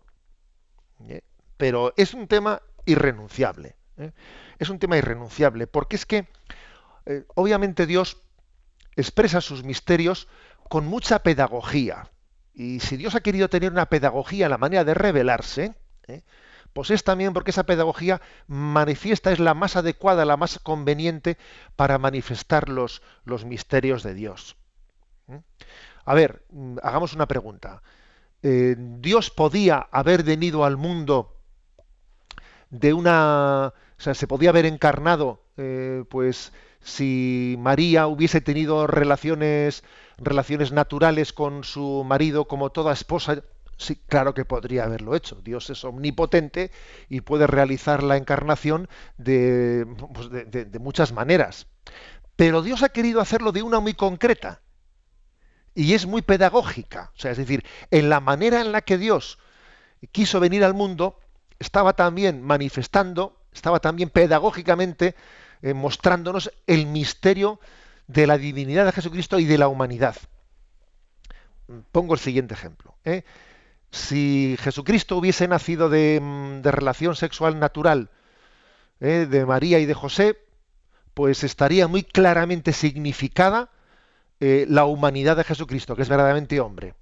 ¿eh? 1.07 1.21
pero 1.57 1.93
es 1.97 2.13
un 2.13 2.27
tema 2.27 2.61
irrenunciable. 2.85 3.75
¿eh? 3.97 4.11
Es 4.59 4.69
un 4.69 4.79
tema 4.79 4.97
irrenunciable, 4.97 5.67
porque 5.67 5.95
es 5.95 6.05
que 6.05 6.27
eh, 7.05 7.25
obviamente 7.35 7.85
Dios 7.85 8.17
expresa 8.95 9.41
sus 9.41 9.63
misterios 9.63 10.27
con 10.69 10.85
mucha 10.85 11.19
pedagogía. 11.19 12.09
Y 12.53 12.79
si 12.79 12.97
Dios 12.97 13.15
ha 13.15 13.21
querido 13.21 13.49
tener 13.49 13.71
una 13.71 13.87
pedagogía 13.87 14.45
en 14.45 14.51
la 14.51 14.57
manera 14.57 14.83
de 14.83 14.93
revelarse, 14.93 15.73
¿eh? 16.07 16.23
pues 16.73 16.89
es 16.91 17.03
también 17.03 17.33
porque 17.33 17.51
esa 17.51 17.65
pedagogía 17.65 18.21
manifiesta, 18.47 19.31
es 19.31 19.39
la 19.39 19.53
más 19.53 19.75
adecuada, 19.75 20.25
la 20.25 20.37
más 20.37 20.59
conveniente 20.59 21.37
para 21.75 21.97
manifestar 21.97 22.69
los, 22.69 23.01
los 23.25 23.45
misterios 23.45 24.03
de 24.03 24.13
Dios. 24.13 24.57
A 26.03 26.13
ver, 26.13 26.45
mm, 26.49 26.77
hagamos 26.83 27.13
una 27.13 27.27
pregunta. 27.27 27.81
¿Dios 28.43 29.29
podía 29.29 29.87
haber 29.91 30.23
venido 30.23 30.65
al 30.65 30.75
mundo 30.75 31.40
de 32.71 32.93
una, 32.93 33.73
o 33.97 34.01
sea, 34.01 34.15
se 34.15 34.27
podía 34.27 34.49
haber 34.49 34.65
encarnado, 34.65 35.43
eh, 35.57 36.03
pues, 36.09 36.51
si 36.81 37.55
María 37.59 38.07
hubiese 38.07 38.41
tenido 38.41 38.87
relaciones, 38.87 39.83
relaciones 40.17 40.71
naturales 40.71 41.33
con 41.33 41.63
su 41.63 42.03
marido 42.03 42.47
como 42.47 42.71
toda 42.71 42.93
esposa, 42.93 43.43
Sí, 43.81 43.95
claro 43.95 44.35
que 44.35 44.45
podría 44.45 44.83
haberlo 44.83 45.15
hecho. 45.15 45.41
Dios 45.43 45.71
es 45.71 45.83
omnipotente 45.83 46.69
y 47.09 47.21
puede 47.21 47.47
realizar 47.47 48.03
la 48.03 48.15
encarnación 48.15 48.87
de, 49.17 49.87
pues 50.13 50.29
de, 50.29 50.79
muchas 50.79 51.13
maneras. 51.13 51.65
Pero 52.35 52.61
Dios 52.61 52.83
ha 52.83 52.89
querido 52.89 53.21
hacerlo 53.21 53.51
de 53.51 53.63
una 53.63 53.79
muy 53.79 53.95
concreta 53.95 54.61
y 55.73 55.95
es 55.95 56.05
muy 56.05 56.21
pedagógica. 56.21 57.11
O 57.15 57.19
sea, 57.19 57.31
es 57.31 57.37
decir, 57.37 57.65
en 57.89 58.09
la 58.09 58.19
manera 58.19 58.61
en 58.61 58.71
la 58.71 58.81
que 58.81 58.99
Dios 58.99 59.39
quiso 60.11 60.39
venir 60.39 60.63
al 60.63 60.75
mundo, 60.75 61.17
estaba 61.61 61.93
también 61.93 62.41
manifestando, 62.41 63.37
estaba 63.53 63.79
también 63.79 64.09
pedagógicamente 64.09 65.15
eh, 65.61 65.75
mostrándonos 65.75 66.51
el 66.65 66.87
misterio 66.87 67.59
de 68.07 68.25
la 68.25 68.39
divinidad 68.39 68.85
de 68.85 68.91
Jesucristo 68.91 69.37
y 69.37 69.45
de 69.45 69.59
la 69.59 69.67
humanidad. 69.67 70.15
Pongo 71.91 72.15
el 72.15 72.19
siguiente 72.19 72.55
ejemplo. 72.55 72.95
¿eh? 73.05 73.23
Si 73.91 74.57
Jesucristo 74.59 75.17
hubiese 75.17 75.47
nacido 75.47 75.87
de, 75.87 76.19
mm, 76.19 76.63
relación 76.63 77.15
sexual 77.15 77.59
natural 77.59 78.09
¿eh? 78.99 79.27
de 79.29 79.45
María 79.45 79.77
y 79.77 79.85
de 79.85 79.93
José, 79.93 80.39
pues 81.13 81.43
estaría 81.43 81.87
muy 81.87 82.03
claramente 82.03 82.73
significada 82.73 83.69
la 84.39 84.85
humanidad 84.85 85.37
de 85.37 85.43
Jesucristo, 85.43 85.95
que 85.95 86.01
es 86.01 86.09
verdaderamente 86.09 86.59
hombre. 86.59 86.95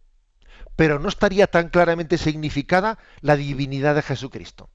Pero 0.80 0.98
no 0.98 1.10
estaría 1.10 1.48
tan 1.48 1.68
claramente 1.68 2.18
significada 2.18 3.00
la 3.20 3.36
divinidad 3.36 3.96
de 3.96 4.02
Jesucristo. 4.02 4.70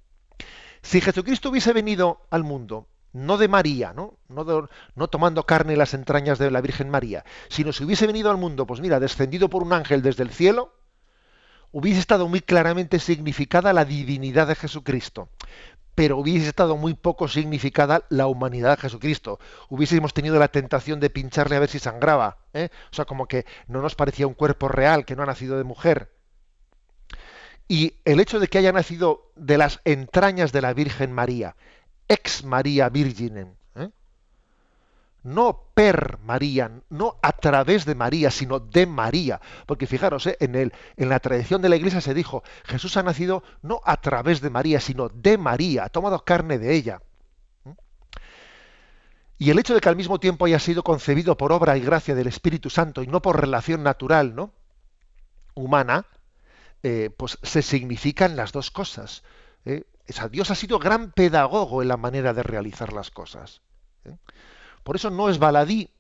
Si 0.82 1.00
Jesucristo 1.00 1.48
hubiese 1.48 1.72
venido 1.72 2.26
al 2.28 2.44
mundo 2.44 2.88
no 3.14 3.38
de 3.38 3.48
María, 3.48 3.94
¿no? 3.94 4.18
No, 4.28 5.08
tomando 5.08 5.46
carne 5.46 5.78
las 5.78 5.94
entrañas 5.94 6.38
de 6.38 6.50
la 6.50 6.60
Virgen 6.60 6.90
María, 6.90 7.24
sino 7.48 7.72
si 7.72 7.84
hubiese 7.84 8.06
venido 8.06 8.30
al 8.30 8.36
mundo, 8.36 8.66
pues 8.66 8.80
mira, 8.80 9.00
descendido 9.00 9.48
por 9.48 9.62
un 9.62 9.72
ángel 9.72 10.02
desde 10.02 10.24
el 10.24 10.30
cielo, 10.30 10.74
hubiese 11.72 12.00
estado 12.00 12.28
muy 12.28 12.40
claramente 12.40 12.98
significada 12.98 13.72
la 13.72 13.86
divinidad 13.86 14.48
de 14.48 14.56
Jesucristo, 14.56 15.30
pero 15.94 16.18
hubiese 16.18 16.48
estado 16.48 16.76
muy 16.76 16.94
poco 16.94 17.28
significada 17.28 18.04
la 18.08 18.26
humanidad 18.26 18.76
de 18.76 18.82
Jesucristo. 18.82 19.38
Hubiésemos 19.68 20.12
tenido 20.12 20.38
la 20.38 20.48
tentación 20.48 21.00
de 21.00 21.10
pincharle 21.10 21.56
a 21.56 21.60
ver 21.60 21.68
si 21.68 21.78
sangraba, 21.78 22.38
¿eh? 22.52 22.68
o 22.90 22.94
sea, 22.94 23.04
como 23.04 23.26
que 23.26 23.46
no 23.68 23.80
nos 23.80 23.94
parecía 23.94 24.26
un 24.26 24.34
cuerpo 24.34 24.68
real, 24.68 25.04
que 25.04 25.16
no 25.16 25.22
ha 25.22 25.26
nacido 25.26 25.56
de 25.56 25.64
mujer. 25.64 26.12
Y 27.68 27.94
el 28.04 28.20
hecho 28.20 28.40
de 28.40 28.48
que 28.48 28.58
haya 28.58 28.72
nacido 28.72 29.32
de 29.36 29.56
las 29.56 29.80
entrañas 29.84 30.52
de 30.52 30.60
la 30.60 30.74
Virgen 30.74 31.12
María, 31.12 31.56
ex 32.08 32.44
María 32.44 32.88
Virginem. 32.88 33.54
¿Eh? 35.24 35.28
No 35.28 35.70
per 35.74 36.18
María, 36.20 36.70
no 36.90 37.16
a 37.22 37.32
través 37.32 37.84
de 37.84 37.94
María, 37.94 38.30
sino 38.30 38.60
de 38.60 38.86
María. 38.86 39.40
Porque 39.66 39.86
fijaros, 39.86 40.26
¿eh? 40.26 40.36
en, 40.40 40.54
el, 40.54 40.72
en 40.96 41.08
la 41.08 41.20
tradición 41.20 41.62
de 41.62 41.68
la 41.68 41.76
iglesia 41.76 42.00
se 42.00 42.14
dijo, 42.14 42.42
Jesús 42.64 42.96
ha 42.96 43.02
nacido 43.02 43.42
no 43.62 43.80
a 43.84 43.96
través 44.00 44.40
de 44.40 44.50
María, 44.50 44.80
sino 44.80 45.08
de 45.08 45.38
María, 45.38 45.84
ha 45.84 45.88
tomado 45.88 46.24
carne 46.24 46.58
de 46.58 46.74
ella. 46.74 47.00
¿eh? 47.64 47.74
Y 49.38 49.50
el 49.50 49.58
hecho 49.58 49.74
de 49.74 49.80
que 49.80 49.88
al 49.88 49.96
mismo 49.96 50.20
tiempo 50.20 50.44
haya 50.44 50.58
sido 50.58 50.82
concebido 50.82 51.36
por 51.36 51.52
obra 51.52 51.76
y 51.76 51.80
gracia 51.80 52.14
del 52.14 52.26
Espíritu 52.26 52.70
Santo 52.70 53.02
y 53.02 53.06
no 53.06 53.22
por 53.22 53.40
relación 53.40 53.82
natural, 53.82 54.34
¿no? 54.34 54.52
humana, 55.56 56.06
pues 57.16 57.38
se 57.42 57.62
significan 57.62 58.36
las 58.36 58.52
dos 58.52 58.70
cosas. 58.70 59.22
Dios 60.30 60.50
ha 60.50 60.54
sido 60.54 60.78
gran 60.78 61.12
pedagogo 61.12 61.80
en 61.80 61.88
la 61.88 61.96
manera 61.96 62.34
de 62.34 62.42
realizar 62.42 62.92
las 62.92 63.10
cosas. 63.10 63.62
¿eh? 64.04 64.16
Por 64.84 64.96
eso 64.96 65.10
no 65.10 65.28
es 65.28 65.38
baladí 65.38 65.90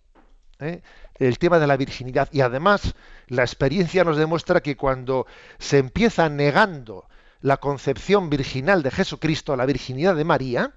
¿eh? 0.60 0.82
el 1.16 1.38
tema 1.38 1.58
de 1.58 1.66
la 1.66 1.76
virginidad. 1.76 2.28
Y 2.30 2.42
además, 2.42 2.94
la 3.26 3.42
experiencia 3.42 4.04
nos 4.04 4.16
demuestra 4.16 4.60
que 4.60 4.76
cuando 4.76 5.26
se 5.58 5.78
empieza 5.78 6.28
negando 6.28 7.08
la 7.40 7.56
concepción 7.56 8.30
virginal 8.30 8.82
de 8.82 8.90
Jesucristo, 8.90 9.56
la 9.56 9.66
virginidad 9.66 10.14
de 10.14 10.24
María, 10.24 10.74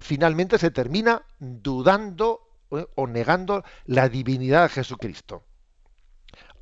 finalmente 0.00 0.58
se 0.58 0.70
termina 0.70 1.22
dudando 1.38 2.48
¿eh? 2.72 2.86
o 2.96 3.06
negando 3.06 3.64
la 3.86 4.08
divinidad 4.08 4.64
de 4.64 4.68
Jesucristo 4.70 5.44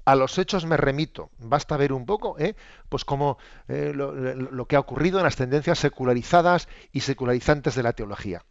a 0.05 0.17
los 0.17 0.39
hechos 0.39 0.67
me 0.67 0.77
remito. 0.77 1.31
Basta 1.39 1.77
ver 1.77 1.93
un 1.93 2.05
poco, 2.05 2.37
¿eh? 2.39 2.57
pues 2.89 3.05
como 3.05 3.39
lo, 3.69 4.67
que 4.67 4.75
ha 4.75 4.81
ocurrido 4.81 5.19
en 5.19 5.25
las 5.25 5.37
tendencias 5.37 5.79
secularizadas 5.79 6.69
y 6.91 7.01
secularizantes 7.01 7.77
de 7.77 7.83
la 7.85 7.93
teología. 7.93 8.45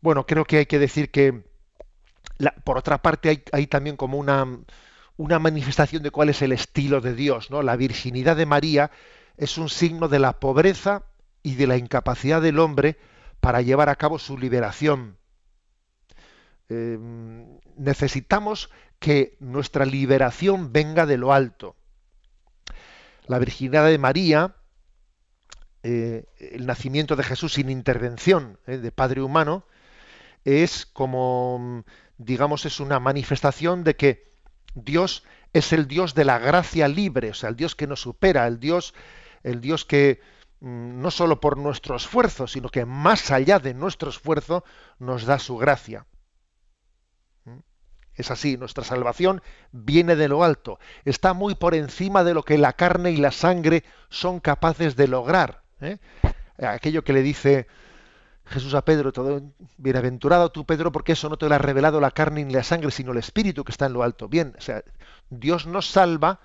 Bueno, 0.00 0.26
creo 0.26 0.44
que 0.44 0.58
hay 0.58 0.66
que 0.66 0.78
decir 0.78 1.10
que, 1.10 1.42
por 2.64 2.78
otra 2.78 3.02
parte, 3.02 3.44
hay, 3.52 3.66
también 3.66 3.96
como 3.96 4.18
una, 4.18 4.46
una, 5.16 5.38
manifestación 5.38 6.02
de 6.02 6.10
cuál 6.10 6.30
es 6.30 6.40
el 6.42 6.52
estilo 6.52 7.00
de 7.00 7.14
Dios. 7.14 7.50
¿no? 7.50 7.62
La 7.62 7.76
virginidad 7.76 8.36
de 8.36 8.46
María 8.46 8.90
es 9.36 9.58
un 9.58 9.68
signo 9.68 10.08
de 10.08 10.18
la 10.18 10.40
pobreza 10.40 11.04
y 11.42 11.54
de 11.54 11.66
la 11.66 11.76
incapacidad 11.76 12.40
del 12.40 12.58
hombre 12.58 12.98
para 13.40 13.62
llevar 13.62 13.88
a 13.88 13.96
cabo 13.96 14.18
su 14.18 14.38
liberación. 14.38 15.16
Eh, 16.68 16.98
necesitamos 17.76 18.70
que 18.98 19.36
nuestra 19.40 19.84
liberación 19.84 20.72
venga 20.72 21.04
de 21.04 21.16
lo 21.16 21.32
alto. 21.32 21.74
La 23.26 23.38
virginidad 23.38 23.86
de 23.86 23.98
María, 23.98 24.54
eh, 25.82 26.26
el 26.38 26.66
nacimiento 26.66 27.16
de 27.16 27.22
Jesús 27.22 27.54
sin 27.54 27.70
intervención 27.70 28.58
eh, 28.66 28.78
de 28.78 28.92
Padre 28.92 29.22
humano, 29.22 29.64
es 30.44 30.86
como, 30.86 31.84
digamos, 32.18 32.66
es 32.66 32.80
una 32.80 33.00
manifestación 33.00 33.84
de 33.84 33.96
que 33.96 34.30
Dios 34.74 35.24
es 35.52 35.72
el 35.72 35.88
Dios 35.88 36.14
de 36.14 36.24
la 36.24 36.38
gracia 36.38 36.88
libre, 36.88 37.30
o 37.30 37.34
sea, 37.34 37.48
el 37.48 37.56
Dios 37.56 37.74
que 37.74 37.86
nos 37.86 38.00
supera, 38.00 38.46
el 38.46 38.60
Dios, 38.60 38.94
el 39.42 39.60
Dios 39.60 39.84
que 39.84 40.20
mm, 40.60 41.00
no 41.00 41.10
solo 41.10 41.40
por 41.40 41.58
nuestro 41.58 41.96
esfuerzo, 41.96 42.46
sino 42.46 42.68
que 42.68 42.84
más 42.84 43.30
allá 43.30 43.58
de 43.58 43.74
nuestro 43.74 44.10
esfuerzo 44.10 44.64
nos 44.98 45.24
da 45.24 45.38
su 45.38 45.56
gracia. 45.56 46.06
Es 48.14 48.30
así, 48.30 48.58
nuestra 48.58 48.84
salvación 48.84 49.40
viene 49.72 50.14
de 50.14 50.28
lo 50.28 50.44
alto, 50.44 50.78
está 51.06 51.32
muy 51.32 51.54
por 51.54 51.74
encima 51.74 52.22
de 52.22 52.34
lo 52.34 52.42
que 52.42 52.58
la 52.58 52.74
carne 52.74 53.12
y 53.12 53.16
la 53.16 53.32
sangre 53.32 53.82
son 54.10 54.40
capaces 54.40 54.94
de 54.94 55.08
lograr. 55.08 55.62
¿eh? 55.80 55.96
Aquello 56.58 57.02
que 57.02 57.14
le 57.14 57.22
dice 57.22 57.66
Jesús 58.50 58.74
a 58.74 58.84
Pedro, 58.84 59.12
todo, 59.12 59.42
bienaventurado 59.78 60.50
tú 60.50 60.64
Pedro, 60.64 60.90
porque 60.90 61.12
eso 61.12 61.28
no 61.28 61.38
te 61.38 61.48
lo 61.48 61.54
ha 61.54 61.58
revelado 61.58 62.00
la 62.00 62.10
carne 62.10 62.44
ni 62.44 62.52
la 62.52 62.64
sangre, 62.64 62.90
sino 62.90 63.12
el 63.12 63.18
Espíritu 63.18 63.62
que 63.64 63.70
está 63.70 63.86
en 63.86 63.92
lo 63.92 64.02
alto. 64.02 64.28
Bien, 64.28 64.54
o 64.58 64.60
sea, 64.60 64.82
Dios 65.30 65.66
nos 65.66 65.88
salva, 65.88 66.40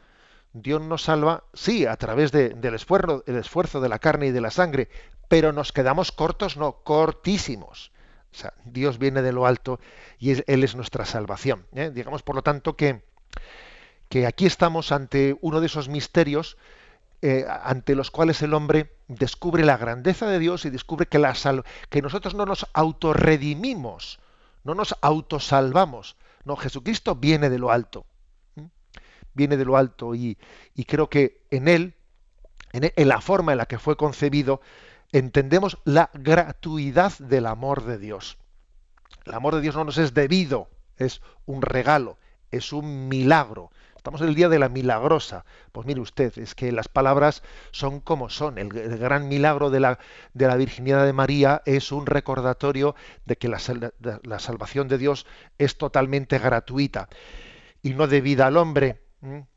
Dios 0.53 0.81
nos 0.81 1.01
salva, 1.01 1.43
sí, 1.53 1.87
a 1.87 1.97
través 1.97 2.31
del 2.31 2.75
esfuerzo, 2.75 3.23
el 3.25 3.37
esfuerzo 3.37 3.81
de 3.81 3.89
la 3.89 3.97
carne 3.97 4.27
y 4.27 4.31
de 4.31 4.39
la 4.39 4.51
sangre, 4.51 4.87
pero 5.27 5.51
nos 5.51 5.71
quedamos 5.71 6.11
cortos, 6.11 6.57
no, 6.57 6.83
cortísimos. 6.83 7.91
O 8.31 8.37
sea, 8.37 8.53
Dios 8.65 8.99
viene 8.99 9.23
de 9.23 9.31
lo 9.31 9.47
alto 9.47 9.79
y 10.19 10.31
Él 10.31 10.63
es 10.63 10.75
nuestra 10.75 11.05
salvación. 11.05 11.65
¿eh? 11.73 11.89
Digamos, 11.91 12.21
por 12.21 12.35
lo 12.35 12.43
tanto, 12.43 12.75
que, 12.75 13.01
que, 14.09 14.27
aquí 14.27 14.45
estamos 14.45 14.91
ante 14.91 15.37
uno 15.41 15.59
de 15.59 15.65
esos 15.65 15.89
misterios 15.89 16.57
eh, 17.21 17.45
ante 17.63 17.95
los 17.95 18.11
cuales 18.11 18.41
el 18.43 18.53
hombre 18.53 18.94
descubre 19.07 19.63
la 19.63 19.77
grandeza 19.77 20.27
de 20.27 20.39
Dios 20.39 20.65
y 20.65 20.69
descubre 20.69 21.05
que, 21.05 21.19
la 21.19 21.35
que 21.89 22.01
nosotros 22.01 22.35
no 22.35 22.45
nos 22.45 22.67
autorredimimos, 22.73 24.19
no 24.63 24.75
nos 24.75 24.95
autosalvamos. 25.01 26.15
No, 26.43 26.55
Jesucristo 26.55 27.15
viene 27.15 27.49
de 27.49 27.59
lo 27.59 27.71
alto. 27.71 28.05
Viene 29.33 29.57
de 29.57 29.65
lo 29.65 29.75
alto 29.75 30.15
y, 30.15 30.37
y 30.73 30.85
creo 30.85 31.09
que 31.09 31.45
en 31.51 31.67
Él, 31.67 31.93
en, 32.71 32.91
en 32.95 33.07
la 33.07 33.19
forma 33.19 33.51
en 33.51 33.57
la 33.57 33.65
que 33.65 33.79
fue 33.79 33.97
concebido, 33.97 34.61
entendemos 35.11 35.77
la 35.83 36.09
gratuidad 36.13 37.13
del 37.19 37.45
amor 37.45 37.83
de 37.83 37.97
Dios. 37.97 38.37
El 39.25 39.33
amor 39.33 39.55
de 39.55 39.61
Dios 39.61 39.75
no 39.75 39.83
nos 39.83 39.97
es 39.97 40.13
debido, 40.13 40.69
es 40.97 41.21
un 41.45 41.61
regalo, 41.61 42.17
es 42.51 42.71
un 42.73 43.07
milagro. 43.07 43.71
Estamos 44.05 44.21
en 44.21 44.27
el 44.27 44.35
día 44.35 44.49
de 44.49 44.59
la 44.59 44.69
milagrosa. 44.69 45.45
Pues 45.71 45.87
mire 45.87 45.99
usted, 45.99 46.37
es 46.37 46.53
que 46.53 46.71
las 46.71 46.87
palabras 46.87 47.41
son 47.71 47.99
como 47.99 48.29
son. 48.29 48.59
El, 48.59 48.69
gran 48.69 49.27
milagro 49.27 49.71
de 49.71 49.79
la, 49.79 49.97
de 50.35 50.45
la, 50.45 50.55
virginidad 50.57 51.07
de 51.07 51.11
María 51.11 51.63
es 51.65 51.91
un 51.91 52.05
recordatorio 52.05 52.93
de 53.25 53.35
que 53.35 53.47
la, 53.47 53.57
salvación 53.57 54.87
de 54.89 54.99
Dios 54.99 55.25
es 55.57 55.79
totalmente 55.79 56.37
gratuita 56.37 57.09
y 57.81 57.95
no 57.95 58.05
debida 58.05 58.45
al 58.45 58.57
hombre. 58.57 59.01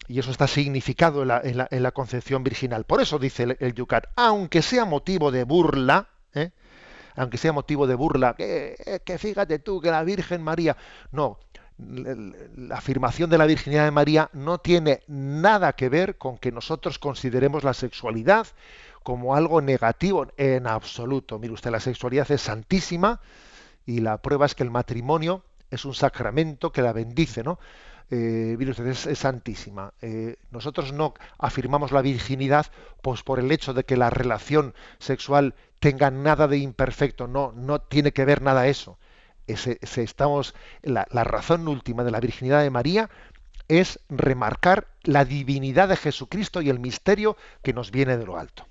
Y 0.06 0.18
eso 0.18 0.30
está 0.30 0.46
significado 0.46 1.24
en 1.24 1.82
la, 1.82 1.92
concepción 1.92 2.42
virginal. 2.42 2.84
Por 2.84 3.02
eso 3.02 3.18
dice 3.18 3.54
el, 3.60 3.74
Yucat, 3.74 4.06
aunque 4.16 4.62
sea 4.62 4.86
motivo 4.86 5.30
de 5.30 5.44
burla, 5.44 6.08
¿eh? 6.32 6.52
aunque 7.16 7.36
sea 7.36 7.52
motivo 7.52 7.86
de 7.86 7.96
burla, 7.96 8.32
que, 8.32 9.02
que, 9.04 9.18
fíjate 9.18 9.58
tú 9.58 9.82
que 9.82 9.90
la 9.90 10.04
Virgen 10.04 10.42
María, 10.42 10.74
no, 11.12 11.38
la 11.78 12.76
afirmación 12.76 13.30
de 13.30 13.38
la 13.38 13.46
virginidad 13.46 13.84
de 13.84 13.90
María 13.90 14.30
no 14.32 14.58
tiene 14.58 15.02
nada 15.06 15.72
que 15.74 15.88
ver 15.88 16.18
con 16.18 16.38
que 16.38 16.52
nosotros 16.52 16.98
consideremos 16.98 17.64
la 17.64 17.74
sexualidad 17.74 18.46
como 19.02 19.34
algo 19.34 19.60
negativo 19.60 20.26
en 20.36 20.66
absoluto. 20.66 21.38
Mire 21.38 21.54
usted, 21.54 21.70
la 21.70 21.80
sexualidad 21.80 22.30
es 22.30 22.42
santísima 22.42 23.20
y 23.86 24.00
la 24.00 24.18
prueba 24.18 24.46
es 24.46 24.54
que 24.54 24.64
el 24.64 24.70
matrimonio 24.70 25.44
es 25.70 25.84
un 25.84 25.94
sacramento 25.94 26.72
que 26.72 26.82
la 26.82 26.92
bendice, 26.92 27.42
¿no? 27.42 27.58
eh, 28.10 28.56
es, 28.86 29.18
santísima. 29.18 29.92
Eh, 30.00 30.36
nosotros 30.50 30.92
no 30.92 31.14
afirmamos 31.38 31.92
la 31.92 32.02
virginidad 32.02 32.66
pues 33.02 33.22
por 33.22 33.38
el 33.38 33.52
hecho 33.52 33.74
de 33.74 33.84
que 33.84 33.96
la 33.96 34.10
relación 34.10 34.74
sexual 34.98 35.54
tenga 35.78 36.10
nada 36.10 36.48
de 36.48 36.58
imperfecto, 36.58 37.26
no, 37.26 37.52
no 37.52 37.80
tiene 37.80 38.12
que 38.12 38.24
ver 38.24 38.42
nada 38.42 38.66
eso. 38.66 38.98
Estamos, 39.48 40.54
la, 40.82 41.06
la 41.10 41.24
razón 41.24 41.66
última 41.68 42.04
de 42.04 42.10
la 42.10 42.20
virginidad 42.20 42.62
de 42.62 42.70
María 42.70 43.10
es 43.68 44.00
remarcar 44.08 44.88
la 45.02 45.24
divinidad 45.24 45.88
de 45.88 45.96
Jesucristo 45.96 46.62
y 46.62 46.70
el 46.70 46.78
misterio 46.78 47.36
que 47.62 47.72
nos 47.72 47.90
viene 47.90 48.16
de 48.16 48.26
lo 48.26 48.38
alto. 48.38 48.66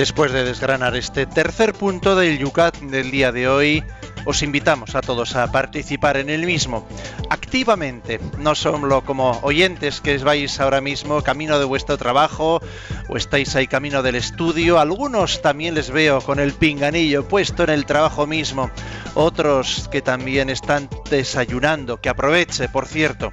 Después 0.00 0.32
de 0.32 0.44
desgranar 0.44 0.96
este 0.96 1.26
tercer 1.26 1.74
punto 1.74 2.16
del 2.16 2.38
Yucat 2.38 2.74
del 2.78 3.10
día 3.10 3.32
de 3.32 3.48
hoy, 3.48 3.84
os 4.24 4.42
invitamos 4.42 4.94
a 4.94 5.00
todos 5.00 5.36
a 5.36 5.50
participar 5.50 6.16
en 6.16 6.30
el 6.30 6.46
mismo. 6.46 6.86
Activamente, 7.28 8.20
no 8.38 8.54
solo 8.54 9.02
como 9.02 9.38
oyentes 9.42 10.00
que 10.00 10.18
vais 10.18 10.60
ahora 10.60 10.80
mismo 10.80 11.22
camino 11.22 11.58
de 11.58 11.64
vuestro 11.64 11.98
trabajo 11.98 12.60
o 13.08 13.16
estáis 13.16 13.54
ahí 13.56 13.66
camino 13.66 14.02
del 14.02 14.16
estudio, 14.16 14.78
algunos 14.78 15.42
también 15.42 15.74
les 15.74 15.90
veo 15.90 16.20
con 16.20 16.38
el 16.38 16.52
pinganillo 16.52 17.26
puesto 17.26 17.64
en 17.64 17.70
el 17.70 17.86
trabajo 17.86 18.26
mismo, 18.26 18.70
otros 19.14 19.88
que 19.90 20.02
también 20.02 20.50
están 20.50 20.88
desayunando, 21.10 22.00
que 22.00 22.08
aproveche, 22.08 22.68
por 22.68 22.86
cierto. 22.86 23.30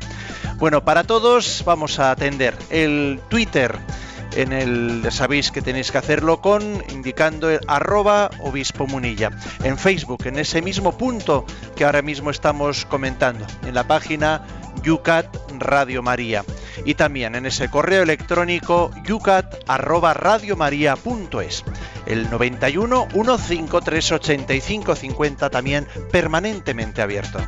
Bueno, 0.57 0.83
para 0.83 1.03
todos 1.03 1.63
vamos 1.65 1.99
a 1.99 2.11
atender 2.11 2.57
el 2.69 3.19
Twitter 3.29 3.77
en 4.35 4.53
el 4.53 5.03
sabéis 5.11 5.51
que 5.51 5.61
tenéis 5.61 5.91
que 5.91 5.97
hacerlo 5.97 6.41
con 6.41 6.83
indicando 6.89 7.49
arroba 7.67 8.29
obispo 8.39 8.87
munilla. 8.87 9.31
En 9.63 9.77
Facebook, 9.77 10.25
en 10.25 10.39
ese 10.39 10.61
mismo 10.61 10.97
punto 10.97 11.45
que 11.75 11.85
ahora 11.85 12.01
mismo 12.01 12.29
estamos 12.29 12.85
comentando, 12.85 13.45
en 13.65 13.73
la 13.73 13.87
página 13.87 14.45
Yucat 14.83 15.27
Radio 15.59 16.03
María. 16.03 16.43
Y 16.85 16.95
también 16.95 17.35
en 17.35 17.45
ese 17.45 17.69
correo 17.69 18.03
electrónico 18.03 18.91
yucat 19.03 19.55
arroba 19.67 20.13
radiomaria.es. 20.13 21.63
El 22.05 22.29
91 22.29 23.07
153 23.11 24.11
85 24.11 24.95
50 24.95 25.49
también 25.49 25.87
permanentemente 26.11 27.01
abierto. 27.01 27.39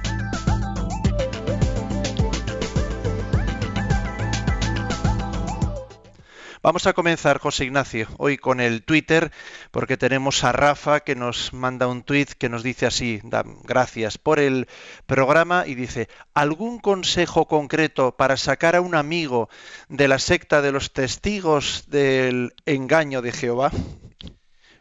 Vamos 6.61 6.87
a 6.87 6.93
comenzar, 6.93 7.39
José 7.39 7.63
Ignacio, 7.63 8.09
hoy 8.17 8.37
con 8.37 8.59
el 8.59 8.83
Twitter, 8.83 9.31
porque 9.71 9.95
tenemos 9.95 10.43
a 10.43 10.51
Rafa 10.51 10.99
que 10.99 11.15
nos 11.15 11.53
manda 11.53 11.87
un 11.87 12.03
tweet 12.03 12.25
que 12.37 12.49
nos 12.49 12.63
dice 12.63 12.85
así, 12.85 13.21
gracias 13.63 14.17
por 14.17 14.39
el 14.39 14.67
programa, 15.05 15.63
y 15.65 15.75
dice, 15.75 16.09
¿algún 16.33 16.79
consejo 16.79 17.47
concreto 17.47 18.17
para 18.17 18.35
sacar 18.35 18.75
a 18.75 18.81
un 18.81 18.93
amigo 18.95 19.47
de 19.87 20.09
la 20.09 20.19
secta 20.19 20.61
de 20.61 20.73
los 20.73 20.91
testigos 20.91 21.85
del 21.87 22.53
engaño 22.65 23.21
de 23.21 23.31
Jehová? 23.31 23.71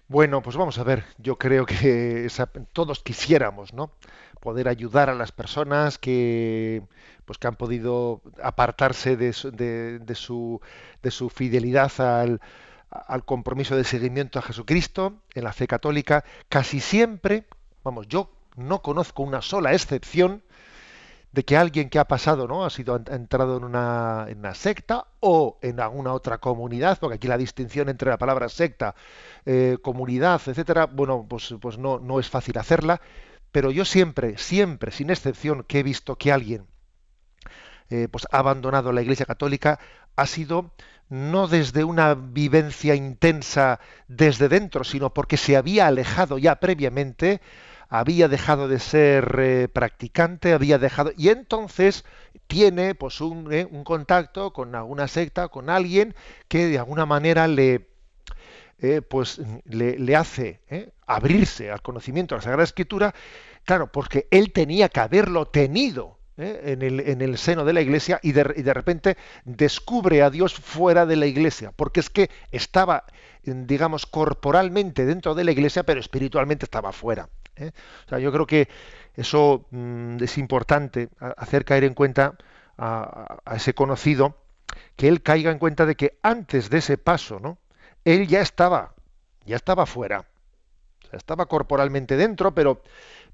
Bueno, 0.08 0.42
pues 0.42 0.56
vamos 0.56 0.78
a 0.78 0.82
ver, 0.82 1.04
yo 1.18 1.38
creo 1.38 1.64
que 1.64 2.26
todos 2.72 3.04
quisiéramos, 3.04 3.72
¿no? 3.72 3.92
Poder 4.40 4.68
ayudar 4.68 5.10
a 5.10 5.14
las 5.14 5.32
personas 5.32 5.98
que 5.98 6.82
pues 7.24 7.36
que 7.36 7.46
han 7.46 7.56
podido 7.56 8.22
apartarse 8.42 9.16
de, 9.16 9.34
su, 9.34 9.50
de 9.50 11.10
su, 11.10 11.28
fidelidad 11.28 11.92
al, 12.00 12.40
al 12.90 13.24
compromiso 13.26 13.76
de 13.76 13.84
seguimiento 13.84 14.38
a 14.38 14.42
Jesucristo 14.42 15.12
en 15.34 15.44
la 15.44 15.52
fe 15.52 15.66
católica, 15.66 16.24
casi 16.48 16.80
siempre, 16.80 17.44
vamos, 17.84 18.08
yo 18.08 18.30
no 18.56 18.80
conozco 18.80 19.22
una 19.22 19.42
sola 19.42 19.74
excepción 19.74 20.42
de 21.32 21.44
que 21.44 21.56
alguien 21.56 21.90
que 21.90 21.98
ha 21.98 22.06
pasado, 22.06 22.48
¿no? 22.48 22.64
Ha 22.64 22.70
sido 22.70 22.94
ha 22.94 23.14
entrado 23.14 23.58
en 23.58 23.64
una, 23.64 24.26
en 24.28 24.38
una, 24.38 24.54
secta 24.54 25.06
o 25.20 25.58
en 25.60 25.80
alguna 25.80 26.14
otra 26.14 26.38
comunidad, 26.38 26.98
porque 26.98 27.16
aquí 27.16 27.28
la 27.28 27.36
distinción 27.36 27.88
entre 27.88 28.10
la 28.10 28.16
palabra 28.16 28.48
secta, 28.48 28.94
eh, 29.44 29.76
comunidad, 29.82 30.40
etcétera, 30.46 30.86
bueno, 30.86 31.26
pues, 31.28 31.54
pues 31.60 31.76
no, 31.78 31.98
no 31.98 32.18
es 32.18 32.28
fácil 32.30 32.56
hacerla, 32.58 33.00
pero 33.52 33.70
yo 33.70 33.84
siempre, 33.84 34.38
siempre, 34.38 34.92
sin 34.92 35.10
excepción, 35.10 35.64
que 35.64 35.80
he 35.80 35.82
visto 35.82 36.16
que 36.16 36.32
alguien 36.32 36.66
eh, 37.90 38.08
pues 38.10 38.26
ha 38.30 38.38
abandonado 38.38 38.92
la 38.92 39.02
Iglesia 39.02 39.24
Católica 39.24 39.78
ha 40.16 40.26
sido 40.26 40.72
no 41.08 41.48
desde 41.48 41.84
una 41.84 42.14
vivencia 42.14 42.94
intensa 42.94 43.80
desde 44.08 44.48
dentro, 44.48 44.84
sino 44.84 45.14
porque 45.14 45.38
se 45.38 45.56
había 45.56 45.86
alejado 45.86 46.36
ya 46.36 46.56
previamente, 46.56 47.40
había 47.88 48.28
dejado 48.28 48.68
de 48.68 48.78
ser 48.78 49.36
eh, 49.38 49.68
practicante, 49.68 50.52
había 50.52 50.78
dejado 50.78 51.12
y 51.16 51.30
entonces 51.30 52.04
tiene 52.46 52.94
pues 52.94 53.20
eh, 53.20 53.66
un, 53.70 53.84
contacto 53.84 54.52
con 54.52 54.74
alguna 54.74 55.08
secta, 55.08 55.48
con 55.48 55.70
alguien 55.70 56.14
que 56.48 56.66
de 56.66 56.78
alguna 56.78 57.06
manera 57.06 57.48
le 57.48 57.88
pues 59.08 59.40
le, 59.64 60.16
hace 60.16 60.60
abrirse 61.06 61.70
al 61.70 61.82
conocimiento 61.82 62.34
de 62.34 62.38
la 62.38 62.42
Sagrada 62.42 62.64
Escritura, 62.64 63.14
claro, 63.64 63.90
porque 63.90 64.28
él 64.30 64.52
tenía 64.52 64.88
que 64.88 65.00
haberlo 65.00 65.46
tenido 65.46 66.18
¿eh? 66.38 66.60
en, 66.64 66.82
el, 66.82 67.00
en, 67.00 67.20
el, 67.20 67.36
seno 67.36 67.64
de 67.64 67.72
la 67.72 67.80
iglesia 67.80 68.20
y 68.22 68.32
de, 68.32 68.44
repente 68.44 69.16
descubre 69.44 70.22
a 70.22 70.30
Dios 70.30 70.54
fuera 70.54 71.04
de 71.04 71.16
la 71.16 71.26
iglesia, 71.26 71.72
porque 71.74 72.00
es 72.00 72.08
que 72.08 72.30
estaba, 72.50 73.04
digamos, 73.42 74.06
corporalmente 74.06 75.04
dentro 75.04 75.34
de 75.34 75.44
la 75.44 75.52
iglesia, 75.52 75.82
pero 75.82 76.00
espiritualmente 76.00 76.64
estaba 76.64 76.92
fuera. 76.92 77.28
¿eh? 77.56 77.72
O 78.06 78.08
sea, 78.08 78.18
yo 78.18 78.32
creo 78.32 78.46
que 78.46 78.68
eso 79.14 79.66
mm, 79.70 80.22
es 80.22 80.38
importante, 80.38 81.08
hacer 81.36 81.64
caer 81.64 81.84
en 81.84 81.94
cuenta 81.94 82.36
a, 82.78 83.40
ese 83.54 83.74
conocido, 83.74 84.36
que 84.96 85.08
él 85.08 85.22
caiga 85.22 85.50
en 85.50 85.58
cuenta 85.58 85.86
de 85.86 85.96
que 85.96 86.18
antes 86.22 86.70
de 86.70 86.78
ese 86.78 86.98
paso, 86.98 87.40
¿no? 87.40 87.58
Él 88.08 88.26
ya 88.26 88.40
estaba, 88.40 88.94
ya 89.44 89.56
estaba 89.56 89.84
fuera. 89.84 90.24
estaba 91.12 91.44
corporalmente 91.44 92.16
dentro, 92.16 92.54
pero 92.54 92.82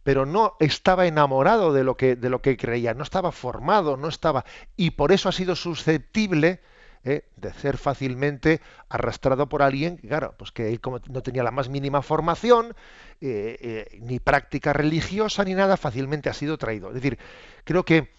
pero 0.02 0.26
no 0.26 0.56
estaba 0.58 1.06
enamorado 1.06 1.72
de 1.72 1.84
lo 1.84 1.96
que 1.96 2.16
de 2.16 2.28
lo 2.28 2.42
que 2.42 2.56
creía, 2.56 2.92
no 2.92 3.04
estaba 3.04 3.30
formado, 3.30 3.96
no 3.96 4.08
estaba 4.08 4.44
y 4.76 4.90
por 4.90 5.12
eso 5.12 5.28
ha 5.28 5.32
sido 5.32 5.54
susceptible 5.54 6.60
¿eh? 7.04 7.22
de 7.36 7.52
ser 7.54 7.78
fácilmente 7.78 8.60
arrastrado 8.88 9.48
por 9.48 9.62
alguien, 9.62 9.96
claro, 9.98 10.34
pues 10.36 10.50
que 10.50 10.68
él 10.68 10.80
como 10.80 10.98
no 11.08 11.22
tenía 11.22 11.44
la 11.44 11.52
más 11.52 11.68
mínima 11.68 12.02
formación, 12.02 12.74
eh, 13.20 13.56
eh, 13.60 13.98
ni 14.00 14.18
práctica 14.18 14.72
religiosa 14.72 15.44
ni 15.44 15.54
nada, 15.54 15.76
fácilmente 15.76 16.30
ha 16.30 16.34
sido 16.34 16.58
traído. 16.58 16.88
Es 16.88 16.94
decir, 16.94 17.16
creo 17.62 17.84
que 17.84 18.10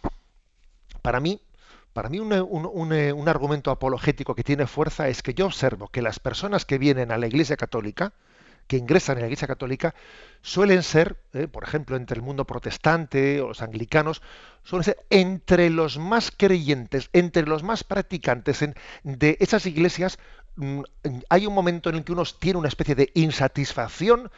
para 1.02 1.20
mí 1.20 1.42
para 1.96 2.10
mí 2.10 2.20
un, 2.20 2.34
un 2.34 3.30
argumento 3.30 3.72
apologético 3.72 4.36
que 4.36 4.44
tiene 4.44 4.68
fuerza 4.68 5.08
es 5.08 5.24
que 5.24 5.34
yo 5.34 5.46
observo 5.46 5.88
que 5.88 6.02
las 6.02 6.20
personas 6.20 6.66
que 6.66 6.78
vienen 6.78 7.10
a 7.10 7.18
la 7.18 7.28
Iglesia 7.28 7.56
Católica, 7.56 8.12
que 8.68 8.76
ingresan 8.76 9.16
en 9.16 9.22
la 9.22 9.28
Iglesia 9.28 9.48
Católica 9.48 9.96
suelen 10.42 10.84
ser, 10.84 11.16
eh, 11.32 11.48
por 11.48 11.64
ejemplo, 11.64 11.96
entre 11.96 12.18
el 12.18 12.22
mundo 12.22 12.44
protestante 12.44 13.40
o 13.40 13.48
los 13.48 13.62
anglicanos, 13.62 14.22
suelen 14.66 14.84
ser 14.84 14.98
entre 15.10 15.70
los 15.70 15.98
más 15.98 16.34
creyentes, 16.36 17.10
entre 17.14 17.44
los 17.44 17.64
más 17.64 17.86
practicantes 17.86 18.60
de 19.04 19.38
esas 19.40 19.66
iglesias. 19.66 20.20
Mm, 20.58 20.82
hay 21.30 21.48
un 21.48 21.54
momento 21.54 21.90
en 21.90 21.96
el 21.96 22.04
que 22.04 22.12
uno 22.12 22.24
tiene 22.38 22.60
una 22.60 22.68
especie 22.68 22.96
de 22.96 23.10
insatisfacción 23.14 24.30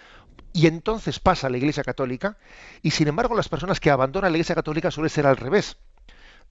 y 0.54 0.68
entonces 0.68 1.20
pasa 1.20 1.48
a 1.48 1.50
la 1.50 1.58
Iglesia 1.58 1.84
Católica 1.84 2.38
y 2.84 2.92
sin 2.92 3.08
embargo 3.08 3.34
las 3.34 3.50
personas 3.50 3.80
que 3.80 3.90
abandonan 3.90 4.32
la 4.32 4.38
Iglesia 4.38 4.54
Católica 4.54 4.92
suele 4.92 5.10
ser 5.10 5.26
al 5.26 5.38
revés 5.38 5.76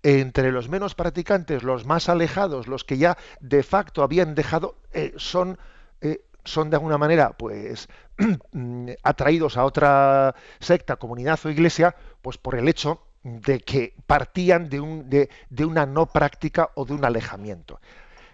entre 0.06 0.52
los 0.52 0.68
menos 0.68 0.94
practicantes, 0.94 1.64
los 1.64 1.84
más 1.84 2.08
alejados, 2.08 2.68
los 2.68 2.84
que 2.84 2.96
ya 2.96 3.18
de 3.40 3.64
facto 3.64 4.04
habían 4.04 4.36
dejado, 4.36 4.76
eh, 4.92 5.12
son 5.16 5.58
eh, 6.00 6.22
son 6.44 6.70
de 6.70 6.76
alguna 6.76 6.96
manera 6.96 7.36
pues 7.36 7.88
atraídos 9.02 9.56
a 9.56 9.64
otra 9.64 10.36
secta, 10.60 10.94
comunidad 10.94 11.40
o 11.44 11.50
iglesia, 11.50 11.96
pues 12.22 12.38
por 12.38 12.54
el 12.54 12.68
hecho 12.68 13.02
de 13.24 13.58
que 13.58 13.94
partían 14.06 14.68
de, 14.68 14.78
un, 14.78 15.10
de, 15.10 15.28
de 15.50 15.64
una 15.64 15.86
no 15.86 16.06
práctica 16.06 16.70
o 16.76 16.84
de 16.84 16.94
un 16.94 17.04
alejamiento. 17.04 17.80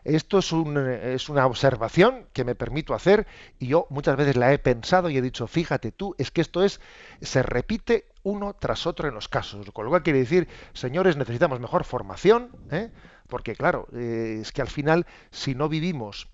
Esto 0.04 0.40
es, 0.40 0.52
un, 0.52 0.76
es, 0.76 1.30
una 1.30 1.46
observación 1.46 2.26
que 2.34 2.44
me 2.44 2.54
permito 2.54 2.92
hacer 2.92 3.26
y 3.58 3.68
yo 3.68 3.86
muchas 3.88 4.16
veces 4.16 4.36
la 4.36 4.52
he 4.52 4.58
pensado 4.58 5.08
y 5.08 5.16
he 5.16 5.22
dicho, 5.22 5.46
fíjate 5.46 5.90
tú, 5.90 6.14
es 6.18 6.30
que 6.30 6.42
esto 6.42 6.62
es, 6.64 6.80
se 7.22 7.42
repite 7.42 8.11
uno 8.22 8.54
tras 8.54 8.86
otro 8.86 9.08
en 9.08 9.14
los 9.14 9.28
casos. 9.28 9.70
Con 9.72 9.84
lo 9.84 9.90
cual 9.90 10.02
quiere 10.02 10.20
decir, 10.20 10.48
señores, 10.72 11.16
necesitamos 11.16 11.60
mejor 11.60 11.84
formación, 11.84 12.50
¿eh? 12.70 12.90
porque 13.28 13.54
claro, 13.54 13.88
eh, 13.94 14.38
es 14.40 14.52
que 14.52 14.62
al 14.62 14.68
final, 14.68 15.06
si 15.30 15.54
no 15.54 15.68
vivimos 15.68 16.28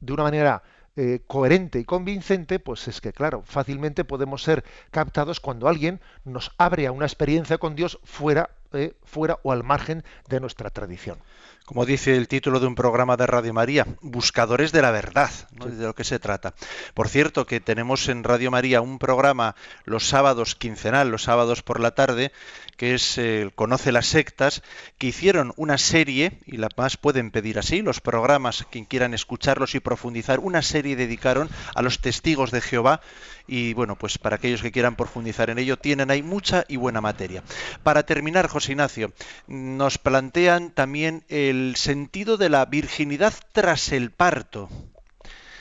de 0.00 0.12
una 0.12 0.24
manera 0.24 0.62
eh, 0.96 1.22
coherente 1.26 1.80
y 1.80 1.84
convincente, 1.84 2.58
pues 2.60 2.86
es 2.86 3.00
que, 3.00 3.12
claro, 3.12 3.42
fácilmente 3.44 4.04
podemos 4.04 4.42
ser 4.42 4.64
captados 4.90 5.40
cuando 5.40 5.68
alguien 5.68 6.00
nos 6.24 6.52
abre 6.56 6.86
a 6.86 6.92
una 6.92 7.06
experiencia 7.06 7.58
con 7.58 7.74
Dios 7.74 7.98
fuera 8.04 8.50
eh, 8.74 8.94
fuera 9.04 9.38
o 9.42 9.52
al 9.52 9.64
margen 9.64 10.04
de 10.28 10.40
nuestra 10.40 10.70
tradición. 10.70 11.18
Como 11.64 11.86
dice 11.86 12.14
el 12.14 12.28
título 12.28 12.60
de 12.60 12.66
un 12.66 12.74
programa 12.74 13.16
de 13.16 13.26
Radio 13.26 13.54
María, 13.54 13.86
buscadores 14.02 14.70
de 14.70 14.82
la 14.82 14.90
verdad, 14.90 15.30
de 15.50 15.86
lo 15.86 15.94
que 15.94 16.04
se 16.04 16.18
trata. 16.18 16.52
Por 16.92 17.08
cierto, 17.08 17.46
que 17.46 17.58
tenemos 17.58 18.10
en 18.10 18.22
Radio 18.22 18.50
María 18.50 18.82
un 18.82 18.98
programa 18.98 19.56
los 19.86 20.06
sábados 20.06 20.56
quincenal, 20.56 21.08
los 21.08 21.22
sábados 21.22 21.62
por 21.62 21.80
la 21.80 21.94
tarde, 21.94 22.32
que 22.76 22.92
es 22.92 23.16
eh, 23.16 23.50
Conoce 23.54 23.92
las 23.92 24.08
sectas, 24.08 24.62
que 24.98 25.06
hicieron 25.06 25.54
una 25.56 25.78
serie, 25.78 26.38
y 26.44 26.58
la 26.58 26.68
más 26.76 26.98
pueden 26.98 27.30
pedir 27.30 27.58
así, 27.58 27.80
los 27.80 28.02
programas, 28.02 28.66
quien 28.70 28.84
quieran 28.84 29.14
escucharlos 29.14 29.74
y 29.74 29.80
profundizar, 29.80 30.40
una 30.40 30.60
serie 30.60 30.96
dedicaron 30.96 31.48
a 31.74 31.80
los 31.80 32.00
testigos 32.02 32.50
de 32.50 32.60
Jehová, 32.60 33.00
y 33.46 33.74
bueno, 33.74 33.96
pues 33.96 34.18
para 34.18 34.36
aquellos 34.36 34.62
que 34.62 34.72
quieran 34.72 34.96
profundizar 34.96 35.50
en 35.50 35.58
ello, 35.58 35.78
tienen 35.78 36.10
ahí 36.10 36.22
mucha 36.22 36.64
y 36.68 36.76
buena 36.76 37.00
materia. 37.00 37.42
Para 37.82 38.04
terminar, 38.04 38.48
José 38.48 38.72
Ignacio, 38.72 39.12
nos 39.46 39.98
plantean 39.98 40.70
también 40.70 41.24
el 41.28 41.76
sentido 41.76 42.36
de 42.36 42.48
la 42.48 42.64
virginidad 42.66 43.34
tras 43.52 43.92
el 43.92 44.10
parto. 44.10 44.68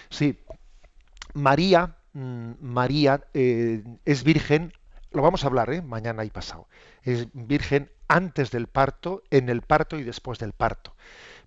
Sí, 0.10 0.40
María, 1.34 1.98
mm, 2.14 2.52
María 2.62 3.22
eh, 3.34 3.84
es 4.06 4.24
virgen 4.24 4.74
lo 5.14 5.22
vamos 5.22 5.44
a 5.44 5.48
hablar 5.48 5.72
¿eh? 5.72 5.82
mañana 5.82 6.26
y 6.26 6.30
pasado. 6.30 6.68
Es 7.04 7.28
virgen 7.34 7.92
antes 8.08 8.52
del 8.52 8.68
parto, 8.68 9.24
en 9.30 9.50
el 9.50 9.62
parto 9.62 9.98
y 9.98 10.04
después 10.04 10.40
del 10.40 10.54
parto. 10.54 10.96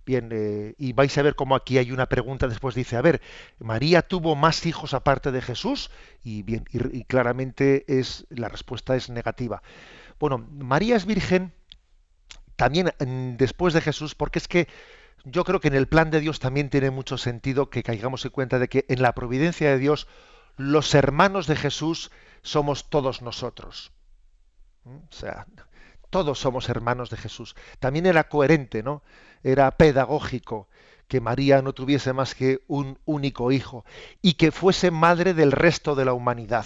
Bien, 0.07 0.75
y 0.79 0.93
vais 0.93 1.19
a 1.19 1.23
ver 1.23 1.35
cómo 1.35 1.57
aquí 1.57 1.79
hay 1.79 1.91
una 1.91 2.07
pregunta, 2.07 2.47
después 2.47 2.77
dice, 2.77 2.97
a 2.97 3.03
ver, 3.03 3.21
¿María 3.59 4.03
tuvo 4.03 4.37
más 4.37 4.65
hijos 4.65 4.95
aparte 4.95 5.33
de 5.33 5.43
Jesús? 5.43 5.91
Y 6.23 6.45
bien, 6.45 6.65
y, 6.71 7.03
claramente 7.03 7.85
es, 7.89 8.25
la 8.31 8.49
respuesta 8.49 8.95
es 8.95 9.11
negativa. 9.11 9.65
Bueno, 10.21 10.39
María 10.39 10.95
es 10.95 11.07
virgen 11.07 11.53
también 12.55 12.93
mm, 13.01 13.37
después 13.37 13.75
de 13.75 13.81
Jesús, 13.81 14.15
porque 14.15 14.39
es 14.39 14.47
que 14.47 14.69
yo 15.25 15.43
creo 15.43 15.59
que 15.59 15.69
en 15.69 15.75
el 15.75 15.89
plan 15.89 16.13
de 16.13 16.21
Dios 16.21 16.39
también 16.39 16.71
tiene 16.71 16.93
mucho 16.93 17.19
sentido 17.19 17.69
que 17.69 17.83
caigamos 17.83 18.25
en 18.25 18.31
cuenta 18.31 18.61
de 18.61 18.69
que 18.69 18.85
en 18.89 19.03
la 19.03 19.13
providencia 19.13 19.71
de 19.71 19.79
Dios 19.79 20.07
los 20.57 20.95
hermanos 20.95 21.49
de 21.49 21.57
Jesús 21.57 22.13
somos 22.43 22.91
todos 22.91 23.23
nosotros. 23.23 23.91
¿Mm? 24.85 24.99
O 24.99 25.13
sea, 25.13 25.47
todos 26.17 26.41
somos 26.41 26.71
hermanos 26.71 27.11
de 27.11 27.19
Jesús. 27.19 27.55
También 27.79 28.07
era 28.07 28.31
coherente, 28.31 28.83
¿no? 28.83 29.03
Era 29.43 29.71
pedagógico 29.73 30.67
que 31.09 31.21
María 31.21 31.61
no 31.61 31.75
tuviese 31.75 32.15
más 32.15 32.35
que 32.35 32.61
un 32.69 32.99
único 33.05 33.53
hijo 33.53 33.85
y 34.23 34.33
que 34.33 34.51
fuese 34.51 34.91
madre 34.91 35.35
del 35.35 35.53
resto 35.53 35.95
de 35.95 36.07
la 36.07 36.15
humanidad. 36.15 36.65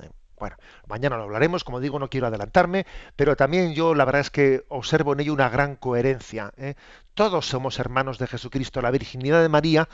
¿Eh? 0.00 0.08
Bueno, 0.38 0.56
mañana 0.86 1.18
lo 1.18 1.24
hablaremos, 1.24 1.62
como 1.62 1.78
digo, 1.78 1.98
no 1.98 2.08
quiero 2.08 2.26
adelantarme, 2.26 2.86
pero 3.16 3.36
también 3.36 3.74
yo 3.74 3.94
la 3.94 4.06
verdad 4.06 4.22
es 4.22 4.30
que 4.30 4.64
observo 4.68 5.12
en 5.12 5.20
ello 5.20 5.34
una 5.34 5.50
gran 5.50 5.76
coherencia. 5.76 6.54
¿eh? 6.56 6.74
Todos 7.12 7.46
somos 7.46 7.78
hermanos 7.78 8.18
de 8.18 8.28
Jesucristo. 8.28 8.80
La 8.80 8.90
virginidad 8.90 9.42
de 9.42 9.50
María 9.50 9.90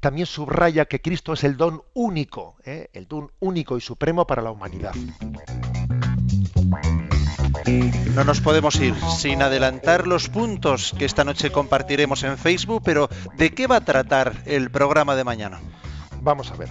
también 0.00 0.24
subraya 0.24 0.86
que 0.86 1.02
Cristo 1.02 1.34
es 1.34 1.44
el 1.44 1.58
don 1.58 1.82
único, 1.92 2.56
¿eh? 2.64 2.88
el 2.94 3.06
don 3.06 3.30
único 3.38 3.76
y 3.76 3.82
supremo 3.82 4.26
para 4.26 4.40
la 4.40 4.50
humanidad. 4.50 4.94
No 7.68 8.24
nos 8.24 8.40
podemos 8.40 8.76
ir 8.80 8.94
sin 9.18 9.42
adelantar 9.42 10.06
los 10.06 10.28
puntos 10.28 10.94
que 10.98 11.04
esta 11.04 11.24
noche 11.24 11.52
compartiremos 11.52 12.22
en 12.22 12.38
Facebook, 12.38 12.82
pero 12.84 13.10
¿de 13.36 13.50
qué 13.50 13.66
va 13.66 13.76
a 13.76 13.80
tratar 13.82 14.42
el 14.46 14.70
programa 14.70 15.16
de 15.16 15.24
mañana? 15.24 15.60
Vamos 16.22 16.50
a 16.50 16.56
ver. 16.56 16.70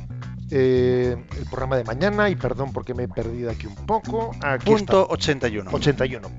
Eh, 0.50 1.16
el 1.38 1.46
programa 1.46 1.78
de 1.78 1.84
mañana, 1.84 2.30
y 2.30 2.36
perdón 2.36 2.74
porque 2.74 2.96
me 2.96 3.04
he 3.04 3.08
perdido 3.08 3.52
aquí 3.52 3.68
un 3.68 3.76
poco. 3.76 4.32
Punto 4.66 5.08
81. 5.10 5.70
81. 5.72 6.32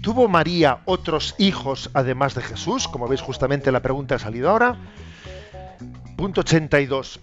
¿Tuvo 0.00 0.28
María 0.28 0.80
otros 0.84 1.34
hijos 1.38 1.90
además 1.92 2.34
de 2.34 2.42
Jesús? 2.42 2.86
Como 2.86 3.08
veis, 3.08 3.20
justamente 3.20 3.72
la 3.72 3.80
pregunta 3.80 4.14
ha 4.14 4.18
salido 4.18 4.50
ahora. 4.50 4.76
Punto 6.16 6.42
82. 6.42 7.20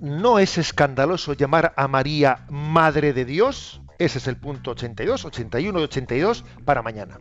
¿No 0.00 0.38
es 0.38 0.58
escandaloso 0.58 1.32
llamar 1.32 1.72
a 1.76 1.88
María 1.88 2.40
Madre 2.50 3.14
de 3.14 3.24
Dios? 3.24 3.80
Ese 3.98 4.18
es 4.18 4.26
el 4.26 4.36
punto 4.36 4.72
82, 4.72 5.24
81 5.24 5.80
y 5.80 5.82
82 5.82 6.44
para 6.64 6.82
mañana. 6.82 7.20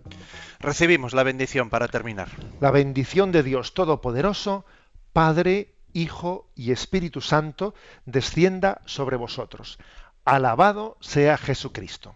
Recibimos 0.60 1.14
la 1.14 1.24
bendición 1.24 1.70
para 1.70 1.88
terminar. 1.88 2.30
La 2.60 2.72
bendición 2.72 3.32
de 3.32 3.44
Dios 3.44 3.74
Todopoderoso, 3.74 4.66
Padre, 5.12 5.76
Hijo 5.94 6.50
y 6.56 6.72
Espíritu 6.72 7.22
Santo, 7.22 7.76
descienda 8.06 8.82
sobre 8.86 9.18
vosotros. 9.18 9.78
Alabado 10.26 10.98
sea 11.02 11.38
Jesucristo. 11.38 12.16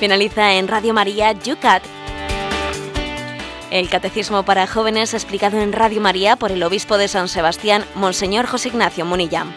Finaliza 0.00 0.54
en 0.54 0.66
Radio 0.66 0.94
María 0.94 1.32
Yucat. 1.32 1.82
El 3.70 3.90
Catecismo 3.90 4.44
para 4.44 4.66
Jóvenes 4.66 5.12
explicado 5.12 5.60
en 5.60 5.74
Radio 5.74 6.00
María 6.00 6.36
por 6.36 6.52
el 6.52 6.62
Obispo 6.62 6.96
de 6.96 7.06
San 7.06 7.28
Sebastián, 7.28 7.84
Monseñor 7.94 8.46
José 8.46 8.68
Ignacio 8.68 9.04
Munillán. 9.04 9.54